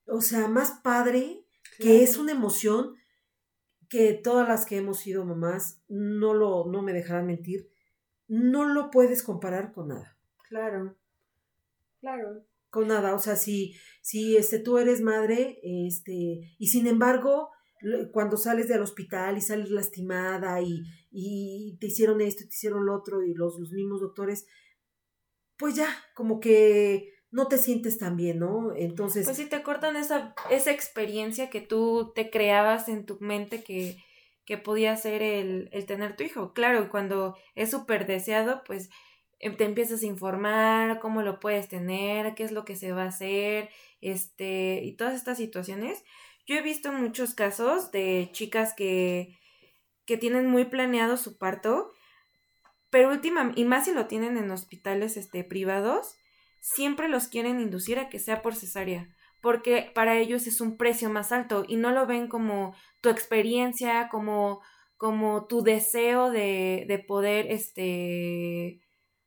o 0.05 0.21
sea, 0.21 0.47
más 0.47 0.79
padre, 0.83 1.45
que 1.79 2.03
es 2.03 2.17
una 2.17 2.33
emoción 2.33 2.95
que 3.89 4.13
todas 4.13 4.47
las 4.47 4.65
que 4.65 4.77
hemos 4.77 4.99
sido 4.99 5.25
mamás 5.25 5.83
no 5.87 6.33
lo, 6.33 6.65
no 6.65 6.81
me 6.81 6.93
dejarán 6.93 7.27
mentir, 7.27 7.69
no 8.27 8.65
lo 8.65 8.89
puedes 8.89 9.23
comparar 9.23 9.71
con 9.71 9.89
nada. 9.89 10.17
Claro, 10.49 10.97
claro. 11.99 12.45
Con 12.69 12.87
nada, 12.87 13.13
o 13.13 13.19
sea, 13.19 13.35
si, 13.35 13.75
si 14.01 14.35
este, 14.35 14.59
tú 14.59 14.77
eres 14.79 15.01
madre, 15.01 15.59
este, 15.63 16.55
y 16.57 16.67
sin 16.67 16.87
embargo, 16.87 17.52
cuando 18.11 18.37
sales 18.37 18.67
del 18.67 18.81
hospital 18.81 19.37
y 19.37 19.41
sales 19.41 19.69
lastimada 19.69 20.61
y, 20.61 20.83
y 21.11 21.77
te 21.79 21.87
hicieron 21.87 22.21
esto, 22.21 22.43
te 22.43 22.53
hicieron 22.53 22.85
lo 22.85 22.95
otro 22.95 23.23
y 23.23 23.33
los, 23.33 23.59
los 23.59 23.71
mismos 23.71 24.01
doctores, 24.01 24.45
pues 25.57 25.75
ya, 25.75 25.87
como 26.15 26.39
que 26.39 27.13
no 27.33 27.47
te 27.47 27.57
sientes 27.57 27.97
tan 27.97 28.15
bien, 28.15 28.39
¿no? 28.39 28.73
Entonces... 28.75 29.25
Pues 29.25 29.37
si 29.37 29.47
te 29.47 29.63
cortan 29.63 29.95
esa, 29.95 30.35
esa 30.51 30.71
experiencia 30.71 31.49
que 31.49 31.61
tú 31.61 32.11
te 32.13 32.29
creabas 32.29 32.89
en 32.89 33.05
tu 33.05 33.17
mente 33.19 33.63
que, 33.63 33.97
que 34.45 34.57
podía 34.57 34.95
ser 34.97 35.23
el, 35.23 35.67
el 35.71 35.85
tener 35.85 36.15
tu 36.15 36.23
hijo. 36.23 36.53
Claro, 36.53 36.89
cuando 36.89 37.35
es 37.55 37.71
súper 37.71 38.05
deseado, 38.05 38.61
pues 38.65 38.89
em, 39.39 39.57
te 39.57 39.63
empiezas 39.63 40.03
a 40.03 40.05
informar 40.05 40.99
cómo 40.99 41.23
lo 41.23 41.39
puedes 41.39 41.67
tener, 41.67 42.35
qué 42.35 42.43
es 42.43 42.51
lo 42.51 42.65
que 42.65 42.75
se 42.75 42.91
va 42.91 43.03
a 43.03 43.07
hacer, 43.07 43.69
este, 43.99 44.81
y 44.83 44.95
todas 44.95 45.15
estas 45.15 45.37
situaciones. 45.37 46.03
Yo 46.45 46.55
he 46.55 46.61
visto 46.61 46.91
muchos 46.91 47.33
casos 47.33 47.91
de 47.91 48.29
chicas 48.33 48.73
que, 48.73 49.39
que 50.05 50.17
tienen 50.17 50.47
muy 50.47 50.65
planeado 50.65 51.15
su 51.15 51.37
parto, 51.37 51.91
pero 52.89 53.09
última, 53.09 53.53
y 53.55 53.63
más 53.65 53.85
si 53.85 53.93
lo 53.93 54.07
tienen 54.07 54.37
en 54.37 54.51
hospitales 54.51 55.15
este, 55.17 55.43
privados, 55.43 56.15
siempre 56.59 57.07
los 57.07 57.27
quieren 57.27 57.59
inducir 57.59 57.97
a 57.97 58.09
que 58.09 58.19
sea 58.19 58.41
por 58.41 58.55
cesárea, 58.55 59.07
porque 59.41 59.91
para 59.95 60.17
ellos 60.17 60.45
es 60.47 60.61
un 60.61 60.77
precio 60.77 61.09
más 61.09 61.31
alto 61.31 61.65
y 61.67 61.77
no 61.77 61.91
lo 61.91 62.05
ven 62.05 62.27
como 62.27 62.75
tu 63.01 63.09
experiencia, 63.09 64.09
como, 64.09 64.61
como 64.97 65.47
tu 65.47 65.63
deseo 65.63 66.29
de, 66.29 66.85
de 66.87 66.99
poder 66.99 67.47
este, 67.49 68.81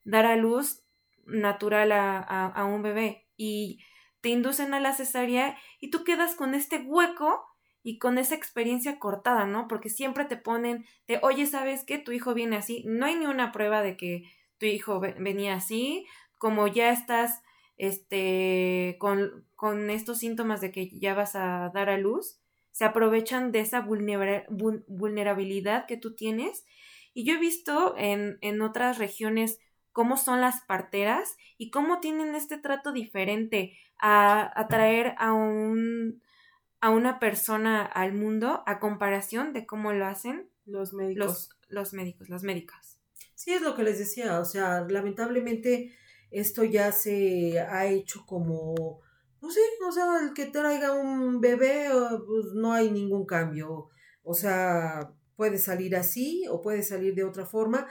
dar 0.04 0.26
a 0.26 0.36
luz 0.36 0.84
natural 1.24 1.92
a, 1.92 2.20
a 2.20 2.64
un 2.64 2.82
bebé. 2.82 3.26
Y 3.36 3.80
te 4.26 4.30
inducen 4.30 4.74
a 4.74 4.80
la 4.80 4.92
cesárea 4.92 5.56
y 5.78 5.90
tú 5.90 6.02
quedas 6.02 6.34
con 6.34 6.56
este 6.56 6.78
hueco 6.78 7.46
y 7.84 8.00
con 8.00 8.18
esa 8.18 8.34
experiencia 8.34 8.98
cortada, 8.98 9.46
¿no? 9.46 9.68
Porque 9.68 9.88
siempre 9.88 10.24
te 10.24 10.36
ponen 10.36 10.84
de, 11.06 11.20
oye, 11.22 11.46
¿sabes 11.46 11.84
qué? 11.84 11.98
Tu 11.98 12.10
hijo 12.10 12.34
viene 12.34 12.56
así. 12.56 12.82
No 12.88 13.06
hay 13.06 13.14
ni 13.14 13.26
una 13.26 13.52
prueba 13.52 13.82
de 13.82 13.96
que 13.96 14.24
tu 14.58 14.66
hijo 14.66 14.98
venía 14.98 15.54
así. 15.54 16.08
Como 16.38 16.66
ya 16.66 16.90
estás, 16.90 17.40
este, 17.76 18.96
con, 18.98 19.46
con 19.54 19.90
estos 19.90 20.18
síntomas 20.18 20.60
de 20.60 20.72
que 20.72 20.90
ya 20.98 21.14
vas 21.14 21.36
a 21.36 21.70
dar 21.72 21.88
a 21.88 21.96
luz, 21.96 22.40
se 22.72 22.84
aprovechan 22.84 23.52
de 23.52 23.60
esa 23.60 23.80
vulnerabilidad 23.80 25.86
que 25.86 25.96
tú 25.96 26.16
tienes. 26.16 26.66
Y 27.14 27.22
yo 27.22 27.34
he 27.34 27.38
visto 27.38 27.94
en, 27.96 28.38
en 28.40 28.60
otras 28.60 28.98
regiones 28.98 29.60
cómo 29.96 30.18
son 30.18 30.42
las 30.42 30.62
parteras 30.62 31.38
y 31.56 31.70
cómo 31.70 32.00
tienen 32.00 32.34
este 32.34 32.58
trato 32.58 32.92
diferente 32.92 33.78
a 33.98 34.52
atraer 34.60 35.14
a 35.18 35.32
un 35.32 36.20
a 36.80 36.90
una 36.90 37.18
persona 37.18 37.82
al 37.82 38.12
mundo 38.12 38.62
a 38.66 38.78
comparación 38.78 39.52
de 39.52 39.66
cómo 39.66 39.92
lo 39.92 40.06
hacen 40.06 40.50
los 40.66 40.92
médicos. 40.92 41.50
Los, 41.68 41.94
médicos, 41.94 42.28
las 42.28 42.42
médicas. 42.42 43.00
Sí, 43.34 43.52
es 43.52 43.62
lo 43.62 43.74
que 43.74 43.82
les 43.82 43.98
decía, 43.98 44.38
o 44.38 44.44
sea, 44.44 44.86
lamentablemente 44.88 45.92
esto 46.30 46.64
ya 46.64 46.92
se 46.92 47.58
ha 47.58 47.86
hecho 47.86 48.24
como, 48.26 49.00
pues 49.40 49.54
sí, 49.54 49.60
o 49.86 49.92
sea, 49.92 50.04
el 50.22 50.32
que 50.32 50.46
traiga 50.46 50.92
un 50.92 51.40
bebé, 51.40 51.88
pues 52.26 52.52
no 52.54 52.72
hay 52.72 52.90
ningún 52.90 53.26
cambio, 53.26 53.88
o 54.22 54.34
sea, 54.34 55.12
puede 55.34 55.58
salir 55.58 55.96
así 55.96 56.44
o 56.48 56.62
puede 56.62 56.82
salir 56.82 57.14
de 57.14 57.24
otra 57.24 57.46
forma, 57.46 57.88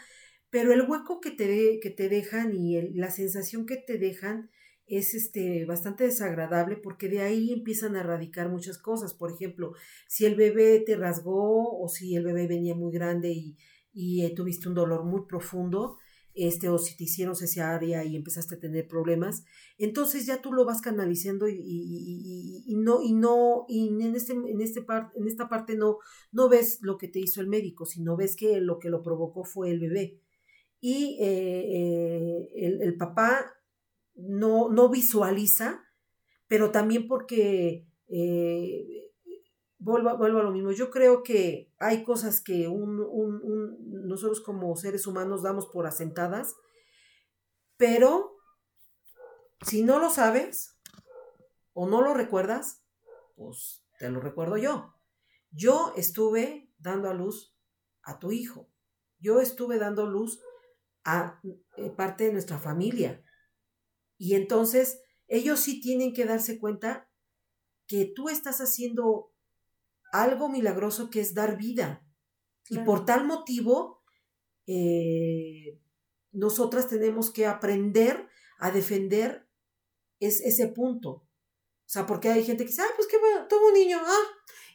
pero 0.49 0.71
el 0.71 0.89
hueco 0.89 1.19
que 1.19 1.31
te, 1.31 1.79
que 1.81 1.89
te 1.89 2.07
dejan 2.09 2.53
y 2.55 2.93
la 2.93 3.11
sensación 3.11 3.65
que 3.65 3.77
te 3.77 3.97
dejan 3.97 4.49
es 4.87 5.13
este, 5.13 5.65
bastante 5.65 6.03
desagradable 6.03 6.77
porque 6.77 7.09
de 7.09 7.21
ahí 7.21 7.51
empiezan 7.51 7.95
a 7.95 8.03
radicar 8.03 8.49
muchas 8.49 8.77
cosas. 8.77 9.13
Por 9.13 9.31
ejemplo, 9.31 9.73
si 10.07 10.25
el 10.25 10.35
bebé 10.35 10.83
te 10.85 10.95
rasgó 10.95 11.79
o 11.79 11.87
si 11.87 12.15
el 12.15 12.23
bebé 12.23 12.47
venía 12.47 12.75
muy 12.75 12.91
grande 12.91 13.31
y, 13.31 13.57
y 13.93 14.25
eh, 14.25 14.33
tuviste 14.35 14.69
un 14.69 14.75
dolor 14.75 15.03
muy 15.03 15.21
profundo, 15.27 15.97
este, 16.33 16.67
o 16.67 16.77
si 16.77 16.97
te 16.97 17.05
hicieron 17.05 17.35
cesárea 17.35 18.03
y 18.03 18.15
empezaste 18.15 18.55
a 18.55 18.59
tener 18.59 18.87
problemas, 18.87 19.45
entonces 19.77 20.25
ya 20.25 20.41
tú 20.41 20.51
lo 20.51 20.65
vas 20.65 20.81
canalizando 20.81 21.47
y, 21.47 21.55
y, 21.57 22.75
no, 22.75 23.01
y 23.01 23.13
no, 23.13 23.65
y 23.69 23.87
en 23.87 24.15
este, 24.15 24.33
en 24.33 24.59
este 24.59 24.81
par, 24.81 25.11
en 25.15 25.27
esta 25.27 25.47
parte 25.47 25.77
no, 25.77 25.99
no 26.33 26.49
ves 26.49 26.79
lo 26.81 26.97
que 26.97 27.07
te 27.07 27.19
hizo 27.19 27.39
el 27.39 27.47
médico, 27.47 27.85
sino 27.85 28.17
ves 28.17 28.35
que 28.35 28.59
lo 28.59 28.79
que 28.79 28.89
lo 28.89 29.01
provocó 29.01 29.45
fue 29.45 29.71
el 29.71 29.79
bebé 29.79 30.19
y 30.87 31.17
eh, 31.19 32.49
eh, 32.53 32.77
el, 32.81 32.95
papá 32.95 33.51
no, 34.15 34.69
no, 34.69 34.89
visualiza, 34.89 35.83
pero 36.47 36.71
también 36.71 37.07
porque 37.07 37.87
eh, 38.07 39.11
vuelvo, 39.77 40.09
a 40.09 40.43
lo 40.43 40.51
mismo. 40.51 40.71
Yo 40.71 40.89
creo 40.89 41.23
que 41.23 41.71
hay 41.79 42.03
cosas 42.03 42.41
que 42.41 42.67
nosotros 42.67 44.41
como 44.41 44.75
seres 44.75 45.07
humanos 45.07 45.43
damos 45.43 45.67
por 45.67 45.85
asentadas, 45.85 46.55
pero 47.77 48.35
si 49.61 49.83
no 49.83 49.99
lo 49.99 50.09
sabes 50.09 50.77
o 51.73 51.87
no 51.87 52.01
lo 52.01 52.13
recuerdas, 52.13 52.83
pues 53.35 53.83
te 53.99 54.09
lo 54.09 54.19
recuerdo 54.19 54.57
yo. 54.57 54.93
Yo 55.51 55.93
estuve 55.95 56.69
dando 56.77 57.09
a 57.09 57.13
luz 57.13 57.55
a 58.03 58.19
tu 58.19 58.31
hijo. 58.31 58.69
Yo 59.19 59.39
estuve 59.39 59.77
dando 59.77 60.05
luz 60.05 60.39
a 61.03 61.39
eh, 61.77 61.89
parte 61.89 62.25
de 62.25 62.33
nuestra 62.33 62.59
familia. 62.59 63.23
Y 64.17 64.35
entonces 64.35 65.01
ellos 65.27 65.59
sí 65.59 65.81
tienen 65.81 66.13
que 66.13 66.25
darse 66.25 66.59
cuenta 66.59 67.09
que 67.87 68.11
tú 68.15 68.29
estás 68.29 68.59
haciendo 68.59 69.33
algo 70.11 70.49
milagroso 70.49 71.09
que 71.09 71.21
es 71.21 71.33
dar 71.33 71.57
vida. 71.57 72.05
Y 72.69 72.79
por 72.79 73.05
tal 73.05 73.25
motivo, 73.25 74.03
eh, 74.65 75.79
nosotras 76.31 76.87
tenemos 76.87 77.31
que 77.31 77.45
aprender 77.45 78.27
a 78.59 78.71
defender 78.71 79.47
ese 80.19 80.67
punto. 80.67 81.09
O 81.85 81.87
sea, 81.87 82.07
porque 82.07 82.29
hay 82.29 82.43
gente 82.43 82.63
que 82.63 82.71
dice, 82.71 82.81
ah, 82.81 82.93
pues 82.95 83.07
qué 83.07 83.19
bueno, 83.19 83.47
tuvo 83.47 83.67
un 83.67 83.73
niño, 83.73 83.99
ah. 84.01 84.23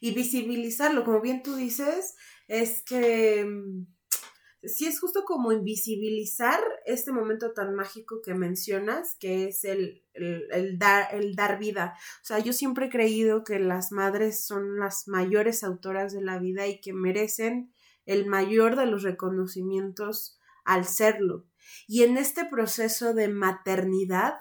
Y 0.00 0.12
visibilizarlo, 0.12 1.04
como 1.04 1.20
bien 1.20 1.42
tú 1.42 1.56
dices, 1.56 2.14
es 2.46 2.84
que 2.84 3.44
mm, 3.44 3.86
sí 4.62 4.86
es 4.86 5.00
justo 5.00 5.24
como 5.24 5.52
invisibilizar 5.52 6.60
este 6.92 7.12
momento 7.12 7.52
tan 7.52 7.74
mágico 7.74 8.20
que 8.22 8.34
mencionas, 8.34 9.16
que 9.18 9.48
es 9.48 9.64
el, 9.64 10.04
el, 10.14 10.78
dar, 10.78 11.14
el 11.14 11.34
dar 11.34 11.58
vida. 11.58 11.94
O 12.22 12.24
sea, 12.24 12.38
yo 12.38 12.52
siempre 12.52 12.86
he 12.86 12.90
creído 12.90 13.44
que 13.44 13.58
las 13.58 13.92
madres 13.92 14.44
son 14.44 14.78
las 14.78 15.08
mayores 15.08 15.64
autoras 15.64 16.12
de 16.12 16.22
la 16.22 16.38
vida 16.38 16.66
y 16.66 16.80
que 16.80 16.92
merecen 16.92 17.72
el 18.06 18.26
mayor 18.26 18.76
de 18.76 18.86
los 18.86 19.02
reconocimientos 19.02 20.38
al 20.64 20.84
serlo. 20.84 21.46
Y 21.86 22.02
en 22.02 22.16
este 22.16 22.44
proceso 22.44 23.14
de 23.14 23.28
maternidad, 23.28 24.34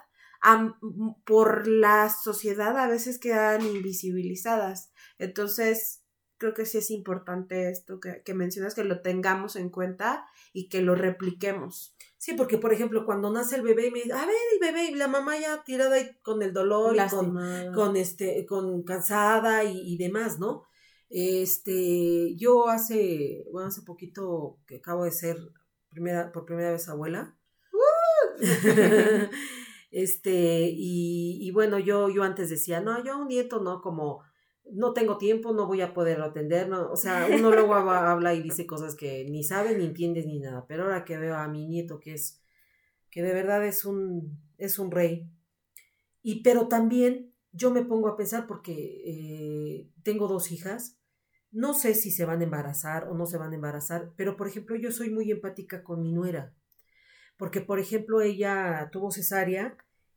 por 1.24 1.66
la 1.66 2.08
sociedad 2.08 2.76
a 2.78 2.88
veces 2.88 3.18
quedan 3.18 3.64
invisibilizadas. 3.66 4.90
Entonces, 5.18 6.02
creo 6.38 6.54
que 6.54 6.64
sí 6.64 6.78
es 6.78 6.90
importante 6.90 7.70
esto 7.70 8.00
que, 8.00 8.34
mencionas, 8.34 8.74
que 8.74 8.84
lo 8.84 9.02
tengamos 9.02 9.56
en 9.56 9.68
cuenta 9.68 10.26
y 10.52 10.68
que 10.68 10.80
lo 10.80 10.94
repliquemos. 10.94 11.94
Sí, 12.20 12.34
porque 12.34 12.58
por 12.58 12.70
ejemplo, 12.70 13.06
cuando 13.06 13.32
nace 13.32 13.56
el 13.56 13.62
bebé 13.62 13.86
y 13.86 13.90
me 13.90 14.00
dice, 14.00 14.12
a 14.12 14.26
ver, 14.26 14.36
el 14.52 14.58
bebé, 14.60 14.90
y 14.90 14.94
la 14.94 15.08
mamá 15.08 15.38
ya 15.40 15.64
tirada 15.64 15.96
con 16.20 16.42
el 16.42 16.52
dolor, 16.52 16.94
y 16.94 17.08
con, 17.08 17.34
con, 17.74 17.96
este, 17.96 18.44
con 18.44 18.82
cansada 18.82 19.64
y, 19.64 19.96
demás, 19.96 20.38
¿no? 20.38 20.64
Este, 21.08 22.36
yo 22.36 22.68
hace, 22.68 23.46
bueno, 23.50 23.68
hace 23.68 23.80
poquito 23.80 24.58
que 24.66 24.76
acabo 24.76 25.04
de 25.04 25.12
ser 25.12 25.38
primera, 25.88 26.30
por 26.30 26.44
primera 26.44 26.72
vez 26.72 26.90
abuela. 26.90 27.38
este, 29.90 30.68
y, 30.76 31.38
y, 31.40 31.50
bueno, 31.52 31.78
yo, 31.78 32.10
yo 32.10 32.22
antes 32.22 32.50
decía, 32.50 32.82
no, 32.82 33.02
yo 33.02 33.16
un 33.16 33.28
nieto 33.28 33.62
no, 33.62 33.80
como 33.80 34.22
no 34.72 34.92
tengo 34.92 35.18
tiempo, 35.18 35.52
no 35.52 35.66
voy 35.66 35.80
a 35.80 35.94
poder 35.94 36.20
atender, 36.20 36.68
no, 36.68 36.90
o 36.90 36.96
sea, 36.96 37.28
uno 37.32 37.50
luego 37.50 37.74
habla 37.74 38.34
y 38.34 38.42
dice 38.42 38.66
cosas 38.66 38.94
que 38.94 39.24
ni 39.28 39.44
sabe, 39.44 39.76
ni 39.76 39.84
entiende, 39.84 40.24
ni 40.24 40.38
nada, 40.38 40.66
pero 40.66 40.84
ahora 40.84 41.04
que 41.04 41.18
veo 41.18 41.36
a 41.36 41.48
mi 41.48 41.66
nieto 41.66 42.00
que 42.00 42.14
es, 42.14 42.42
que 43.10 43.22
de 43.22 43.32
verdad 43.32 43.66
es 43.66 43.84
un, 43.84 44.38
es 44.58 44.78
un 44.78 44.90
rey, 44.90 45.30
y 46.22 46.42
pero 46.42 46.68
también 46.68 47.32
yo 47.52 47.70
me 47.70 47.84
pongo 47.84 48.08
a 48.08 48.16
pensar 48.16 48.46
porque 48.46 49.02
eh, 49.04 49.88
tengo 50.02 50.28
dos 50.28 50.52
hijas, 50.52 50.98
no 51.50 51.74
sé 51.74 51.94
si 51.94 52.10
se 52.10 52.24
van 52.24 52.40
a 52.40 52.44
embarazar 52.44 53.08
o 53.08 53.14
no 53.14 53.26
se 53.26 53.38
van 53.38 53.52
a 53.52 53.56
embarazar, 53.56 54.12
pero 54.16 54.36
por 54.36 54.46
ejemplo 54.46 54.76
yo 54.76 54.92
soy 54.92 55.10
muy 55.10 55.30
empática 55.30 55.82
con 55.82 56.02
mi 56.02 56.12
nuera, 56.12 56.54
porque 57.36 57.60
por 57.60 57.80
ejemplo 57.80 58.20
ella 58.20 58.88
tuvo 58.92 59.10
cesárea 59.10 59.76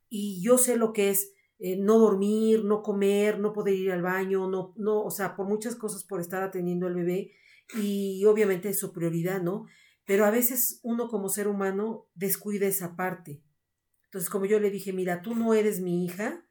y 0.09 0.43
yo 0.43 0.57
sé 0.57 0.75
lo 0.75 0.93
que 0.93 1.09
es 1.09 1.33
eh, 1.65 1.77
no 1.77 1.97
dormir, 1.97 2.65
no 2.65 2.81
comer, 2.81 3.39
no 3.39 3.53
poder 3.53 3.75
ir 3.75 3.93
al 3.93 4.01
baño, 4.01 4.49
no, 4.49 4.73
no, 4.75 5.01
o 5.01 5.09
sea, 5.09 5.33
por 5.37 5.47
muchas 5.47 5.77
cosas 5.77 6.03
por 6.03 6.19
estar 6.19 6.43
atendiendo 6.43 6.87
al 6.87 6.93
bebé 6.93 7.31
y 7.81 8.25
obviamente 8.25 8.67
es 8.67 8.77
su 8.77 8.91
prioridad, 8.91 9.41
¿no? 9.41 9.65
Pero 10.03 10.25
a 10.25 10.29
veces 10.29 10.81
uno 10.83 11.07
como 11.07 11.29
ser 11.29 11.47
humano 11.47 12.09
descuida 12.15 12.67
esa 12.67 12.97
parte. 12.97 13.41
Entonces, 14.03 14.29
como 14.29 14.43
yo 14.43 14.59
le 14.59 14.71
dije, 14.71 14.91
mira, 14.91 15.21
tú 15.21 15.35
no 15.35 15.53
eres 15.53 15.79
mi 15.79 16.03
hija, 16.03 16.45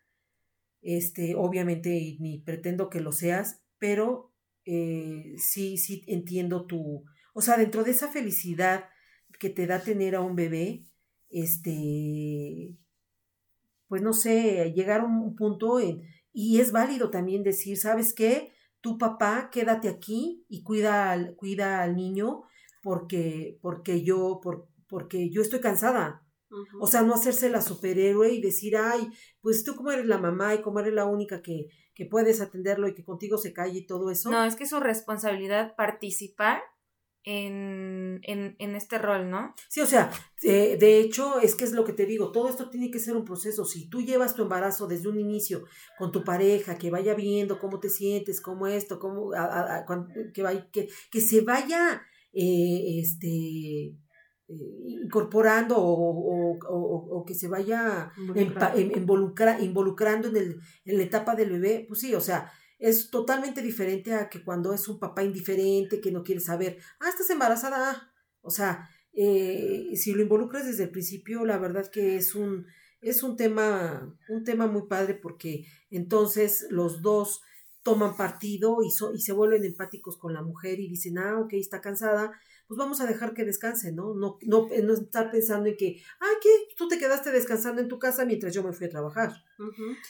este, 0.80 1.34
obviamente 1.36 2.16
ni 2.18 2.38
pretendo 2.38 2.88
que 2.88 3.00
lo 3.00 3.12
seas, 3.12 3.62
pero 3.76 4.32
eh, 4.64 5.34
sí, 5.36 5.76
sí 5.76 6.04
entiendo 6.06 6.64
tu, 6.64 7.04
o 7.34 7.42
sea, 7.42 7.58
dentro 7.58 7.84
de 7.84 7.90
esa 7.90 8.08
felicidad 8.08 8.88
que 9.38 9.50
te 9.50 9.66
da 9.66 9.82
tener 9.82 10.14
a 10.14 10.22
un 10.22 10.36
bebé, 10.36 10.86
este, 11.28 12.78
pues 13.92 14.00
no 14.00 14.14
sé, 14.14 14.72
llegar 14.74 15.02
a 15.02 15.04
un 15.04 15.36
punto 15.36 15.78
en, 15.78 16.00
y 16.32 16.60
es 16.60 16.72
válido 16.72 17.10
también 17.10 17.42
decir, 17.42 17.76
¿sabes 17.76 18.14
qué? 18.14 18.50
Tu 18.80 18.96
papá, 18.96 19.50
quédate 19.52 19.90
aquí 19.90 20.46
y 20.48 20.62
cuida 20.62 21.10
al, 21.10 21.36
cuida 21.36 21.82
al 21.82 21.94
niño 21.94 22.40
porque, 22.82 23.58
porque 23.60 24.02
yo, 24.02 24.40
por, 24.42 24.66
porque 24.88 25.28
yo 25.28 25.42
estoy 25.42 25.60
cansada. 25.60 26.26
O 26.80 26.86
sea, 26.86 27.02
no 27.02 27.12
hacerse 27.12 27.50
la 27.50 27.60
superhéroe 27.60 28.32
y 28.32 28.40
decir, 28.40 28.78
ay, 28.78 29.10
pues 29.42 29.62
tú 29.62 29.74
como 29.76 29.90
eres 29.90 30.06
la 30.06 30.16
mamá 30.16 30.54
y 30.54 30.62
como 30.62 30.80
eres 30.80 30.94
la 30.94 31.04
única 31.04 31.42
que, 31.42 31.66
que 31.94 32.06
puedes 32.06 32.40
atenderlo 32.40 32.88
y 32.88 32.94
que 32.94 33.04
contigo 33.04 33.36
se 33.36 33.52
calle 33.52 33.80
y 33.80 33.86
todo 33.86 34.10
eso. 34.10 34.30
No, 34.30 34.42
es 34.42 34.56
que 34.56 34.64
es 34.64 34.70
su 34.70 34.80
responsabilidad 34.80 35.76
participar 35.76 36.62
en, 37.24 38.20
en, 38.22 38.56
en, 38.58 38.74
este 38.74 38.98
rol, 38.98 39.30
¿no? 39.30 39.54
Sí, 39.68 39.80
o 39.80 39.86
sea, 39.86 40.10
eh, 40.42 40.76
de 40.78 40.98
hecho, 41.00 41.40
es 41.40 41.54
que 41.54 41.64
es 41.64 41.72
lo 41.72 41.84
que 41.84 41.92
te 41.92 42.06
digo, 42.06 42.32
todo 42.32 42.48
esto 42.48 42.68
tiene 42.68 42.90
que 42.90 42.98
ser 42.98 43.16
un 43.16 43.24
proceso. 43.24 43.64
Si 43.64 43.88
tú 43.88 44.02
llevas 44.02 44.34
tu 44.34 44.42
embarazo 44.42 44.86
desde 44.86 45.08
un 45.08 45.20
inicio 45.20 45.64
con 45.98 46.10
tu 46.10 46.24
pareja, 46.24 46.78
que 46.78 46.90
vaya 46.90 47.14
viendo 47.14 47.58
cómo 47.58 47.78
te 47.78 47.88
sientes, 47.88 48.40
cómo 48.40 48.66
esto, 48.66 48.98
cómo, 48.98 49.30
que, 50.34 50.42
vaya, 50.42 50.68
que, 50.72 50.88
que 51.10 51.20
se 51.20 51.42
vaya, 51.42 52.02
eh, 52.32 53.00
este, 53.00 53.96
eh, 54.48 55.04
incorporando 55.04 55.76
o, 55.78 56.58
o, 56.58 57.18
o, 57.18 57.24
que 57.24 57.34
se 57.34 57.46
vaya 57.46 58.10
involucrando 59.60 60.28
en, 60.28 60.36
el, 60.36 60.60
en 60.84 60.96
la 60.96 61.02
etapa 61.04 61.36
del 61.36 61.50
bebé, 61.50 61.84
pues 61.86 62.00
sí, 62.00 62.14
o 62.14 62.20
sea, 62.20 62.50
es 62.82 63.10
totalmente 63.10 63.62
diferente 63.62 64.12
a 64.12 64.28
que 64.28 64.42
cuando 64.42 64.74
es 64.74 64.88
un 64.88 64.98
papá 64.98 65.22
indiferente, 65.22 66.00
que 66.00 66.10
no 66.10 66.24
quiere 66.24 66.40
saber, 66.40 66.78
ah, 66.98 67.08
estás 67.08 67.30
embarazada, 67.30 68.12
o 68.40 68.50
sea, 68.50 68.90
eh, 69.12 69.90
si 69.94 70.12
lo 70.12 70.22
involucras 70.22 70.66
desde 70.66 70.84
el 70.84 70.90
principio, 70.90 71.44
la 71.44 71.58
verdad 71.58 71.88
que 71.88 72.16
es 72.16 72.34
un, 72.34 72.66
es 73.00 73.22
un 73.22 73.36
tema, 73.36 74.12
un 74.28 74.42
tema 74.42 74.66
muy 74.66 74.88
padre 74.88 75.14
porque 75.14 75.64
entonces 75.90 76.66
los 76.70 77.02
dos 77.02 77.42
toman 77.84 78.16
partido 78.16 78.78
y, 78.82 78.88
y 78.88 79.20
se 79.20 79.32
vuelven 79.32 79.64
empáticos 79.64 80.18
con 80.18 80.34
la 80.34 80.42
mujer 80.42 80.80
y 80.80 80.88
dicen, 80.88 81.18
ah, 81.18 81.38
ok, 81.38 81.52
está 81.52 81.80
cansada, 81.80 82.32
pues 82.66 82.78
vamos 82.78 83.00
a 83.00 83.06
dejar 83.06 83.32
que 83.32 83.44
descanse, 83.44 83.92
¿no? 83.92 84.12
No, 84.14 84.38
no, 84.42 84.68
no 84.82 84.94
estar 84.94 85.30
pensando 85.30 85.68
en 85.68 85.76
que, 85.76 86.02
ah, 86.20 86.34
¿qué? 86.42 86.48
Tú 86.76 86.88
te 86.88 86.98
quedaste 86.98 87.30
descansando 87.30 87.80
en 87.80 87.86
tu 87.86 88.00
casa 88.00 88.24
mientras 88.24 88.52
yo 88.52 88.64
me 88.64 88.72
fui 88.72 88.88
a 88.88 88.90
trabajar. 88.90 89.32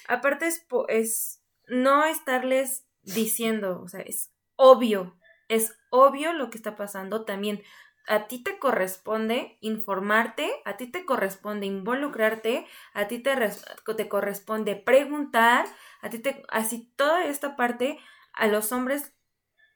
Aparte 0.09 0.47
es, 0.47 0.64
es 0.89 1.41
no 1.69 2.05
estarles 2.05 2.87
diciendo, 3.03 3.81
o 3.83 3.89
sea, 3.89 4.01
es 4.01 4.33
obvio, 4.57 5.17
es 5.49 5.77
obvio 5.91 6.33
lo 6.33 6.51
que 6.51 6.57
está 6.57 6.77
pasando 6.77 7.25
también. 7.25 7.63
A 8.09 8.27
ti 8.27 8.43
te 8.43 8.59
corresponde 8.59 9.59
informarte, 9.61 10.51
a 10.65 10.77
ti 10.77 10.89
te 10.89 11.05
corresponde 11.05 11.67
involucrarte, 11.67 12.67
a 12.95 13.07
ti 13.07 13.21
te, 13.21 14.09
corresponde 14.09 14.77
preguntar, 14.77 15.67
a 16.01 16.11
ti 16.11 16.19
te, 16.19 16.43
así 16.49 16.93
toda 16.97 17.25
esta 17.25 17.55
parte, 17.55 17.99
a 18.33 18.49
los 18.49 18.73
hombres 18.73 19.13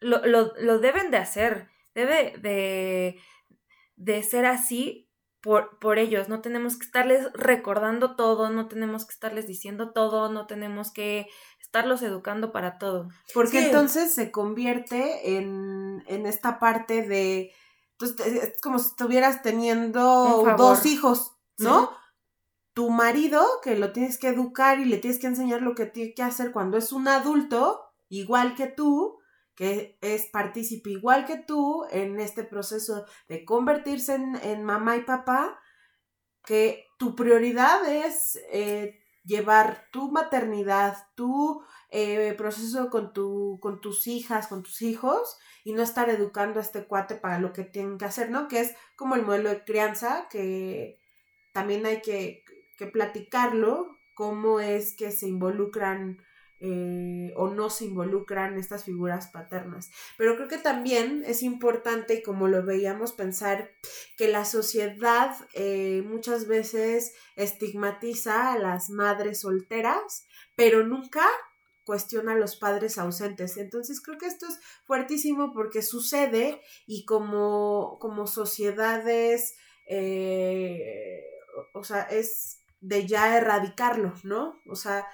lo, 0.00 0.26
lo, 0.26 0.52
lo 0.58 0.78
deben 0.80 1.10
de 1.10 1.18
hacer, 1.18 1.68
debe 1.94 2.34
de, 2.38 3.20
de 3.96 4.22
ser 4.22 4.44
así 4.44 5.08
por, 5.40 5.78
por, 5.78 5.98
ellos, 6.00 6.28
no 6.28 6.40
tenemos 6.40 6.76
que 6.76 6.84
estarles 6.84 7.32
recordando 7.32 8.16
todo, 8.16 8.50
no 8.50 8.66
tenemos 8.66 9.06
que 9.06 9.12
estarles 9.12 9.46
diciendo 9.46 9.92
todo, 9.92 10.28
no 10.28 10.46
tenemos 10.48 10.92
que 10.92 11.28
estarlos 11.76 12.02
educando 12.02 12.52
para 12.52 12.78
todo. 12.78 13.08
Porque 13.34 13.66
entonces 13.66 14.14
se 14.14 14.30
convierte 14.30 15.36
en, 15.36 16.02
en 16.06 16.26
esta 16.26 16.58
parte 16.58 17.02
de, 17.02 17.52
entonces 17.98 18.42
es 18.42 18.60
como 18.60 18.78
si 18.78 18.88
estuvieras 18.88 19.42
teniendo 19.42 20.54
dos 20.56 20.86
hijos, 20.86 21.36
¿no? 21.58 21.90
Tu 22.72 22.90
marido, 22.90 23.44
que 23.62 23.76
lo 23.76 23.92
tienes 23.92 24.18
que 24.18 24.28
educar 24.28 24.80
y 24.80 24.84
le 24.84 24.98
tienes 24.98 25.18
que 25.18 25.26
enseñar 25.26 25.62
lo 25.62 25.74
que 25.74 25.86
tiene 25.86 26.14
que 26.14 26.22
hacer 26.22 26.52
cuando 26.52 26.78
es 26.78 26.92
un 26.92 27.08
adulto, 27.08 27.82
igual 28.08 28.54
que 28.54 28.66
tú, 28.66 29.18
que 29.54 29.98
es 30.02 30.26
partícipe 30.26 30.90
igual 30.90 31.24
que 31.24 31.38
tú 31.38 31.86
en 31.90 32.20
este 32.20 32.44
proceso 32.44 33.06
de 33.28 33.44
convertirse 33.44 34.14
en, 34.14 34.36
en 34.36 34.62
mamá 34.62 34.96
y 34.96 35.04
papá, 35.04 35.58
que 36.44 36.86
tu 36.98 37.14
prioridad 37.14 37.86
es 37.86 38.38
eh, 38.50 39.00
llevar 39.26 39.88
tu 39.90 40.10
maternidad, 40.10 40.96
tu 41.14 41.62
eh, 41.90 42.34
proceso 42.38 42.88
con, 42.90 43.12
tu, 43.12 43.58
con 43.60 43.80
tus 43.80 44.06
hijas, 44.06 44.46
con 44.46 44.62
tus 44.62 44.82
hijos, 44.82 45.38
y 45.64 45.72
no 45.72 45.82
estar 45.82 46.08
educando 46.08 46.60
a 46.60 46.62
este 46.62 46.86
cuate 46.86 47.16
para 47.16 47.38
lo 47.38 47.52
que 47.52 47.64
tienen 47.64 47.98
que 47.98 48.04
hacer, 48.04 48.30
¿no? 48.30 48.48
Que 48.48 48.60
es 48.60 48.74
como 48.94 49.16
el 49.16 49.22
modelo 49.22 49.50
de 49.50 49.64
crianza, 49.64 50.28
que 50.30 50.98
también 51.52 51.84
hay 51.86 52.00
que, 52.02 52.44
que 52.78 52.86
platicarlo, 52.86 53.88
cómo 54.14 54.60
es 54.60 54.96
que 54.96 55.10
se 55.10 55.28
involucran 55.28 56.22
eh, 56.60 57.32
o 57.36 57.48
no 57.48 57.68
se 57.68 57.84
involucran 57.84 58.58
estas 58.58 58.84
figuras 58.84 59.28
paternas. 59.28 59.90
Pero 60.16 60.36
creo 60.36 60.48
que 60.48 60.58
también 60.58 61.22
es 61.26 61.42
importante, 61.42 62.14
y 62.14 62.22
como 62.22 62.48
lo 62.48 62.64
veíamos, 62.64 63.12
pensar 63.12 63.70
que 64.16 64.28
la 64.28 64.44
sociedad 64.44 65.36
eh, 65.54 66.02
muchas 66.06 66.46
veces 66.46 67.12
estigmatiza 67.36 68.52
a 68.52 68.58
las 68.58 68.88
madres 68.88 69.40
solteras, 69.40 70.26
pero 70.56 70.86
nunca 70.86 71.26
cuestiona 71.84 72.32
a 72.32 72.36
los 72.36 72.56
padres 72.56 72.98
ausentes. 72.98 73.56
Entonces 73.58 74.00
creo 74.00 74.18
que 74.18 74.26
esto 74.26 74.46
es 74.46 74.58
fuertísimo 74.86 75.52
porque 75.52 75.82
sucede 75.82 76.60
y 76.86 77.04
como, 77.04 77.98
como 78.00 78.26
sociedades, 78.26 79.56
eh, 79.88 81.22
o 81.74 81.84
sea, 81.84 82.02
es 82.02 82.62
de 82.80 83.06
ya 83.06 83.36
erradicarlo, 83.36 84.14
¿no? 84.24 84.60
O 84.68 84.74
sea, 84.74 85.06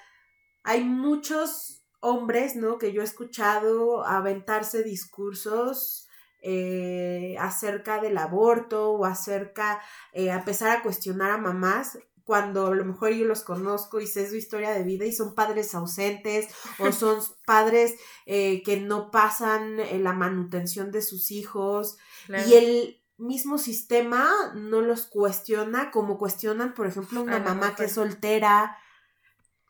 hay 0.63 0.85
muchos 0.85 1.83
hombres, 2.01 2.57
¿no? 2.57 2.79
Que 2.79 2.93
yo 2.93 3.03
he 3.03 3.05
escuchado 3.05 4.05
aventarse 4.05 4.83
discursos 4.83 6.09
eh, 6.41 7.37
acerca 7.39 8.01
del 8.01 8.19
aborto 8.19 8.91
o 8.91 9.05
acerca, 9.05 9.81
eh, 10.13 10.31
a 10.33 10.39
empezar 10.39 10.77
a 10.77 10.83
cuestionar 10.83 11.31
a 11.31 11.39
mamás 11.39 11.99
cuando 12.25 12.67
a 12.67 12.75
lo 12.75 12.85
mejor 12.85 13.11
yo 13.11 13.27
los 13.27 13.43
conozco 13.43 14.01
y 14.01 14.07
sé 14.07 14.29
su 14.29 14.37
historia 14.37 14.73
de 14.73 14.83
vida 14.83 15.05
y 15.05 15.13
son 15.13 15.35
padres 15.35 15.75
ausentes 15.75 16.49
o 16.79 16.91
son 16.93 17.21
padres 17.47 17.95
eh, 18.27 18.63
que 18.65 18.81
no 18.81 19.11
pasan 19.11 19.77
la 20.03 20.13
manutención 20.13 20.91
de 20.91 21.03
sus 21.03 21.31
hijos 21.31 21.97
y 22.29 22.55
el 22.55 23.03
mismo 23.19 23.59
sistema 23.59 24.29
no 24.55 24.81
los 24.81 25.07
cuestiona 25.07 25.93
como 25.93 26.19
cuestionan, 26.19 26.75
por 26.75 26.87
ejemplo, 26.87 27.23
una 27.23 27.39
mamá 27.39 27.77
que 27.77 27.85
es 27.85 27.93
soltera. 27.93 28.77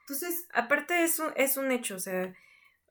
Entonces, 0.03 0.49
aparte 0.53 1.05
es 1.05 1.19
un, 1.19 1.33
es 1.37 1.57
un 1.57 1.71
hecho, 1.71 1.97
o 1.97 1.99
sea, 1.99 2.35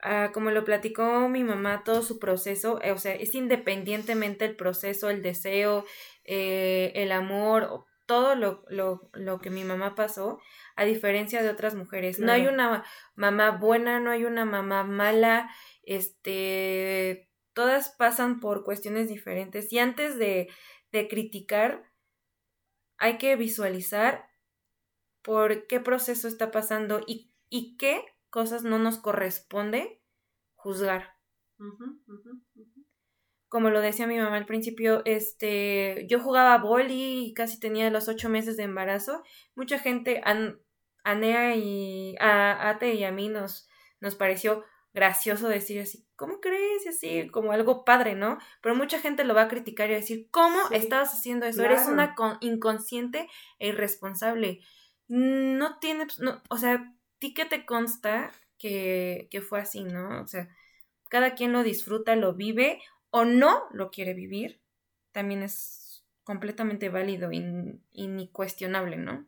ah, 0.02 0.32
como 0.34 0.52
lo 0.52 0.64
platicó 0.64 1.28
mi 1.30 1.44
mamá, 1.44 1.84
todo 1.84 2.02
su 2.02 2.20
proceso, 2.20 2.82
eh, 2.82 2.92
o 2.92 2.98
sea, 2.98 3.14
es 3.14 3.36
independientemente 3.36 4.46
el 4.46 4.56
proceso, 4.56 5.10
el 5.10 5.22
deseo, 5.22 5.86
eh, 6.24 6.92
el 6.96 7.12
amor, 7.12 7.86
todo 8.06 8.36
lo, 8.36 8.64
lo, 8.70 9.10
lo, 9.14 9.40
que 9.40 9.50
mi 9.50 9.64
mamá 9.64 9.96
pasó, 9.96 10.40
a 10.76 10.86
diferencia 10.86 11.44
de 11.44 11.50
otras 11.50 11.76
mujeres. 11.76 12.20
No 12.20 12.32
hay 12.32 12.48
una 12.48 12.84
mamá 13.16 13.52
buena, 13.52 14.00
no 14.00 14.12
hay 14.12 14.26
una 14.26 14.46
mamá 14.46 14.84
mala, 14.84 15.50
este, 15.84 17.30
todas 17.54 17.90
pasan 17.90 18.40
por 18.40 18.64
cuestiones 18.64 19.10
diferentes 19.10 19.72
y 19.72 19.80
antes 19.80 20.18
de, 20.18 20.50
de 20.92 21.08
criticar, 21.08 21.84
hay 22.98 23.18
que 23.18 23.36
visualizar 23.36 24.31
por 25.22 25.68
qué 25.68 25.80
proceso 25.80 26.28
está 26.28 26.52
pasando 26.52 27.02
y, 27.06 27.32
y 27.50 27.78
qué 27.78 28.04
cosas 28.30 28.64
no 28.64 28.80
nos 28.80 28.98
corresponde 28.98 30.02
juzgar. 30.56 31.16
Como 33.48 33.70
lo 33.70 33.82
decía 33.82 34.08
mi 34.08 34.18
mamá 34.18 34.38
al 34.38 34.46
principio, 34.46 35.02
este, 35.06 36.08
yo 36.08 36.20
jugaba 36.22 36.58
boli 36.58 37.26
y 37.26 37.34
casi 37.34 37.60
tenía 37.60 37.90
los 37.90 38.08
ocho 38.08 38.30
meses 38.30 38.56
de 38.58 38.64
embarazo. 38.64 39.24
Mucha 39.56 39.78
gente, 39.78 40.22
a 40.24 41.16
Nea 41.16 41.56
y 41.56 42.16
a 42.20 42.70
Ate 42.70 42.94
y 42.94 43.04
a 43.04 43.12
mí 43.12 43.28
nos, 43.28 43.68
nos 44.00 44.16
pareció 44.16 44.64
gracioso 44.94 45.48
decir 45.48 45.82
así, 45.82 46.06
¿cómo 46.16 46.40
crees? 46.40 46.86
Y 46.86 46.90
así, 46.90 47.30
como 47.30 47.52
algo 47.52 47.84
padre, 47.84 48.16
¿no? 48.16 48.38
Pero 48.62 48.76
mucha 48.76 49.00
gente 49.00 49.24
lo 49.24 49.34
va 49.34 49.44
a 49.44 49.48
criticar 49.48 49.90
y 49.90 49.94
a 49.94 49.98
decir, 49.98 50.28
¿cómo 50.32 50.60
estabas 50.72 51.14
haciendo 51.14 51.46
eso? 51.46 51.64
Eres 51.64 51.88
una 51.88 52.16
inconsciente 52.42 53.28
e 53.60 53.70
irresponsable. 53.70 54.62
No 55.12 55.78
tiene, 55.80 56.08
no, 56.20 56.42
o 56.50 56.58
sea, 56.58 56.96
ti 57.20 57.34
que 57.34 57.46
te 57.46 57.66
consta 57.66 58.32
que, 58.58 59.28
que 59.30 59.42
fue 59.42 59.60
así, 59.60 59.84
¿no? 59.84 60.22
O 60.22 60.28
sea, 60.28 60.48
cada 61.10 61.36
quien 61.36 61.52
lo 61.54 61.64
disfruta, 61.64 62.16
lo 62.16 62.34
vive 62.34 62.82
o 63.10 63.26
no 63.26 63.64
lo 63.72 63.92
quiere 63.92 64.14
vivir. 64.14 64.62
También 65.12 65.44
es 65.44 65.81
completamente 66.24 66.90
válido 66.90 67.32
y, 67.32 67.44
y 67.92 68.08
ni 68.08 68.30
cuestionable, 68.30 68.98
¿no? 68.98 69.26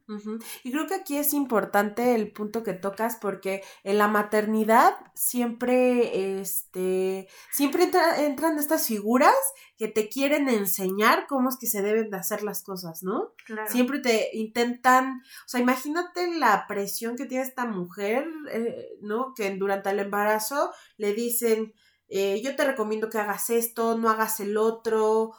Y 0.63 0.71
creo 0.71 0.85
que 0.85 0.93
aquí 0.93 1.17
es 1.17 1.33
importante 1.33 2.13
el 2.13 2.31
punto 2.31 2.61
que 2.63 2.73
tocas 2.73 3.17
porque 3.19 3.63
en 3.83 3.97
la 3.97 4.07
maternidad 4.07 4.93
siempre, 5.15 6.39
este, 6.39 7.27
siempre 7.51 7.89
entran 8.17 8.59
estas 8.59 8.87
figuras 8.87 9.35
que 9.77 9.87
te 9.87 10.07
quieren 10.07 10.49
enseñar 10.49 11.25
cómo 11.27 11.49
es 11.49 11.57
que 11.57 11.67
se 11.67 11.81
deben 11.81 12.11
de 12.11 12.17
hacer 12.17 12.43
las 12.43 12.61
cosas, 12.61 13.01
¿no? 13.01 13.33
Claro. 13.45 13.69
Siempre 13.71 13.99
te 13.99 14.29
intentan, 14.33 15.21
o 15.45 15.47
sea, 15.47 15.59
imagínate 15.59 16.37
la 16.37 16.65
presión 16.67 17.15
que 17.15 17.25
tiene 17.25 17.43
esta 17.43 17.65
mujer, 17.65 18.27
eh, 18.51 18.97
¿no? 19.01 19.33
Que 19.35 19.49
durante 19.55 19.89
el 19.89 19.99
embarazo 19.99 20.71
le 20.97 21.13
dicen, 21.13 21.73
eh, 22.07 22.39
yo 22.43 22.55
te 22.55 22.63
recomiendo 22.63 23.09
que 23.09 23.17
hagas 23.17 23.49
esto, 23.49 23.97
no 23.97 24.11
hagas 24.11 24.39
el 24.39 24.57
otro, 24.57 25.33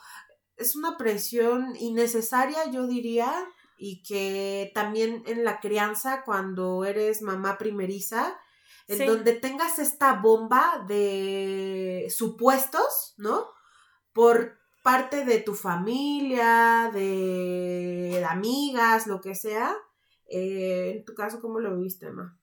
es 0.56 0.76
una 0.76 0.96
presión 0.96 1.74
innecesaria, 1.76 2.70
yo 2.70 2.86
diría, 2.86 3.32
y 3.76 4.02
que 4.02 4.70
también 4.74 5.22
en 5.26 5.44
la 5.44 5.60
crianza, 5.60 6.22
cuando 6.24 6.84
eres 6.84 7.22
mamá 7.22 7.58
primeriza, 7.58 8.38
en 8.86 9.06
donde 9.06 9.32
tengas 9.32 9.78
esta 9.78 10.20
bomba 10.20 10.84
de 10.86 12.06
supuestos, 12.14 13.14
¿no? 13.16 13.48
Por 14.12 14.58
parte 14.82 15.24
de 15.24 15.40
tu 15.40 15.54
familia, 15.54 16.90
de 16.92 18.24
amigas, 18.28 19.06
lo 19.06 19.20
que 19.20 19.34
sea. 19.34 19.74
Eh, 20.26 20.96
en 20.98 21.04
tu 21.04 21.14
caso, 21.14 21.40
¿cómo 21.40 21.60
lo 21.60 21.78
viste, 21.78 22.06
Emma? 22.06 22.38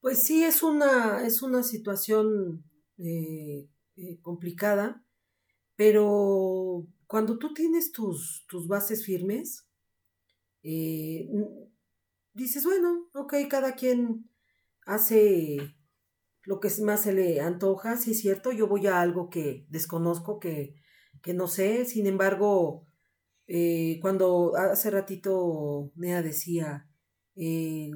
Pues 0.00 0.24
sí, 0.24 0.44
es 0.44 0.62
una, 0.62 1.24
es 1.24 1.40
una 1.42 1.62
situación 1.62 2.64
eh, 2.98 3.68
eh, 3.96 4.20
complicada 4.20 5.03
pero 5.76 6.86
cuando 7.06 7.38
tú 7.38 7.54
tienes 7.54 7.92
tus, 7.92 8.44
tus 8.48 8.66
bases 8.66 9.04
firmes, 9.04 9.66
eh, 10.62 11.28
dices, 12.32 12.64
bueno, 12.64 13.08
ok, 13.14 13.34
cada 13.48 13.74
quien 13.74 14.28
hace 14.86 15.58
lo 16.42 16.60
que 16.60 16.68
más 16.82 17.02
se 17.02 17.12
le 17.12 17.40
antoja, 17.40 17.96
sí 17.96 18.12
es 18.12 18.20
cierto, 18.20 18.52
yo 18.52 18.68
voy 18.68 18.86
a 18.86 19.00
algo 19.00 19.30
que 19.30 19.66
desconozco, 19.68 20.38
que, 20.38 20.74
que 21.22 21.34
no 21.34 21.46
sé, 21.48 21.84
sin 21.86 22.06
embargo, 22.06 22.86
eh, 23.46 23.98
cuando 24.00 24.56
hace 24.56 24.90
ratito 24.90 25.92
Nea 25.96 26.22
decía, 26.22 26.88
eh, 27.36 27.90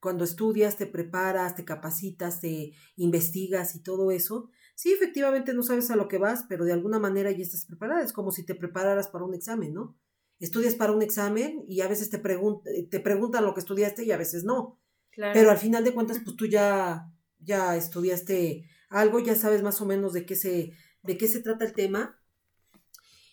cuando 0.00 0.24
estudias, 0.24 0.76
te 0.76 0.86
preparas, 0.86 1.54
te 1.56 1.64
capacitas, 1.64 2.40
te 2.40 2.72
investigas 2.96 3.74
y 3.74 3.82
todo 3.82 4.10
eso, 4.10 4.50
Sí, 4.76 4.92
efectivamente 4.92 5.54
no 5.54 5.62
sabes 5.62 5.90
a 5.90 5.96
lo 5.96 6.06
que 6.06 6.18
vas, 6.18 6.44
pero 6.50 6.66
de 6.66 6.74
alguna 6.74 6.98
manera 6.98 7.30
ya 7.30 7.42
estás 7.42 7.64
preparada. 7.64 8.02
Es 8.02 8.12
como 8.12 8.30
si 8.30 8.44
te 8.44 8.54
prepararas 8.54 9.08
para 9.08 9.24
un 9.24 9.32
examen, 9.32 9.72
¿no? 9.72 9.96
Estudias 10.38 10.74
para 10.74 10.92
un 10.92 11.00
examen 11.00 11.64
y 11.66 11.80
a 11.80 11.88
veces 11.88 12.10
te, 12.10 12.18
te 12.18 13.00
preguntan 13.00 13.44
lo 13.44 13.54
que 13.54 13.60
estudiaste 13.60 14.04
y 14.04 14.12
a 14.12 14.18
veces 14.18 14.44
no. 14.44 14.78
Pero 15.16 15.50
al 15.50 15.56
final 15.56 15.82
de 15.82 15.94
cuentas, 15.94 16.20
pues 16.22 16.36
tú 16.36 16.44
ya, 16.44 17.10
ya 17.38 17.74
estudiaste 17.74 18.68
algo, 18.90 19.18
ya 19.18 19.34
sabes 19.34 19.62
más 19.62 19.80
o 19.80 19.86
menos 19.86 20.12
de 20.12 20.26
qué 20.26 20.36
se, 20.36 20.72
de 21.02 21.16
qué 21.16 21.26
se 21.26 21.40
trata 21.40 21.64
el 21.64 21.72
tema. 21.72 22.20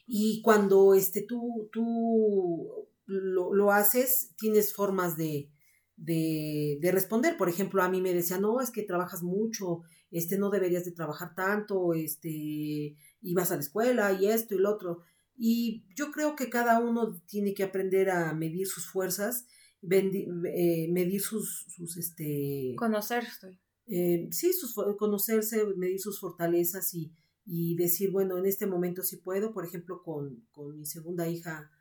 Y 0.08 0.42
cuando 0.44 0.94
este, 0.94 1.24
tú, 1.24 1.70
tú 1.74 2.88
lo, 3.06 3.54
lo 3.54 3.72
haces, 3.74 4.32
tienes 4.38 4.74
formas 4.74 5.18
de, 5.18 5.50
de, 5.98 6.78
de, 6.80 6.92
responder. 6.94 7.36
Por 7.36 7.50
ejemplo, 7.50 7.84
a 7.84 7.90
mí 7.90 8.00
me 8.00 8.14
decían, 8.14 8.44
no, 8.44 8.62
es 8.62 8.72
que 8.72 8.84
trabajas 8.84 9.24
mucho, 9.24 9.82
este, 10.14 10.38
no 10.38 10.52
deberías 10.52 10.86
de 10.86 10.92
trabajar 10.92 11.34
tanto, 11.34 11.96
este, 11.96 12.96
ibas 13.22 13.52
a 13.52 13.56
la 13.56 13.62
escuela 13.62 14.14
y 14.14 14.28
esto 14.28 14.54
y 14.54 14.60
lo 14.60 14.70
otro. 14.72 15.02
Y 15.36 15.84
yo 15.96 16.12
creo 16.12 16.36
que 16.36 16.52
cada 16.52 16.80
uno 16.80 17.20
tiene 17.26 17.56
que 17.56 17.64
aprender 17.64 18.12
a 18.12 18.32
medir 18.34 18.68
sus 18.68 18.88
fuerzas, 18.88 19.48
eh, 19.90 20.88
medir 20.92 21.20
sus, 21.20 21.66
sus, 21.68 21.98
este... 21.98 22.76
Conocerse. 22.78 23.60
Eh, 23.88 24.30
sí, 24.32 24.54
sus, 24.54 24.76
conocerse, 25.00 25.66
medir 25.76 26.00
sus 26.00 26.20
fortalezas 26.20 26.94
y, 26.94 27.12
y 27.44 27.76
decir, 27.76 28.12
bueno, 28.12 28.38
en 28.38 28.46
este 28.46 28.68
momento 28.68 29.02
sí 29.02 29.18
puedo, 29.18 29.52
por 29.52 29.66
ejemplo, 29.66 30.04
con, 30.04 30.46
con 30.52 30.78
mi 30.78 30.86
segunda 30.86 31.28
hija, 31.28 31.72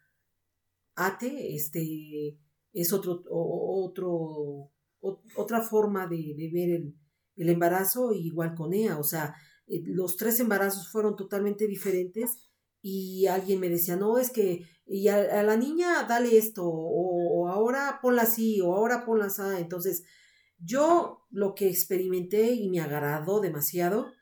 Ate, 0.95 1.55
este, 1.55 2.39
es 2.72 2.93
otro, 2.95 3.22
otro, 3.28 4.70
otra 5.37 5.61
forma 5.61 6.07
de, 6.07 6.35
de 6.35 6.51
ver 6.51 6.70
el, 6.70 6.95
el 7.43 7.51
embarazo 7.51 8.12
igual 8.12 8.55
con 8.55 8.72
ella, 8.72 8.99
o 8.99 9.05
sea, 9.05 9.34
eh, 9.66 9.82
los 9.84 10.16
tres 10.16 10.40
embarazos 10.40 10.90
fueron 10.90 11.16
totalmente 11.16 11.66
diferentes 11.66 12.38
y 12.80 13.26
alguien 13.26 13.61
me 13.61 13.68
decía, 13.68 13.97
no, 13.97 14.18
es 14.18 14.30
que 14.30 14.66
y 14.86 15.09
a, 15.09 15.43
la 15.43 15.57
niña 15.57 16.05
dale 16.09 16.36
esto, 16.36 16.64
o, 16.66 17.49
ahora 17.49 18.01
ponla 18.03 18.22
así, 18.22 18.61
o 18.61 18.74
ahora 18.74 19.05
ponla 19.05 19.26
así. 19.26 19.43
Entonces, 19.59 20.05
yo 20.59 21.24
lo 21.30 21.55
que 21.55 21.68
experimenté 21.68 22.53
y 22.53 22.68
me 22.68 22.80
agradó 22.80 23.40
demasiado, 23.40 24.12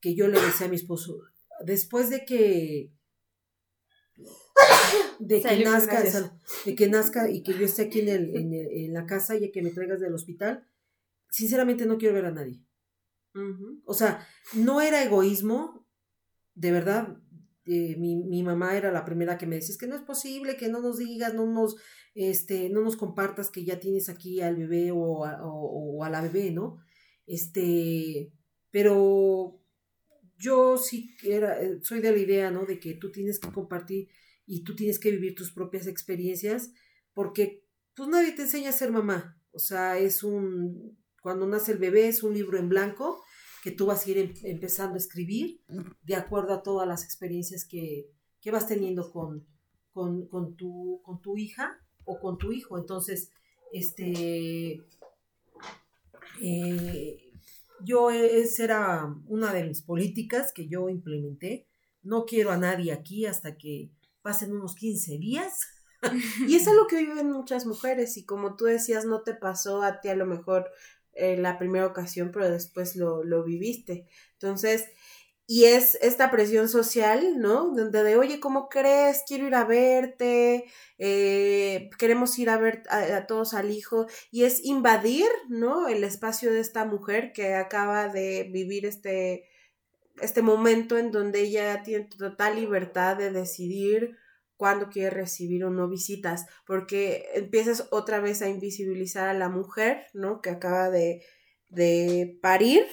que 0.00 0.14
yo 0.14 0.28
le 0.28 0.40
decía 0.40 0.66
a 0.66 0.70
mi 0.70 0.76
esposo, 0.76 1.18
después 1.64 2.10
de 2.10 2.24
que 2.24 2.92
de 5.18 5.42
que 5.42 5.64
nazca, 5.64 6.02
de 6.64 6.74
que 6.74 6.88
nazca 6.88 7.30
y 7.30 7.42
que 7.42 7.54
yo 7.54 7.64
esté 7.64 7.82
aquí 7.82 8.00
en, 8.00 8.08
el, 8.08 8.36
en, 8.36 8.52
en 8.54 8.92
la 8.92 9.06
casa 9.06 9.36
y 9.36 9.50
que 9.50 9.62
me 9.62 9.70
traigas 9.70 10.00
del 10.00 10.14
hospital, 10.14 10.68
sinceramente 11.34 11.84
no 11.84 11.98
quiero 11.98 12.14
ver 12.14 12.26
a 12.26 12.30
nadie. 12.30 12.62
O 13.84 13.94
sea, 13.94 14.24
no 14.54 14.80
era 14.80 15.02
egoísmo, 15.02 15.84
de 16.54 16.70
verdad. 16.70 17.18
Eh, 17.66 17.96
mi, 17.96 18.42
mamá 18.42 18.76
era 18.76 18.92
la 18.92 19.04
primera 19.04 19.36
que 19.36 19.46
me 19.46 19.56
decía, 19.56 19.72
es 19.72 19.78
que 19.78 19.88
no 19.88 19.96
es 19.96 20.02
posible 20.02 20.56
que 20.56 20.68
no 20.68 20.80
nos 20.80 20.98
digas, 20.98 21.34
no 21.34 21.46
nos, 21.46 21.74
este, 22.14 22.68
no 22.68 22.82
nos 22.82 22.96
compartas 22.96 23.50
que 23.50 23.64
ya 23.64 23.80
tienes 23.80 24.08
aquí 24.08 24.42
al 24.42 24.54
bebé 24.54 24.92
o 24.92 25.24
a, 25.24 25.40
o, 25.42 26.04
a 26.04 26.10
la 26.10 26.20
bebé, 26.20 26.52
¿no? 26.52 26.78
Este, 27.26 28.30
pero 28.70 29.60
yo 30.38 30.76
sí 30.76 31.16
era, 31.24 31.60
eh, 31.60 31.80
soy 31.82 32.00
de 32.00 32.12
la 32.12 32.18
idea, 32.18 32.50
¿no? 32.52 32.64
De 32.64 32.78
que 32.78 32.94
tú 32.94 33.10
tienes 33.10 33.40
que 33.40 33.50
compartir 33.50 34.08
y 34.46 34.62
tú 34.62 34.76
tienes 34.76 35.00
que 35.00 35.10
vivir 35.10 35.34
tus 35.34 35.50
propias 35.50 35.88
experiencias, 35.88 36.72
porque 37.12 37.64
pues 37.96 38.08
nadie 38.08 38.32
te 38.32 38.42
enseña 38.42 38.68
a 38.70 38.72
ser 38.72 38.92
mamá. 38.92 39.40
O 39.50 39.58
sea, 39.58 39.98
es 39.98 40.22
un 40.22 41.03
cuando 41.24 41.46
nace 41.46 41.72
el 41.72 41.78
bebé 41.78 42.06
es 42.08 42.22
un 42.22 42.34
libro 42.34 42.58
en 42.58 42.68
blanco 42.68 43.24
que 43.62 43.70
tú 43.70 43.86
vas 43.86 44.06
a 44.06 44.10
ir 44.10 44.18
em, 44.18 44.34
empezando 44.42 44.96
a 44.96 44.98
escribir 44.98 45.58
de 46.02 46.16
acuerdo 46.16 46.52
a 46.52 46.62
todas 46.62 46.86
las 46.86 47.02
experiencias 47.02 47.64
que, 47.64 48.10
vas 48.52 48.68
teniendo 48.68 49.10
con, 49.10 49.46
con, 49.94 50.54
tu, 50.54 51.00
con 51.02 51.22
tu 51.22 51.38
hija 51.38 51.80
o 52.04 52.20
con 52.20 52.36
tu 52.36 52.52
hijo. 52.52 52.76
Entonces, 52.76 53.30
este, 53.72 54.82
eh, 56.42 57.32
yo, 57.80 58.10
esa 58.10 58.64
era 58.64 59.16
una 59.26 59.54
de 59.54 59.64
mis 59.64 59.80
políticas 59.80 60.52
que 60.52 60.68
yo 60.68 60.90
implementé. 60.90 61.66
No 62.02 62.26
quiero 62.26 62.50
a 62.50 62.58
nadie 62.58 62.92
aquí 62.92 63.24
hasta 63.24 63.56
que 63.56 63.88
pasen 64.20 64.52
unos 64.52 64.74
15 64.74 65.16
días. 65.16 65.60
y 66.46 66.54
es 66.54 66.66
lo 66.66 66.86
que 66.86 66.98
viven 66.98 67.32
muchas 67.32 67.64
mujeres 67.64 68.18
y 68.18 68.26
como 68.26 68.56
tú 68.56 68.66
decías, 68.66 69.06
no 69.06 69.22
te 69.22 69.32
pasó 69.32 69.82
a 69.82 70.02
ti 70.02 70.08
a 70.08 70.16
lo 70.16 70.26
mejor 70.26 70.70
eh, 71.16 71.36
la 71.36 71.58
primera 71.58 71.86
ocasión, 71.86 72.30
pero 72.32 72.50
después 72.50 72.96
lo, 72.96 73.24
lo 73.24 73.44
viviste. 73.44 74.06
Entonces, 74.32 74.86
y 75.46 75.64
es 75.64 75.96
esta 76.00 76.30
presión 76.30 76.68
social, 76.70 77.38
¿no? 77.38 77.70
Donde 77.74 78.02
de, 78.02 78.16
oye, 78.16 78.40
¿cómo 78.40 78.68
crees? 78.70 79.24
Quiero 79.26 79.46
ir 79.46 79.54
a 79.54 79.64
verte, 79.64 80.64
eh, 80.98 81.90
queremos 81.98 82.38
ir 82.38 82.48
a 82.48 82.56
ver 82.56 82.82
a, 82.88 83.26
todos 83.26 83.52
al 83.52 83.70
hijo, 83.70 84.06
y 84.30 84.44
es 84.44 84.64
invadir, 84.64 85.26
¿no? 85.48 85.88
El 85.88 86.02
espacio 86.02 86.50
de 86.50 86.60
esta 86.60 86.86
mujer 86.86 87.32
que 87.32 87.54
acaba 87.54 88.08
de 88.08 88.48
vivir 88.52 88.86
este, 88.86 89.44
este 90.20 90.40
momento 90.40 90.96
en 90.96 91.10
donde 91.10 91.42
ella 91.42 91.82
tiene 91.82 92.06
total 92.06 92.56
libertad 92.56 93.16
de 93.16 93.30
decidir 93.30 94.16
cuándo 94.64 94.88
quiere 94.88 95.10
recibir 95.10 95.62
o 95.66 95.68
no 95.68 95.90
visitas, 95.90 96.46
porque 96.66 97.26
empiezas 97.34 97.86
otra 97.90 98.18
vez 98.18 98.40
a 98.40 98.48
invisibilizar 98.48 99.28
a 99.28 99.34
la 99.34 99.50
mujer, 99.50 100.06
¿no? 100.14 100.40
Que 100.40 100.48
acaba 100.48 100.88
de, 100.88 101.22
de 101.68 102.38
parir 102.40 102.86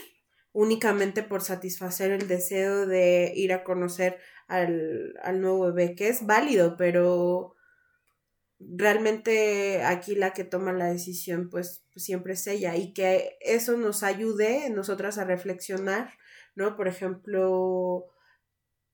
únicamente 0.51 1.23
por 1.23 1.41
satisfacer 1.41 2.11
el 2.11 2.27
deseo 2.27 2.87
de 2.87 3.31
ir 3.37 3.53
a 3.53 3.63
conocer 3.63 4.17
al, 4.49 5.13
al 5.23 5.39
nuevo 5.39 5.71
bebé, 5.71 5.95
que 5.95 6.09
es 6.09 6.25
válido, 6.25 6.75
pero 6.75 7.55
realmente 8.59 9.81
aquí 9.85 10.15
la 10.15 10.33
que 10.33 10.43
toma 10.43 10.73
la 10.73 10.91
decisión 10.91 11.49
pues 11.49 11.85
siempre 11.95 12.33
es 12.33 12.45
ella 12.47 12.75
y 12.75 12.91
que 12.91 13.37
eso 13.39 13.77
nos 13.77 14.03
ayude 14.03 14.69
nosotras 14.71 15.17
a 15.17 15.23
reflexionar, 15.23 16.09
¿no? 16.53 16.75
Por 16.75 16.89
ejemplo, 16.89 18.07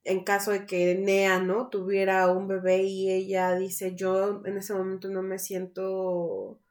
en 0.07 0.23
caso 0.23 0.51
de 0.51 0.65
que 0.65 0.95
Nea, 0.95 1.39
¿no? 1.39 1.69
Tuviera 1.69 2.31
un 2.31 2.47
bebé 2.47 2.83
y 2.83 3.11
ella 3.11 3.53
dice, 3.55 3.93
yo 3.93 4.41
en 4.45 4.57
ese 4.57 4.73
momento 4.73 5.09
no 5.09 5.21
me 5.21 5.37
siento 5.37 6.61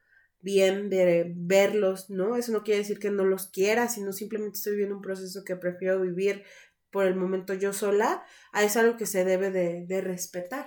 bien 0.41 0.89
verlos, 1.37 2.09
¿no? 2.09 2.37
Eso 2.37 2.53
no 2.53 2.62
quiere 2.62 2.78
decir 2.78 2.99
que 2.99 3.11
no 3.11 3.24
los 3.24 3.49
quiera, 3.49 3.89
sino 3.89 4.12
simplemente 4.12 4.57
estoy 4.57 4.72
viviendo 4.72 4.97
un 4.97 5.03
proceso 5.03 5.45
que 5.45 5.57
prefiero 5.57 6.01
vivir 6.01 6.45
por 6.91 7.05
el 7.05 7.14
momento 7.14 7.53
yo 7.53 7.74
sola, 7.74 8.24
es 8.55 8.76
algo 8.78 8.97
que 8.97 9.05
se 9.05 9.24
debe 9.24 9.51
de, 9.51 9.84
de 9.87 10.01
respetar. 10.01 10.66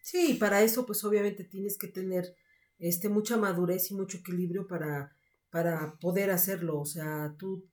Sí, 0.00 0.34
para 0.40 0.62
eso 0.62 0.86
pues 0.86 1.04
obviamente 1.04 1.44
tienes 1.44 1.76
que 1.76 1.88
tener 1.88 2.34
este, 2.78 3.10
mucha 3.10 3.36
madurez 3.36 3.90
y 3.90 3.94
mucho 3.94 4.18
equilibrio 4.18 4.66
para, 4.66 5.14
para 5.50 5.96
poder 6.00 6.30
hacerlo, 6.30 6.80
o 6.80 6.86
sea, 6.86 7.34
tú 7.36 7.68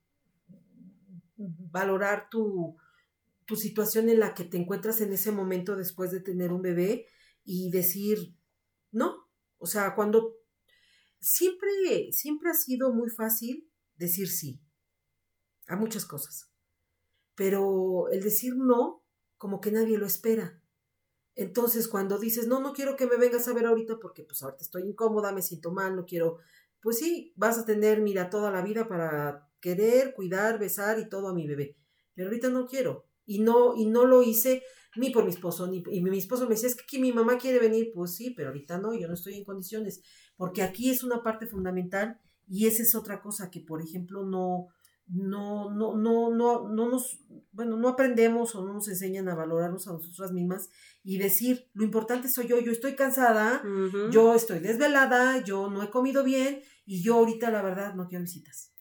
valorar 1.38 2.28
tu, 2.30 2.76
tu 3.46 3.56
situación 3.56 4.08
en 4.08 4.20
la 4.20 4.34
que 4.34 4.44
te 4.44 4.56
encuentras 4.56 5.00
en 5.00 5.12
ese 5.12 5.30
momento 5.30 5.76
después 5.76 6.10
de 6.10 6.20
tener 6.20 6.52
un 6.52 6.62
bebé 6.62 7.06
y 7.44 7.70
decir, 7.70 8.36
no, 8.90 9.30
o 9.58 9.66
sea, 9.66 9.94
cuando 9.94 10.36
siempre, 11.20 12.10
siempre 12.12 12.50
ha 12.50 12.54
sido 12.54 12.92
muy 12.92 13.08
fácil 13.08 13.70
decir 13.94 14.28
sí 14.28 14.60
a 15.68 15.76
muchas 15.76 16.04
cosas, 16.04 16.50
pero 17.34 18.08
el 18.10 18.22
decir 18.22 18.56
no, 18.56 19.04
como 19.38 19.60
que 19.60 19.70
nadie 19.70 19.96
lo 19.96 20.06
espera. 20.06 20.60
Entonces, 21.34 21.86
cuando 21.86 22.18
dices, 22.18 22.48
no, 22.48 22.60
no 22.60 22.72
quiero 22.72 22.96
que 22.96 23.06
me 23.06 23.16
vengas 23.16 23.46
a 23.46 23.52
ver 23.52 23.66
ahorita 23.66 23.98
porque 24.00 24.24
pues 24.24 24.42
ahorita 24.42 24.62
estoy 24.62 24.82
incómoda, 24.84 25.32
me 25.32 25.42
siento 25.42 25.70
mal, 25.70 25.94
no 25.94 26.06
quiero, 26.06 26.38
pues 26.80 26.98
sí, 26.98 27.32
vas 27.36 27.58
a 27.58 27.66
tener, 27.66 28.00
mira, 28.00 28.30
toda 28.30 28.50
la 28.50 28.62
vida 28.62 28.88
para 28.88 29.48
querer, 29.60 30.14
cuidar, 30.14 30.58
besar 30.58 30.98
y 30.98 31.08
todo 31.08 31.28
a 31.28 31.34
mi 31.34 31.46
bebé. 31.46 31.76
Pero 32.14 32.28
ahorita 32.28 32.48
no 32.48 32.66
quiero 32.66 33.05
y 33.26 33.40
no, 33.40 33.74
y 33.76 33.86
no 33.86 34.04
lo 34.04 34.22
hice 34.22 34.62
ni 34.96 35.10
por 35.10 35.24
mi 35.24 35.30
esposo, 35.30 35.66
ni, 35.66 35.82
y 35.90 36.00
mi 36.00 36.16
esposo 36.16 36.44
me 36.44 36.54
decía, 36.54 36.68
es 36.68 36.76
que 36.76 36.98
mi 36.98 37.12
mamá 37.12 37.36
quiere 37.36 37.58
venir, 37.58 37.90
pues 37.94 38.14
sí, 38.14 38.30
pero 38.30 38.48
ahorita 38.48 38.78
no, 38.78 38.94
yo 38.94 39.08
no 39.08 39.14
estoy 39.14 39.34
en 39.34 39.44
condiciones, 39.44 40.00
porque 40.36 40.62
aquí 40.62 40.90
es 40.90 41.04
una 41.04 41.22
parte 41.22 41.46
fundamental 41.46 42.18
y 42.48 42.66
esa 42.66 42.82
es 42.82 42.94
otra 42.94 43.20
cosa 43.20 43.50
que, 43.50 43.60
por 43.60 43.82
ejemplo, 43.82 44.24
no, 44.24 44.68
no, 45.08 45.70
no, 45.70 45.96
no, 45.96 46.30
no, 46.30 46.68
no 46.68 46.88
nos, 46.88 47.20
bueno, 47.52 47.76
no 47.76 47.88
aprendemos 47.88 48.54
o 48.54 48.64
no 48.64 48.72
nos 48.72 48.88
enseñan 48.88 49.28
a 49.28 49.34
valorarnos 49.34 49.86
a 49.86 49.92
nosotras 49.92 50.32
mismas 50.32 50.68
y 51.04 51.18
decir, 51.18 51.68
lo 51.74 51.84
importante 51.84 52.28
soy 52.28 52.48
yo, 52.48 52.58
yo 52.60 52.72
estoy 52.72 52.96
cansada, 52.96 53.62
yo 54.10 54.34
estoy 54.34 54.58
desvelada, 54.58 55.42
yo 55.44 55.70
no 55.70 55.82
he 55.82 55.90
comido 55.90 56.24
bien 56.24 56.62
y 56.84 57.02
yo 57.02 57.14
ahorita 57.14 57.50
la 57.50 57.62
verdad 57.62 57.94
no 57.94 58.08
quiero 58.08 58.22
visitas. 58.22 58.72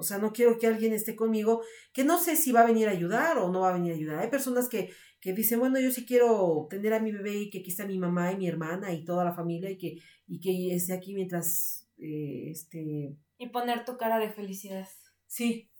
O 0.00 0.02
sea, 0.02 0.18
no 0.18 0.32
quiero 0.32 0.58
que 0.58 0.66
alguien 0.66 0.92
esté 0.92 1.14
conmigo 1.14 1.62
que 1.92 2.04
no 2.04 2.18
sé 2.18 2.34
si 2.34 2.52
va 2.52 2.62
a 2.62 2.66
venir 2.66 2.88
a 2.88 2.92
ayudar 2.92 3.38
o 3.38 3.52
no 3.52 3.60
va 3.60 3.70
a 3.70 3.74
venir 3.74 3.92
a 3.92 3.96
ayudar. 3.96 4.18
Hay 4.18 4.30
personas 4.30 4.68
que, 4.68 4.90
que 5.20 5.34
dicen, 5.34 5.60
bueno, 5.60 5.78
yo 5.78 5.90
sí 5.90 6.06
quiero 6.06 6.66
tener 6.70 6.94
a 6.94 7.00
mi 7.00 7.12
bebé 7.12 7.34
y 7.34 7.50
que 7.50 7.58
aquí 7.58 7.70
está 7.70 7.86
mi 7.86 7.98
mamá 7.98 8.32
y 8.32 8.36
mi 8.38 8.48
hermana 8.48 8.92
y 8.92 9.04
toda 9.04 9.24
la 9.24 9.34
familia 9.34 9.70
y 9.70 9.76
que, 9.76 9.98
y 10.26 10.40
que 10.40 10.74
esté 10.74 10.94
aquí 10.94 11.14
mientras, 11.14 11.86
eh, 11.98 12.50
este... 12.50 13.14
Y 13.38 13.48
poner 13.50 13.84
tu 13.84 13.96
cara 13.96 14.18
de 14.18 14.30
felicidad. 14.30 14.88
Sí, 15.26 15.70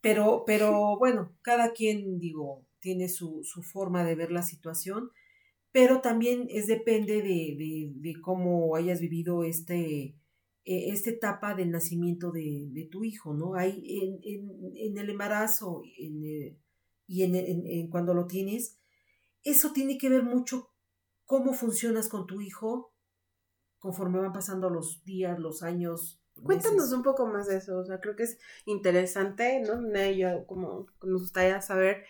pero, 0.00 0.44
pero 0.46 0.98
bueno, 0.98 1.34
cada 1.42 1.72
quien, 1.72 2.18
digo, 2.18 2.66
tiene 2.78 3.08
su, 3.08 3.40
su 3.42 3.62
forma 3.62 4.04
de 4.04 4.14
ver 4.14 4.30
la 4.30 4.42
situación, 4.42 5.10
pero 5.72 6.00
también 6.00 6.46
es 6.50 6.66
depende 6.66 7.22
de, 7.22 7.56
de, 7.56 7.92
de 7.94 8.20
cómo 8.20 8.76
hayas 8.76 9.00
vivido 9.00 9.44
este 9.44 10.16
eh, 10.64 10.90
esta 10.92 11.10
etapa 11.10 11.54
del 11.54 11.70
nacimiento 11.70 12.30
de, 12.30 12.88
tu 12.90 13.02
hijo, 13.02 13.32
¿no? 13.32 13.54
Hay 13.54 13.82
en, 14.22 14.98
el 14.98 15.10
embarazo 15.10 15.82
eh, 15.98 16.58
y 17.06 17.22
en, 17.22 17.88
cuando 17.88 18.12
lo 18.12 18.26
tienes, 18.26 18.78
eso 19.42 19.72
tiene 19.72 19.96
que 19.96 20.10
ver 20.10 20.22
mucho 20.22 20.70
cómo 21.24 21.54
funcionas 21.54 22.08
con 22.08 22.26
tu 22.26 22.42
hijo 22.42 22.92
conforme 23.78 24.20
van 24.20 24.34
pasando 24.34 24.68
los 24.68 25.02
días, 25.04 25.38
los 25.38 25.62
años. 25.62 26.22
Cuéntanos 26.42 26.92
un 26.92 27.02
poco 27.02 27.26
más 27.26 27.46
de 27.46 27.56
eso, 27.56 27.78
o 27.78 27.84
sea, 27.84 27.98
creo 27.98 28.14
que 28.14 28.24
es 28.24 28.38
interesante, 28.66 29.62
¿no? 29.62 29.80
Yo 30.10 30.46
como 30.46 30.86
nos 31.02 31.22
gustaría 31.22 31.62
saber, 31.62 32.04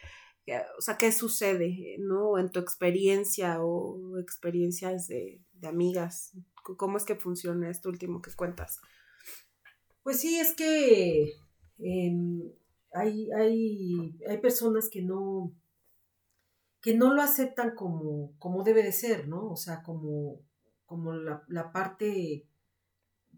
o 0.76 0.80
sea, 0.80 0.98
qué 0.98 1.12
sucede, 1.12 1.96
¿no? 2.00 2.36
En 2.36 2.50
tu 2.50 2.58
experiencia 2.58 3.62
o 3.62 4.18
experiencias 4.18 5.06
de, 5.06 5.40
de 5.52 5.68
amigas 5.68 6.32
¿Cómo 6.76 6.96
es 6.96 7.04
que 7.04 7.16
funciona 7.16 7.70
esto 7.70 7.88
último 7.88 8.20
que 8.22 8.32
cuentas? 8.34 8.80
Pues 10.02 10.20
sí, 10.20 10.38
es 10.38 10.54
que 10.54 11.34
em, 11.78 12.52
hay, 12.92 13.30
hay, 13.32 14.18
hay, 14.28 14.38
personas 14.38 14.88
que 14.88 15.02
no, 15.02 15.52
que 16.80 16.96
no 16.96 17.14
lo 17.14 17.22
aceptan 17.22 17.74
como, 17.74 18.32
como 18.38 18.64
debe 18.64 18.82
de 18.82 18.92
ser, 18.92 19.28
¿no? 19.28 19.50
O 19.50 19.56
sea, 19.56 19.82
como, 19.82 20.40
como 20.86 21.12
la, 21.12 21.44
la 21.48 21.72
parte, 21.72 22.46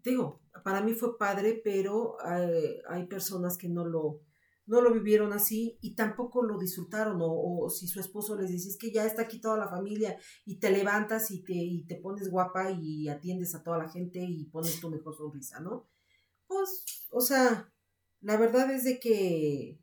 digo, 0.03 0.41
para 0.63 0.81
mí 0.81 0.93
fue 0.93 1.17
padre, 1.17 1.61
pero 1.63 2.17
hay, 2.23 2.79
hay 2.87 3.05
personas 3.07 3.57
que 3.57 3.69
no 3.69 3.85
lo, 3.85 4.21
no 4.65 4.81
lo 4.81 4.93
vivieron 4.93 5.33
así 5.33 5.77
y 5.81 5.95
tampoco 5.95 6.43
lo 6.43 6.57
disfrutaron 6.57 7.17
o, 7.21 7.69
si 7.69 7.87
su 7.87 7.99
esposo 7.99 8.35
les 8.35 8.49
dice 8.49 8.69
es 8.69 8.77
que 8.77 8.91
ya 8.91 9.05
está 9.05 9.23
aquí 9.23 9.39
toda 9.41 9.57
la 9.57 9.67
familia 9.67 10.17
y 10.45 10.57
te 10.57 10.71
levantas 10.71 11.31
y 11.31 11.43
te, 11.43 11.53
y 11.53 11.83
te 11.83 11.95
pones 11.95 12.29
guapa 12.29 12.71
y 12.71 13.09
atiendes 13.09 13.55
a 13.55 13.63
toda 13.63 13.77
la 13.77 13.89
gente 13.89 14.19
y 14.19 14.45
pones 14.45 14.79
tu 14.79 14.89
mejor 14.89 15.15
sonrisa, 15.15 15.59
¿no? 15.59 15.87
Pues, 16.47 16.85
o 17.11 17.21
sea, 17.21 17.71
la 18.21 18.37
verdad 18.37 18.71
es 18.71 18.85
de 18.85 18.99
que, 18.99 19.79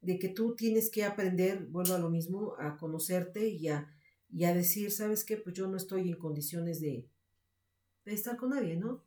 de 0.00 0.18
que 0.18 0.28
tú 0.28 0.54
tienes 0.54 0.90
que 0.90 1.04
aprender, 1.04 1.66
vuelvo 1.66 1.94
a 1.94 1.98
lo 1.98 2.10
mismo, 2.10 2.54
a 2.58 2.76
conocerte 2.76 3.48
y 3.48 3.68
a, 3.68 3.88
y 4.30 4.44
a 4.44 4.54
decir, 4.54 4.90
¿sabes 4.90 5.24
qué? 5.24 5.36
Pues 5.38 5.54
yo 5.54 5.68
no 5.68 5.76
estoy 5.76 6.08
en 6.08 6.18
condiciones 6.18 6.80
de, 6.80 7.08
de 8.04 8.12
estar 8.12 8.36
con 8.36 8.50
nadie, 8.50 8.76
¿no? 8.76 9.04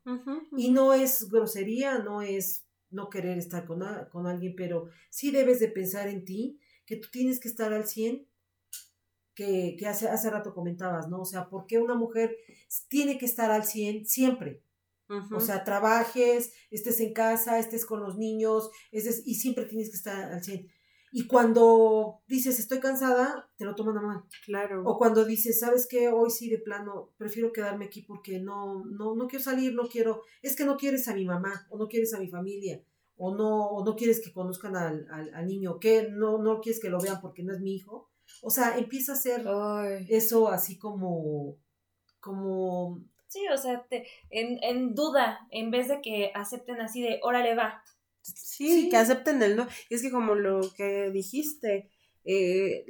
Y 0.56 0.70
no 0.70 0.92
es 0.92 1.28
grosería, 1.28 1.98
no 1.98 2.22
es 2.22 2.61
no 2.92 3.10
querer 3.10 3.38
estar 3.38 3.64
con, 3.64 3.82
con 4.10 4.26
alguien, 4.26 4.54
pero 4.56 4.88
sí 5.10 5.30
debes 5.30 5.60
de 5.60 5.68
pensar 5.68 6.08
en 6.08 6.24
ti, 6.24 6.58
que 6.86 6.96
tú 6.96 7.08
tienes 7.10 7.40
que 7.40 7.48
estar 7.48 7.72
al 7.72 7.86
100, 7.86 8.26
que, 9.34 9.76
que 9.78 9.86
hace, 9.86 10.08
hace 10.08 10.30
rato 10.30 10.54
comentabas, 10.54 11.08
¿no? 11.08 11.22
O 11.22 11.24
sea, 11.24 11.48
¿por 11.48 11.66
qué 11.66 11.78
una 11.78 11.94
mujer 11.94 12.36
tiene 12.88 13.18
que 13.18 13.26
estar 13.26 13.50
al 13.50 13.64
100 13.64 14.06
siempre? 14.06 14.62
O 15.34 15.40
sea, 15.40 15.64
trabajes, 15.64 16.52
estés 16.70 17.00
en 17.00 17.12
casa, 17.12 17.58
estés 17.58 17.84
con 17.84 18.00
los 18.00 18.16
niños, 18.16 18.70
y 18.90 19.34
siempre 19.34 19.66
tienes 19.66 19.90
que 19.90 19.96
estar 19.96 20.32
al 20.32 20.42
100. 20.42 20.70
Y 21.14 21.26
cuando 21.26 22.22
dices 22.26 22.58
estoy 22.58 22.80
cansada, 22.80 23.50
te 23.58 23.66
lo 23.66 23.74
toman 23.74 23.98
a 23.98 24.00
mal. 24.00 24.22
Claro. 24.46 24.82
O 24.86 24.96
cuando 24.96 25.26
dices, 25.26 25.60
¿sabes 25.60 25.86
qué? 25.86 26.08
Hoy 26.08 26.30
sí 26.30 26.48
de 26.48 26.56
plano, 26.56 27.12
prefiero 27.18 27.52
quedarme 27.52 27.84
aquí 27.84 28.00
porque 28.00 28.40
no, 28.40 28.82
no, 28.86 29.14
no 29.14 29.28
quiero 29.28 29.44
salir, 29.44 29.74
no 29.74 29.88
quiero, 29.88 30.22
es 30.40 30.56
que 30.56 30.64
no 30.64 30.78
quieres 30.78 31.06
a 31.08 31.14
mi 31.14 31.26
mamá, 31.26 31.66
o 31.68 31.76
no 31.76 31.86
quieres 31.86 32.14
a 32.14 32.18
mi 32.18 32.28
familia, 32.28 32.82
o 33.16 33.36
no, 33.36 33.66
o 33.66 33.84
no 33.84 33.94
quieres 33.94 34.24
que 34.24 34.32
conozcan 34.32 34.74
al, 34.74 35.06
al, 35.10 35.46
niño, 35.46 35.78
que 35.78 36.08
no, 36.10 36.38
no 36.38 36.62
quieres 36.62 36.80
que 36.80 36.88
lo 36.88 36.98
vean 36.98 37.20
porque 37.20 37.42
no 37.42 37.52
es 37.52 37.60
mi 37.60 37.74
hijo. 37.74 38.10
O 38.40 38.48
sea, 38.48 38.78
empieza 38.78 39.12
a 39.12 39.16
ser 39.16 39.46
eso 40.08 40.48
así 40.48 40.78
como, 40.78 41.58
como... 42.20 43.04
Sí, 43.28 43.46
o 43.52 43.58
sea, 43.58 43.86
te, 43.86 44.06
en, 44.30 44.62
en 44.64 44.94
duda, 44.94 45.46
en 45.50 45.70
vez 45.70 45.88
de 45.88 46.00
que 46.00 46.32
acepten 46.34 46.80
así 46.80 47.02
de, 47.02 47.20
órale, 47.22 47.54
va, 47.54 47.82
Sí, 48.22 48.88
que 48.88 48.96
acepten 48.96 49.42
el 49.42 49.56
no. 49.56 49.66
Y 49.90 49.94
es 49.94 50.02
que 50.02 50.10
como 50.10 50.34
lo 50.34 50.60
que 50.76 51.10
dijiste, 51.10 51.90
eh, 52.24 52.84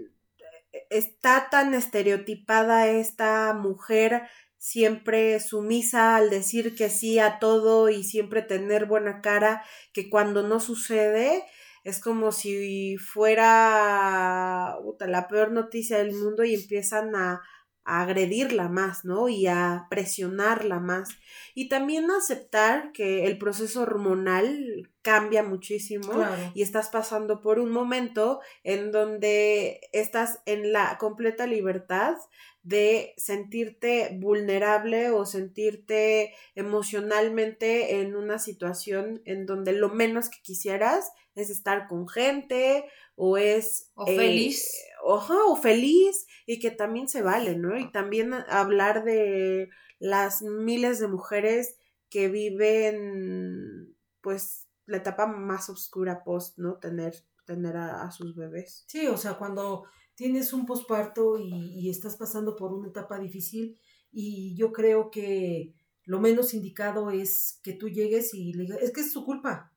está 0.91 1.49
tan 1.51 1.75
estereotipada 1.75 2.89
esta 2.89 3.53
mujer 3.55 4.23
siempre 4.59 5.41
sumisa 5.41 6.15
al 6.17 6.31
decir 6.31 6.77
que 6.77 6.89
sí 6.89 7.19
a 7.19 7.41
todo 7.41 7.89
y 7.89 8.05
siempre 8.05 8.43
tener 8.43 8.87
buena 8.87 9.21
cara, 9.21 9.65
que 9.93 10.09
cuando 10.09 10.43
no 10.45 10.61
sucede 10.61 11.45
es 11.83 11.99
como 11.99 12.31
si 12.31 12.97
fuera 12.97 14.77
la 15.01 15.29
peor 15.29 15.51
noticia 15.51 15.99
del 15.99 16.15
mundo 16.15 16.45
y 16.45 16.55
empiezan 16.55 17.17
a, 17.17 17.43
a 17.85 18.03
agredirla 18.03 18.69
más, 18.69 19.05
¿no? 19.05 19.29
Y 19.29 19.49
a 19.49 19.87
presionarla 19.91 20.79
más. 20.79 21.09
Y 21.55 21.69
también 21.69 22.09
aceptar 22.13 22.93
que 22.93 23.27
el 23.27 23.39
proceso 23.39 23.83
hormonal 23.83 24.93
cambia 25.03 25.43
muchísimo 25.43 26.13
y 26.55 26.63
estás 26.63 26.89
pasando 26.89 27.41
por 27.41 27.59
un 27.59 27.71
momento 27.71 28.41
en 28.63 28.93
donde 28.93 29.81
estás 29.93 30.41
en 30.47 30.73
la 30.73 30.97
completa 30.99 31.47
libertad 31.47 32.17
de 32.63 33.13
sentirte 33.17 34.17
vulnerable 34.21 35.11
o 35.11 35.27
sentirte 35.27 36.33
emocionalmente 36.55 38.01
en 38.01 38.15
una 38.15 38.39
situación 38.39 39.21
en 39.25 39.47
donde 39.47 39.73
lo 39.73 39.89
menos 39.89 40.31
que 40.31 40.41
quisieras 40.43 41.11
es 41.35 41.51
estar 41.51 41.89
con 41.89 42.09
gente 42.09 42.85
o 43.17 43.37
es... 43.37 43.91
O 43.95 44.07
feliz. 44.07 44.69
Eh, 44.69 44.93
o 45.05 45.57
feliz 45.57 46.29
y 46.47 46.61
que 46.61 46.71
también 46.71 47.09
se 47.09 47.23
vale, 47.23 47.57
¿no? 47.57 47.77
Y 47.77 47.91
también 47.91 48.33
hablar 48.33 49.03
de 49.03 49.69
las 49.99 50.43
miles 50.43 51.01
de 51.01 51.09
mujeres 51.09 51.77
que 52.09 52.29
viven, 52.29 53.97
pues, 54.21 54.62
la 54.87 54.99
etapa 54.99 55.27
más 55.27 55.69
oscura 55.69 56.23
post, 56.25 56.59
¿no? 56.59 56.79
Tener, 56.79 57.15
tener 57.45 57.77
a, 57.77 58.11
sus 58.11 58.35
bebés. 58.35 58.85
Sí, 58.87 59.07
o 59.07 59.17
sea, 59.17 59.35
cuando 59.35 59.85
tienes 60.15 60.53
un 60.53 60.67
posparto 60.67 61.39
y, 61.39 61.89
estás 61.89 62.17
pasando 62.17 62.57
por 62.57 62.73
una 62.73 62.89
etapa 62.89 63.19
difícil 63.19 63.79
y 64.11 64.55
yo 64.57 64.73
creo 64.73 65.11
que 65.11 65.75
lo 66.05 66.21
menos 66.21 66.55
indicado 66.55 67.11
es 67.11 67.61
que 67.63 67.73
tú 67.73 67.89
llegues 67.89 68.35
y 68.35 68.53
le 68.53 68.65
digas, 68.65 68.79
es 68.83 68.93
que 68.93 69.01
es 69.01 69.13
su 69.13 69.25
culpa. 69.25 69.73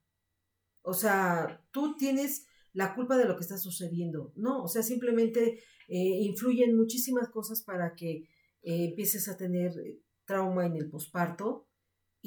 O 0.82 0.94
sea, 0.94 1.64
tú 1.72 1.96
tienes 1.96 2.48
la 2.74 2.94
culpa 2.94 3.18
de 3.18 3.26
lo 3.26 3.36
que 3.36 3.42
está 3.42 3.58
sucediendo. 3.58 4.34
No, 4.36 4.64
o 4.64 4.68
sea, 4.68 4.84
simplemente 4.84 5.60
eh, 5.88 6.20
influyen 6.22 6.76
muchísimas 6.76 7.30
cosas 7.30 7.62
para 7.62 7.96
que 7.96 8.28
eh, 8.62 8.86
empieces 8.86 9.30
a 9.30 9.38
tener 9.38 9.78
eh, 9.80 10.02
trauma 10.26 10.66
en 10.66 10.76
el 10.76 10.90
posparto 10.90 11.68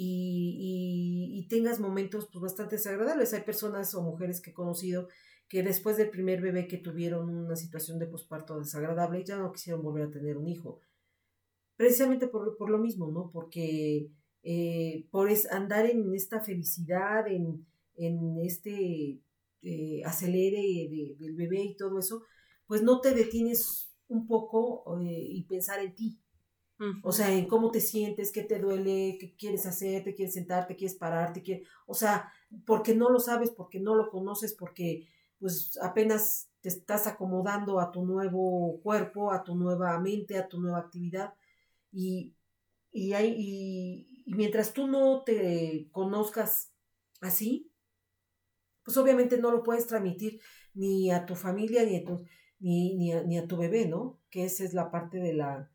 y, 0.00 1.32
y, 1.34 1.48
tengas 1.48 1.80
momentos 1.80 2.28
pues, 2.32 2.42
bastante 2.42 2.76
desagradables. 2.76 3.32
Hay 3.34 3.42
personas 3.42 3.94
o 3.94 4.02
mujeres 4.02 4.40
que 4.40 4.50
he 4.50 4.54
conocido 4.54 5.08
que 5.48 5.62
después 5.62 5.96
del 5.96 6.10
primer 6.10 6.40
bebé 6.40 6.68
que 6.68 6.78
tuvieron 6.78 7.28
una 7.28 7.56
situación 7.56 7.98
de 7.98 8.06
posparto 8.06 8.58
desagradable 8.58 9.24
ya 9.24 9.38
no 9.38 9.50
quisieron 9.50 9.82
volver 9.82 10.04
a 10.04 10.10
tener 10.10 10.36
un 10.36 10.46
hijo. 10.46 10.80
Precisamente 11.76 12.28
por, 12.28 12.56
por 12.56 12.70
lo 12.70 12.78
mismo, 12.78 13.10
¿no? 13.10 13.30
Porque 13.32 14.10
por 15.10 15.30
es, 15.30 15.50
andar 15.50 15.86
en 15.86 16.14
esta 16.14 16.40
felicidad, 16.40 17.26
en, 17.26 17.66
en 17.96 18.38
este 18.38 19.20
eh, 19.62 20.02
acelere 20.04 21.16
del 21.18 21.34
bebé 21.34 21.62
y 21.64 21.76
todo 21.76 21.98
eso, 21.98 22.22
pues 22.66 22.82
no 22.82 23.00
te 23.00 23.12
detienes 23.12 23.90
un 24.06 24.26
poco 24.26 25.00
eh, 25.00 25.26
y 25.28 25.42
pensar 25.44 25.80
en 25.80 25.94
ti. 25.94 26.20
O 27.02 27.12
sea, 27.12 27.32
en 27.32 27.46
cómo 27.46 27.70
te 27.70 27.80
sientes, 27.80 28.30
qué 28.30 28.42
te 28.42 28.60
duele, 28.60 29.18
qué 29.18 29.34
quieres 29.36 29.66
hacer, 29.66 30.04
te 30.04 30.14
quieres 30.14 30.34
sentar, 30.34 30.66
te 30.66 30.76
quieres 30.76 30.96
parar, 30.96 31.32
te 31.32 31.42
quieres... 31.42 31.66
O 31.86 31.94
sea, 31.94 32.32
porque 32.66 32.94
no 32.94 33.10
lo 33.10 33.18
sabes, 33.18 33.50
porque 33.50 33.80
no 33.80 33.96
lo 33.96 34.10
conoces, 34.10 34.54
porque 34.54 35.08
pues 35.40 35.78
apenas 35.82 36.50
te 36.60 36.68
estás 36.68 37.06
acomodando 37.06 37.80
a 37.80 37.90
tu 37.90 38.04
nuevo 38.04 38.80
cuerpo, 38.82 39.32
a 39.32 39.42
tu 39.42 39.56
nueva 39.56 39.98
mente, 39.98 40.38
a 40.38 40.48
tu 40.48 40.60
nueva 40.60 40.78
actividad. 40.78 41.34
Y, 41.92 42.34
y, 42.92 43.12
hay, 43.12 43.34
y, 43.36 44.22
y 44.26 44.34
mientras 44.34 44.72
tú 44.72 44.86
no 44.86 45.22
te 45.24 45.88
conozcas 45.90 46.72
así, 47.20 47.72
pues 48.84 48.96
obviamente 48.96 49.38
no 49.38 49.50
lo 49.50 49.62
puedes 49.62 49.86
transmitir 49.86 50.40
ni 50.74 51.10
a 51.10 51.26
tu 51.26 51.34
familia 51.34 51.84
ni 51.84 51.96
a 51.96 52.04
tu, 52.04 52.24
ni, 52.58 52.94
ni, 52.96 53.12
a, 53.12 53.22
ni 53.22 53.36
a 53.36 53.46
tu 53.46 53.56
bebé, 53.56 53.86
¿no? 53.86 54.20
Que 54.30 54.44
esa 54.44 54.64
es 54.64 54.74
la 54.74 54.90
parte 54.90 55.18
de 55.18 55.34
la, 55.34 55.70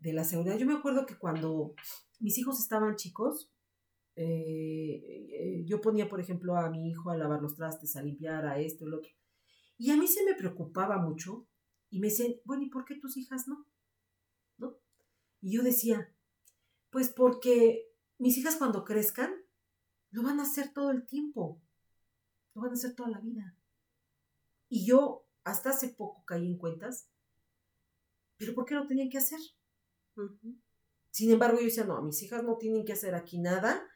de 0.00 0.12
la 0.12 0.24
seguridad. 0.24 0.58
Yo 0.58 0.66
me 0.66 0.74
acuerdo 0.74 1.06
que 1.06 1.18
cuando 1.18 1.74
mis 2.20 2.38
hijos 2.38 2.60
estaban 2.60 2.96
chicos, 2.96 3.50
eh, 4.16 5.28
eh, 5.30 5.64
yo 5.66 5.80
ponía, 5.80 6.08
por 6.08 6.20
ejemplo, 6.20 6.56
a 6.56 6.70
mi 6.70 6.88
hijo 6.88 7.10
a 7.10 7.16
lavar 7.16 7.42
los 7.42 7.54
trastes, 7.54 7.96
a 7.96 8.02
limpiar, 8.02 8.46
a 8.46 8.58
esto, 8.58 8.86
el 8.86 8.94
otro. 8.94 9.10
Y 9.78 9.90
a 9.90 9.96
mí 9.96 10.06
se 10.06 10.24
me 10.24 10.34
preocupaba 10.34 10.98
mucho 10.98 11.46
y 11.90 12.00
me 12.00 12.08
decían, 12.08 12.34
bueno, 12.44 12.62
¿y 12.62 12.70
por 12.70 12.84
qué 12.84 12.96
tus 12.96 13.16
hijas 13.16 13.46
no? 13.46 13.66
¿No? 14.58 14.78
Y 15.40 15.52
yo 15.52 15.62
decía, 15.62 16.12
pues 16.90 17.10
porque 17.10 17.92
mis 18.18 18.38
hijas 18.38 18.56
cuando 18.56 18.84
crezcan 18.84 19.34
lo 20.10 20.22
van 20.22 20.40
a 20.40 20.44
hacer 20.44 20.72
todo 20.72 20.90
el 20.90 21.04
tiempo. 21.04 21.60
Lo 22.54 22.62
van 22.62 22.70
a 22.70 22.74
hacer 22.74 22.94
toda 22.94 23.10
la 23.10 23.20
vida. 23.20 23.54
Y 24.68 24.86
yo 24.86 25.26
hasta 25.44 25.70
hace 25.70 25.90
poco 25.90 26.24
caí 26.24 26.46
en 26.46 26.56
cuentas, 26.56 27.10
pero 28.36 28.54
¿por 28.54 28.64
qué 28.64 28.74
lo 28.74 28.86
tenían 28.86 29.10
que 29.10 29.18
hacer? 29.18 29.38
Sin 31.10 31.30
embargo, 31.30 31.58
yo 31.58 31.64
decía, 31.64 31.84
no, 31.84 32.02
mis 32.02 32.22
hijas 32.22 32.44
no 32.44 32.56
tienen 32.56 32.84
que 32.84 32.92
hacer 32.92 33.14
aquí 33.14 33.38
nada 33.38 33.86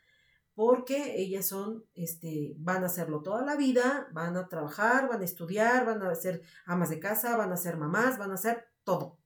porque 0.55 1.14
ellas 1.21 1.47
son, 1.47 1.85
este, 1.95 2.55
van 2.59 2.83
a 2.83 2.87
hacerlo 2.87 3.23
toda 3.23 3.43
la 3.45 3.57
vida, 3.57 4.09
van 4.12 4.37
a 4.37 4.49
trabajar, 4.49 5.09
van 5.09 5.23
a 5.23 5.25
estudiar, 5.25 5.87
van 5.87 6.03
a 6.03 6.14
ser 6.14 6.43
amas 6.66 6.91
de 6.91 7.01
casa, 7.01 7.37
van 7.37 7.53
a 7.53 7.57
ser 7.57 7.77
mamás, 7.77 8.18
van 8.18 8.31
a 8.31 8.35
hacer 8.35 8.66
todo. 8.85 9.18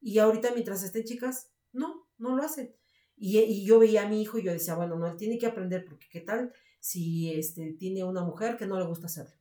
Y 0.00 0.18
ahorita 0.18 0.52
mientras 0.52 0.82
estén 0.82 1.04
chicas, 1.04 1.50
no, 1.72 2.08
no 2.18 2.36
lo 2.36 2.42
hacen. 2.42 2.74
Y, 3.16 3.38
y, 3.38 3.66
yo 3.66 3.78
veía 3.78 4.02
a 4.02 4.08
mi 4.08 4.20
hijo 4.20 4.38
y 4.38 4.42
yo 4.42 4.52
decía, 4.52 4.74
bueno, 4.74 4.96
no, 4.96 5.06
él 5.06 5.16
tiene 5.16 5.38
que 5.38 5.46
aprender 5.46 5.84
porque 5.84 6.06
qué 6.10 6.20
tal 6.20 6.52
si 6.80 7.32
este, 7.32 7.72
tiene 7.78 8.04
una 8.04 8.22
mujer 8.22 8.56
que 8.56 8.66
no 8.66 8.78
le 8.78 8.86
gusta 8.86 9.06
hacerlo. 9.06 9.34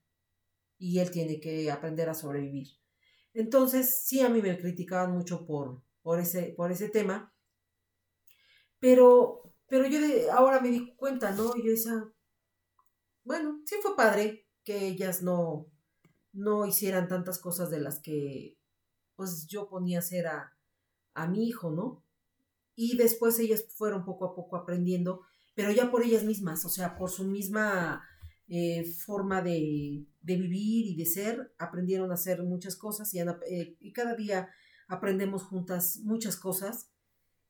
Y 0.77 0.99
él 0.99 1.11
tiene 1.11 1.39
que 1.39 1.69
aprender 1.69 2.09
a 2.09 2.13
sobrevivir. 2.13 2.67
Entonces, 3.33 4.03
sí, 4.05 4.21
a 4.21 4.29
mí 4.29 4.41
me 4.41 4.57
criticaban 4.57 5.11
mucho 5.11 5.45
por, 5.45 5.83
por, 6.05 6.19
ese, 6.19 6.53
por 6.55 6.71
ese 6.71 6.87
tema. 6.89 7.33
Pero, 8.79 9.41
pero 9.67 9.87
yo 9.87 9.99
ahora 10.31 10.59
me 10.59 10.69
di 10.69 10.95
cuenta, 10.95 11.31
¿no? 11.31 11.55
Y 11.55 11.65
yo 11.65 11.71
decía, 11.71 11.93
bueno, 13.23 13.63
sí 13.65 13.77
fue 13.81 13.95
padre 13.95 14.47
que 14.63 14.85
ellas 14.87 15.23
no, 15.23 15.65
no 16.31 16.67
hicieran 16.67 17.07
tantas 17.07 17.39
cosas 17.39 17.71
de 17.71 17.79
las 17.79 17.99
que 17.99 18.59
pues 19.15 19.47
yo 19.47 19.67
ponía 19.67 19.97
a 19.97 20.01
hacer 20.01 20.27
a, 20.27 20.55
a 21.15 21.27
mi 21.27 21.47
hijo, 21.47 21.71
¿no? 21.71 22.03
Y 22.75 22.97
después 22.97 23.39
ellas 23.39 23.65
fueron 23.75 24.05
poco 24.05 24.25
a 24.25 24.35
poco 24.35 24.57
aprendiendo 24.57 25.23
pero 25.55 25.71
ya 25.71 25.89
por 25.89 26.03
ellas 26.03 26.23
mismas, 26.23 26.65
o 26.65 26.69
sea, 26.69 26.97
por 26.97 27.09
su 27.09 27.23
misma 27.23 28.03
eh, 28.47 28.83
forma 28.83 29.41
de, 29.41 30.05
vivir 30.21 30.85
y 30.85 30.95
de 30.95 31.05
ser, 31.05 31.53
aprendieron 31.57 32.11
a 32.11 32.15
hacer 32.15 32.43
muchas 32.43 32.75
cosas 32.75 33.11
y, 33.13 33.19
eh, 33.19 33.77
y, 33.79 33.93
cada 33.93 34.15
día 34.15 34.49
aprendemos 34.87 35.43
juntas 35.43 35.99
muchas 36.03 36.37
cosas 36.37 36.89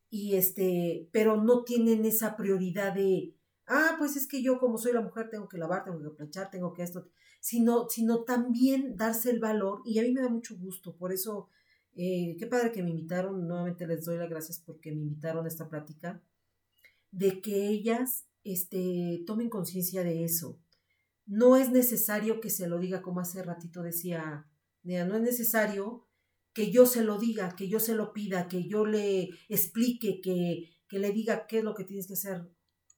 y 0.10 0.36
este, 0.36 1.10
pero 1.12 1.42
no 1.42 1.64
tienen 1.64 2.06
esa 2.06 2.38
prioridad 2.38 2.94
de, 2.94 3.36
ah, 3.68 3.96
pues 3.98 4.16
es 4.16 4.28
que 4.28 4.42
yo 4.42 4.60
como 4.60 4.78
soy 4.78 4.94
la 4.94 5.02
mujer 5.02 5.30
tengo 5.30 5.48
que 5.48 5.58
lavar, 5.58 5.84
tengo 5.84 6.02
que 6.02 6.16
planchar, 6.16 6.50
tengo 6.50 6.74
que 6.74 6.84
esto, 6.84 7.08
sino, 7.42 7.90
sino 7.90 8.24
también 8.24 8.96
darse 8.96 9.30
el 9.30 9.40
valor 9.40 9.82
y 9.86 10.00
a 10.00 10.04
mí 10.04 10.12
me 10.12 10.22
da 10.22 10.30
mucho 10.30 10.58
gusto, 10.58 10.96
por 10.96 11.12
eso, 11.12 11.50
eh, 11.96 12.36
qué 12.40 12.48
padre 12.48 12.72
que 12.72 12.84
me 12.84 12.92
invitaron, 12.92 13.48
nuevamente 13.48 13.88
les 13.88 14.06
doy 14.06 14.18
las 14.18 14.30
gracias 14.30 14.60
porque 14.60 14.92
me 14.92 15.02
invitaron 15.02 15.46
a 15.46 15.48
esta 15.48 15.68
plática 15.68 16.22
de 17.12 17.42
que 17.42 17.68
ellas 17.68 18.28
este, 18.44 19.24
tomen 19.26 19.50
conciencia 19.50 20.04
de 20.04 20.24
eso. 20.24 20.60
No 21.26 21.56
es 21.56 21.72
necesario 21.72 22.40
que 22.40 22.50
se 22.50 22.68
lo 22.68 22.78
diga, 22.78 23.02
como 23.02 23.20
hace 23.20 23.42
ratito 23.42 23.82
decía 23.82 24.46
Nea, 24.84 25.06
no 25.06 25.16
es 25.16 25.22
necesario 25.22 26.05
que 26.56 26.72
yo 26.72 26.86
se 26.86 27.04
lo 27.04 27.20
diga, 27.20 27.54
que 27.58 27.68
yo 27.68 27.82
se 27.82 27.94
lo 27.94 28.14
pida, 28.14 28.48
que 28.48 28.66
yo 28.66 28.86
le 28.86 29.30
explique, 29.50 30.22
que, 30.22 30.72
que 30.88 31.00
le 31.00 31.12
diga 31.12 31.48
qué 31.48 31.58
es 31.58 31.66
lo 31.66 31.76
que 31.76 31.84
tienes 31.84 32.08
que 32.08 32.14
hacer. 32.14 32.50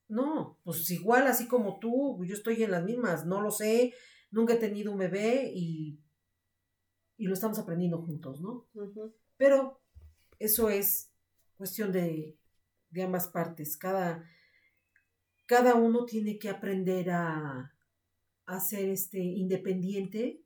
No, 0.07 0.59
pues 0.63 0.89
igual 0.91 1.25
así 1.25 1.47
como 1.47 1.79
tú, 1.79 2.23
yo 2.23 2.35
estoy 2.35 2.61
en 2.63 2.69
las 2.69 2.83
mismas, 2.83 3.25
no 3.25 3.41
lo 3.41 3.49
sé, 3.49 3.95
nunca 4.29 4.53
he 4.53 4.57
tenido 4.57 4.91
un 4.91 4.99
bebé 4.99 5.51
y, 5.53 5.99
lo 7.17 7.33
estamos 7.33 7.57
aprendiendo 7.57 8.03
juntos, 8.03 8.41
¿no? 8.41 8.67
Pero 9.37 9.81
eso 10.37 10.69
es 10.69 11.11
cuestión 11.55 11.91
de, 11.91 12.37
ambas 13.03 13.27
partes. 13.27 13.75
Cada, 13.75 14.23
cada 15.47 15.73
uno 15.73 16.05
tiene 16.05 16.37
que 16.37 16.49
aprender 16.49 17.09
a, 17.09 17.75
a 18.45 18.59
ser 18.59 18.89
este, 18.89 19.17
independiente 19.17 20.43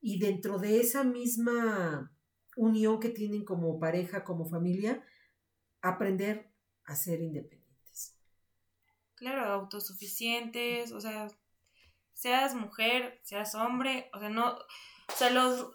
y 0.00 0.20
dentro 0.20 0.58
de 0.60 0.78
esa 0.78 1.02
misma 1.02 2.15
unión 2.56 2.98
que 2.98 3.10
tienen 3.10 3.44
como 3.44 3.78
pareja, 3.78 4.24
como 4.24 4.48
familia, 4.48 5.04
aprender 5.82 6.50
a 6.84 6.96
ser 6.96 7.20
independientes. 7.20 8.16
Claro, 9.14 9.44
autosuficientes, 9.44 10.90
o 10.92 11.00
sea, 11.00 11.28
seas 12.12 12.54
mujer, 12.54 13.20
seas 13.22 13.54
hombre, 13.54 14.10
o 14.12 14.18
sea, 14.18 14.30
no, 14.30 14.54
o 14.54 15.16
sea, 15.16 15.30
los, 15.30 15.70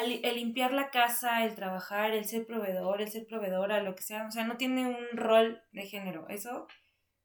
el 0.00 0.34
limpiar 0.36 0.72
la 0.72 0.90
casa, 0.90 1.44
el 1.44 1.54
trabajar, 1.54 2.12
el 2.12 2.24
ser 2.24 2.46
proveedor, 2.46 3.02
el 3.02 3.10
ser 3.10 3.26
proveedora, 3.26 3.82
lo 3.82 3.94
que 3.94 4.02
sea, 4.02 4.26
o 4.26 4.30
sea, 4.30 4.44
no 4.44 4.56
tiene 4.56 4.86
un 4.86 5.16
rol 5.16 5.62
de 5.72 5.86
género. 5.86 6.28
Eso, 6.28 6.66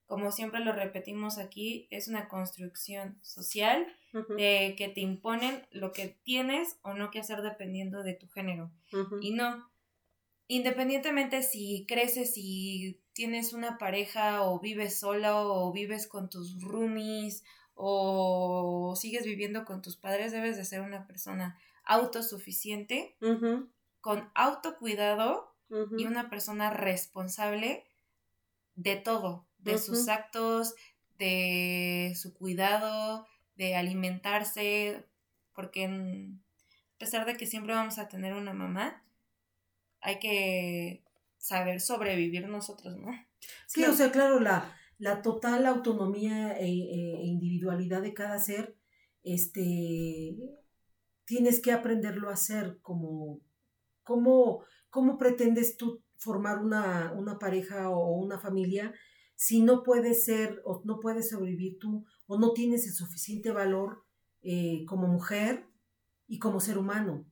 como 0.08 0.32
siempre 0.32 0.62
lo 0.62 0.72
repetimos 0.72 1.38
aquí, 1.38 1.88
es 1.92 2.08
una 2.08 2.28
construcción 2.30 3.20
social 3.22 3.86
de 4.38 4.74
que 4.78 4.88
te 4.88 5.02
imponen 5.02 5.68
lo 5.70 5.92
que 5.92 6.18
tienes 6.24 6.80
o 6.82 6.94
no 6.94 7.12
que 7.12 7.20
hacer 7.20 7.42
dependiendo 7.42 8.02
de 8.04 8.14
tu 8.14 8.28
género. 8.30 8.72
Y 9.22 9.32
no, 9.32 9.70
independientemente 10.48 11.44
si 11.44 11.86
creces 11.88 12.34
y 12.38 13.00
tienes 13.14 13.52
una 13.54 13.78
pareja 13.78 14.44
o 14.44 14.60
vives 14.60 14.98
sola 14.98 15.42
o 15.42 15.72
vives 15.74 16.08
con 16.08 16.30
tus 16.30 16.64
roomies 16.64 17.44
o 17.76 18.96
sigues 18.96 19.26
viviendo 19.26 19.66
con 19.66 19.82
tus 19.82 19.98
padres, 19.98 20.32
debes 20.32 20.56
de 20.58 20.66
ser 20.66 20.82
una 20.82 21.06
persona 21.06 21.60
autosuficiente, 21.84 23.16
con 24.02 24.30
autocuidado 24.36 25.54
y 25.98 26.06
una 26.06 26.30
persona 26.30 26.70
responsable 26.70 27.84
de 28.76 28.96
todo, 28.96 29.47
de 29.60 29.78
sus 29.78 30.08
actos, 30.08 30.76
de 31.18 32.14
su 32.16 32.34
cuidado, 32.34 33.28
de 33.56 33.76
alimentarse, 33.76 35.06
porque 35.54 35.86
a 35.86 36.98
pesar 36.98 37.26
de 37.26 37.36
que 37.36 37.46
siempre 37.46 37.74
vamos 37.74 37.98
a 37.98 38.08
tener 38.08 38.34
una 38.34 38.54
mamá, 38.54 39.04
hay 40.02 40.20
que 40.20 41.04
saber 41.38 41.82
sobrevivir 41.82 42.48
nosotros, 42.48 42.96
¿no? 42.98 43.12
Sí, 43.68 43.84
o 43.86 43.94
sea, 43.94 44.12
claro, 44.12 44.40
la, 44.40 44.76
la 44.98 45.22
total 45.22 45.68
autonomía 45.68 46.58
e, 46.60 46.66
e, 46.66 47.26
individualidad 47.26 48.02
de 48.02 48.14
cada 48.14 48.40
ser, 48.40 48.76
este, 49.24 50.36
tienes 51.26 51.62
que 51.62 51.72
aprenderlo 51.72 52.30
a 52.30 52.34
hacer 52.34 52.80
como, 52.82 53.40
¿cómo, 54.04 54.66
cómo 54.90 55.18
pretendes 55.18 55.78
tú 55.78 56.02
formar 56.18 56.60
una, 56.60 57.14
una 57.14 57.38
pareja 57.38 57.90
o 57.90 58.16
una 58.18 58.40
familia 58.40 58.94
si 59.38 59.62
no 59.62 59.84
puedes 59.84 60.26
ser 60.26 60.62
o 60.66 60.82
no 60.84 61.00
puedes 61.00 61.30
sobrevivir 61.30 61.78
tú 61.80 62.06
o 62.26 62.38
no 62.38 62.52
tienes 62.52 62.86
el 62.86 62.94
suficiente 62.94 63.52
valor 63.52 64.04
eh, 64.42 64.84
como 64.86 65.08
mujer 65.08 65.66
y 66.28 66.40
como 66.40 66.60
ser 66.60 66.78
humano? 66.78 67.26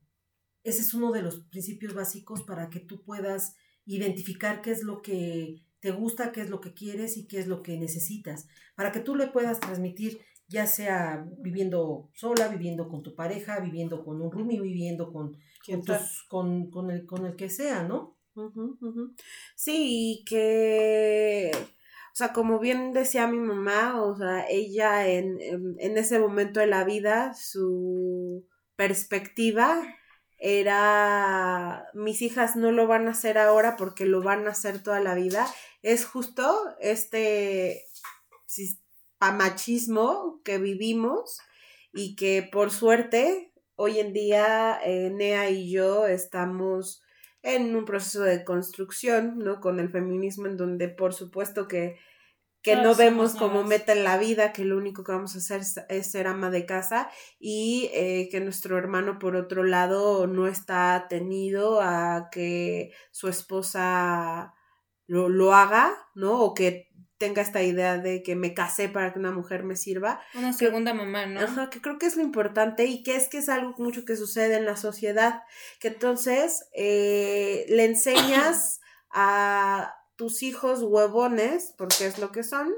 Ese 0.62 0.80
es 0.80 0.94
uno 0.94 1.12
de 1.12 1.20
los 1.20 1.40
principios 1.50 1.92
básicos 1.92 2.42
para 2.44 2.70
que 2.70 2.80
tú 2.80 3.02
puedas 3.04 3.54
identificar 3.84 4.62
qué 4.62 4.70
es 4.70 4.82
lo 4.82 5.02
que 5.02 5.62
te 5.80 5.90
gusta, 5.90 6.32
qué 6.32 6.40
es 6.40 6.50
lo 6.50 6.60
que 6.60 6.74
quieres 6.74 7.16
y 7.16 7.26
qué 7.26 7.38
es 7.38 7.46
lo 7.46 7.62
que 7.62 7.78
necesitas, 7.78 8.48
para 8.74 8.92
que 8.92 9.00
tú 9.00 9.14
le 9.14 9.28
puedas 9.28 9.60
transmitir, 9.60 10.20
ya 10.48 10.66
sea 10.66 11.24
viviendo 11.38 12.10
sola, 12.14 12.48
viviendo 12.48 12.88
con 12.88 13.02
tu 13.02 13.14
pareja, 13.14 13.60
viviendo 13.60 14.04
con 14.04 14.20
un 14.20 14.30
roomie, 14.30 14.60
viviendo 14.60 15.12
con, 15.12 15.36
con, 16.28 16.70
con, 16.70 16.90
el, 16.90 17.06
con 17.06 17.26
el 17.26 17.36
que 17.36 17.50
sea, 17.50 17.84
¿no? 17.84 18.16
Sí, 19.54 20.20
y 20.20 20.24
que, 20.24 21.50
o 22.16 22.18
sea, 22.18 22.32
como 22.32 22.58
bien 22.58 22.94
decía 22.94 23.26
mi 23.26 23.36
mamá, 23.36 24.02
o 24.02 24.16
sea, 24.16 24.46
ella 24.48 25.06
en, 25.06 25.36
en 25.78 25.98
ese 25.98 26.18
momento 26.18 26.60
de 26.60 26.66
la 26.66 26.82
vida, 26.82 27.34
su 27.34 28.48
perspectiva 28.74 29.82
era 30.38 31.84
mis 31.92 32.22
hijas 32.22 32.56
no 32.56 32.72
lo 32.72 32.86
van 32.86 33.06
a 33.06 33.10
hacer 33.10 33.36
ahora 33.36 33.76
porque 33.76 34.06
lo 34.06 34.22
van 34.22 34.46
a 34.46 34.52
hacer 34.52 34.82
toda 34.82 34.98
la 35.00 35.14
vida, 35.14 35.46
es 35.82 36.06
justo 36.06 36.74
este 36.80 37.84
machismo 39.20 40.40
que 40.42 40.56
vivimos 40.56 41.38
y 41.92 42.16
que 42.16 42.48
por 42.50 42.70
suerte 42.70 43.52
hoy 43.74 44.00
en 44.00 44.14
día 44.14 44.80
eh, 44.82 45.10
Nea 45.10 45.50
y 45.50 45.70
yo 45.70 46.06
estamos 46.06 47.02
en 47.46 47.74
un 47.74 47.84
proceso 47.84 48.22
de 48.22 48.44
construcción, 48.44 49.38
¿no? 49.38 49.60
Con 49.60 49.80
el 49.80 49.88
feminismo 49.88 50.46
en 50.46 50.56
donde 50.56 50.88
por 50.88 51.14
supuesto 51.14 51.68
que 51.68 51.96
que 52.66 52.74
no 52.74 52.96
vemos 52.96 53.36
como 53.36 53.62
meta 53.62 53.92
en 53.92 54.02
la 54.02 54.18
vida, 54.18 54.52
que 54.52 54.64
lo 54.64 54.76
único 54.76 55.04
que 55.04 55.12
vamos 55.12 55.36
a 55.36 55.38
hacer 55.38 55.60
es, 55.88 56.10
ser 56.10 56.26
ama 56.26 56.50
de 56.50 56.66
casa 56.66 57.08
y 57.38 57.88
eh, 57.94 58.28
que 58.28 58.40
nuestro 58.40 58.76
hermano 58.76 59.20
por 59.20 59.36
otro 59.36 59.62
lado 59.62 60.26
no 60.26 60.48
está 60.48 61.06
tenido 61.08 61.80
a 61.80 62.28
que 62.32 62.90
su 63.12 63.28
esposa 63.28 64.52
lo, 65.06 65.28
lo 65.28 65.54
haga, 65.54 65.94
¿no? 66.16 66.40
O 66.40 66.54
que 66.54 66.85
tenga 67.18 67.42
esta 67.42 67.62
idea 67.62 67.98
de 67.98 68.22
que 68.22 68.36
me 68.36 68.54
casé 68.54 68.88
para 68.88 69.12
que 69.12 69.18
una 69.18 69.32
mujer 69.32 69.64
me 69.64 69.76
sirva. 69.76 70.20
Una 70.34 70.52
segunda 70.52 70.92
mamá, 70.94 71.26
¿no? 71.26 71.40
Ajá, 71.40 71.70
que 71.70 71.80
creo 71.80 71.98
que 71.98 72.06
es 72.06 72.16
lo 72.16 72.22
importante 72.22 72.84
y 72.84 73.02
que 73.02 73.16
es 73.16 73.28
que 73.28 73.38
es 73.38 73.48
algo 73.48 73.74
mucho 73.78 74.04
que 74.04 74.16
sucede 74.16 74.56
en 74.56 74.66
la 74.66 74.76
sociedad, 74.76 75.42
que 75.80 75.88
entonces 75.88 76.68
eh, 76.74 77.64
le 77.68 77.84
enseñas 77.84 78.80
a 79.10 79.94
tus 80.16 80.42
hijos 80.42 80.82
huevones, 80.82 81.74
porque 81.76 82.06
es 82.06 82.18
lo 82.18 82.32
que 82.32 82.42
son, 82.42 82.72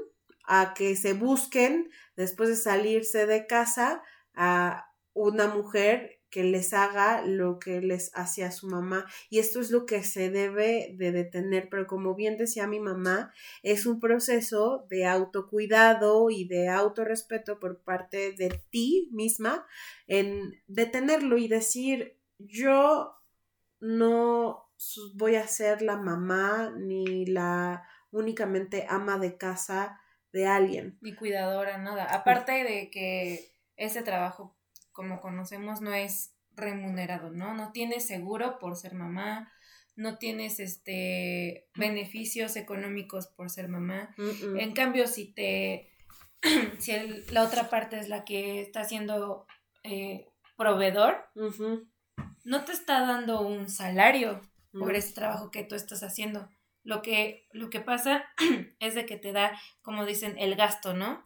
a 0.45 0.73
que 0.73 0.95
se 0.95 1.13
busquen 1.13 1.89
después 2.15 2.49
de 2.49 2.55
salirse 2.55 3.25
de 3.25 3.45
casa 3.45 4.01
a 4.33 4.85
una 5.13 5.47
mujer 5.47 6.18
que 6.29 6.43
les 6.43 6.73
haga 6.73 7.23
lo 7.25 7.59
que 7.59 7.81
les 7.81 8.11
hacía 8.15 8.51
su 8.51 8.67
mamá. 8.67 9.05
Y 9.29 9.39
esto 9.39 9.59
es 9.59 9.71
lo 9.71 9.85
que 9.85 10.03
se 10.03 10.29
debe 10.29 10.93
de 10.97 11.11
detener, 11.11 11.69
pero 11.69 11.87
como 11.87 12.15
bien 12.15 12.37
decía 12.37 12.67
mi 12.67 12.79
mamá, 12.79 13.33
es 13.63 13.85
un 13.85 13.99
proceso 13.99 14.85
de 14.89 15.05
autocuidado 15.05 16.29
y 16.29 16.47
de 16.47 16.69
autorrespeto 16.69 17.59
por 17.59 17.81
parte 17.81 18.31
de 18.33 18.49
ti 18.69 19.09
misma 19.11 19.65
en 20.07 20.61
detenerlo 20.67 21.37
y 21.37 21.47
decir, 21.47 22.17
yo 22.37 23.15
no 23.79 24.69
voy 25.15 25.35
a 25.35 25.47
ser 25.47 25.81
la 25.81 25.97
mamá 25.97 26.73
ni 26.77 27.25
la 27.25 27.83
únicamente 28.11 28.85
ama 28.89 29.17
de 29.17 29.37
casa 29.37 29.99
de 30.31 30.47
alguien. 30.47 30.97
Ni 31.01 31.15
cuidadora, 31.15 31.77
nada. 31.77 32.05
Aparte 32.05 32.63
de 32.63 32.89
que 32.89 33.51
ese 33.75 34.01
trabajo, 34.01 34.55
como 34.99 35.21
conocemos, 35.21 35.79
no 35.79 35.93
es 35.93 36.35
remunerado, 36.57 37.29
¿no? 37.29 37.53
No 37.53 37.71
tienes 37.71 38.05
seguro 38.05 38.59
por 38.59 38.75
ser 38.75 38.95
mamá, 38.95 39.49
no 39.95 40.17
tienes 40.17 40.59
este 40.59 41.69
beneficios 41.75 42.57
económicos 42.57 43.27
por 43.27 43.49
ser 43.49 43.69
mamá. 43.69 44.13
En 44.57 44.73
cambio, 44.73 45.07
si 45.07 45.31
te 45.31 45.89
si 46.79 46.91
la 47.31 47.43
otra 47.43 47.69
parte 47.69 47.97
es 47.97 48.09
la 48.09 48.25
que 48.25 48.59
está 48.59 48.83
siendo 48.83 49.47
eh, 49.83 50.27
proveedor, 50.57 51.29
no 52.43 52.65
te 52.65 52.73
está 52.73 52.99
dando 53.05 53.39
un 53.39 53.69
salario 53.69 54.41
por 54.73 54.95
ese 54.95 55.13
trabajo 55.13 55.49
que 55.49 55.63
tú 55.63 55.75
estás 55.75 56.03
haciendo. 56.03 56.49
Lo 56.83 57.01
que, 57.01 57.47
lo 57.53 57.69
que 57.69 57.79
pasa 57.79 58.25
es 58.81 58.95
de 58.95 59.05
que 59.05 59.15
te 59.15 59.31
da, 59.31 59.57
como 59.81 60.05
dicen, 60.05 60.35
el 60.39 60.57
gasto, 60.57 60.93
¿no? 60.93 61.25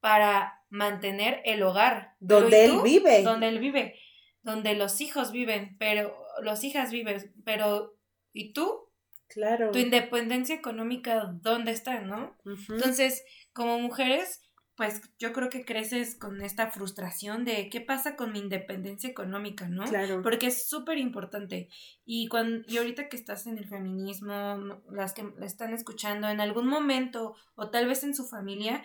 Para 0.00 0.64
mantener 0.70 1.40
el 1.44 1.62
hogar. 1.62 2.14
Donde 2.20 2.64
él 2.64 2.80
vive. 2.82 3.22
Donde 3.22 3.48
él 3.48 3.58
vive. 3.58 3.98
Donde 4.42 4.74
los 4.74 5.00
hijos 5.00 5.32
viven, 5.32 5.76
pero 5.78 6.16
los 6.42 6.64
hijas 6.64 6.90
viven, 6.90 7.32
pero 7.44 7.96
¿y 8.32 8.52
tú? 8.52 8.88
Claro. 9.28 9.70
Tu 9.72 9.78
independencia 9.78 10.54
económica, 10.54 11.34
¿dónde 11.42 11.72
está, 11.72 12.00
no? 12.00 12.36
Entonces, 12.44 13.24
como 13.52 13.78
mujeres, 13.78 14.40
pues 14.78 15.02
yo 15.18 15.32
creo 15.32 15.50
que 15.50 15.64
creces 15.64 16.14
con 16.14 16.40
esta 16.40 16.70
frustración 16.70 17.44
de 17.44 17.68
qué 17.68 17.80
pasa 17.80 18.14
con 18.14 18.32
mi 18.32 18.38
independencia 18.38 19.10
económica, 19.10 19.68
¿no? 19.68 19.84
Claro. 19.84 20.22
Porque 20.22 20.46
es 20.46 20.68
súper 20.68 20.98
importante. 20.98 21.68
Y, 22.04 22.28
cuando, 22.28 22.64
y 22.68 22.78
ahorita 22.78 23.08
que 23.08 23.16
estás 23.16 23.46
en 23.48 23.58
el 23.58 23.68
feminismo, 23.68 24.80
las 24.90 25.14
que 25.14 25.24
la 25.36 25.46
están 25.46 25.74
escuchando 25.74 26.28
en 26.28 26.40
algún 26.40 26.68
momento 26.68 27.34
o 27.56 27.70
tal 27.70 27.86
vez 27.86 28.04
en 28.04 28.14
su 28.14 28.26
familia, 28.28 28.84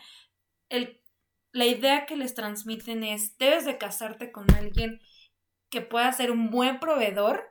el, 0.69 0.99
la 1.53 1.65
idea 1.65 2.05
que 2.05 2.17
les 2.17 2.33
transmiten 2.33 3.03
es, 3.03 3.37
debes 3.37 3.63
de 3.63 3.77
casarte 3.77 4.31
con 4.31 4.51
alguien 4.53 4.99
que 5.69 5.79
pueda 5.81 6.11
ser 6.11 6.31
un 6.31 6.49
buen 6.49 6.79
proveedor 6.79 7.43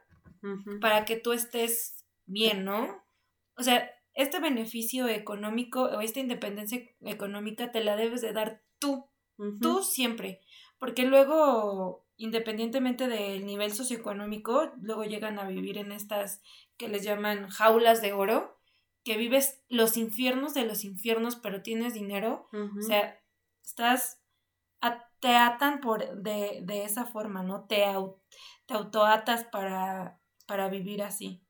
para 0.80 1.04
que 1.04 1.16
tú 1.16 1.32
estés 1.32 2.04
bien, 2.26 2.64
¿no? 2.64 3.02
O 3.56 3.62
sea, 3.62 3.90
este 4.12 4.40
beneficio 4.40 5.08
económico 5.08 5.84
o 5.84 6.00
esta 6.00 6.20
independencia 6.20 6.82
económica 7.00 7.72
te 7.72 7.82
la 7.82 7.96
debes 7.96 8.20
de 8.20 8.32
dar 8.32 8.62
tú 8.78 9.08
Tú 9.60 9.82
siempre. 9.82 10.40
Porque 10.78 11.04
luego, 11.04 12.06
independientemente 12.16 13.08
del 13.08 13.46
nivel 13.46 13.72
socioeconómico, 13.72 14.72
luego 14.80 15.04
llegan 15.04 15.38
a 15.38 15.46
vivir 15.46 15.78
en 15.78 15.92
estas 15.92 16.42
que 16.76 16.88
les 16.88 17.02
llaman 17.02 17.48
jaulas 17.48 18.02
de 18.02 18.12
oro, 18.12 18.58
que 19.04 19.16
vives 19.16 19.62
los 19.68 19.96
infiernos 19.96 20.54
de 20.54 20.64
los 20.64 20.84
infiernos, 20.84 21.36
pero 21.36 21.62
tienes 21.62 21.94
dinero. 21.94 22.48
O 22.78 22.82
sea, 22.82 23.20
estás 23.64 24.22
te 25.22 25.36
atan 25.36 25.80
por 25.80 26.20
de, 26.20 26.62
de 26.64 26.84
esa 26.84 27.06
forma, 27.06 27.44
¿no? 27.44 27.64
Te, 27.68 27.84
te 28.66 28.74
autoatas 28.74 29.44
para, 29.44 30.18
para 30.46 30.68
vivir 30.68 31.00
así. 31.00 31.46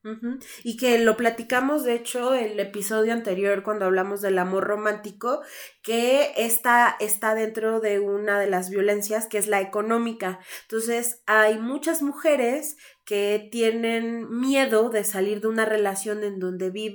Y 0.63 0.77
que 0.77 0.99
lo 0.99 1.17
platicamos, 1.17 1.83
de 1.83 1.95
hecho, 1.95 2.35
el 2.35 2.61
episodio 2.61 3.15
anterior 3.15 3.63
cuando 3.63 3.87
hablamos 3.87 4.21
del 4.21 4.39
amor 4.39 4.65
romántico, 4.65 5.41
que 5.83 6.35
esta 6.37 6.95
está 7.01 7.35
dentro 7.35 7.81
de 7.81 7.99
una 7.99 8.39
de 8.39 8.47
las 8.47 8.69
violencias 8.69 9.27
que 9.27 9.39
es 9.39 9.49
la 9.49 9.63
económica. 9.63 10.39
Entonces, 10.65 11.23
hay 11.25 11.59
muchas 11.59 12.03
mujeres 12.03 12.77
que 13.07 13.49
tienen 13.51 14.39
miedo 14.39 14.91
de 14.91 15.05
salir 15.05 15.41
de 15.41 15.49
una 15.49 15.65
relación 15.65 16.25
en 16.25 16.39
donde 16.39 16.69
viven 16.69 16.91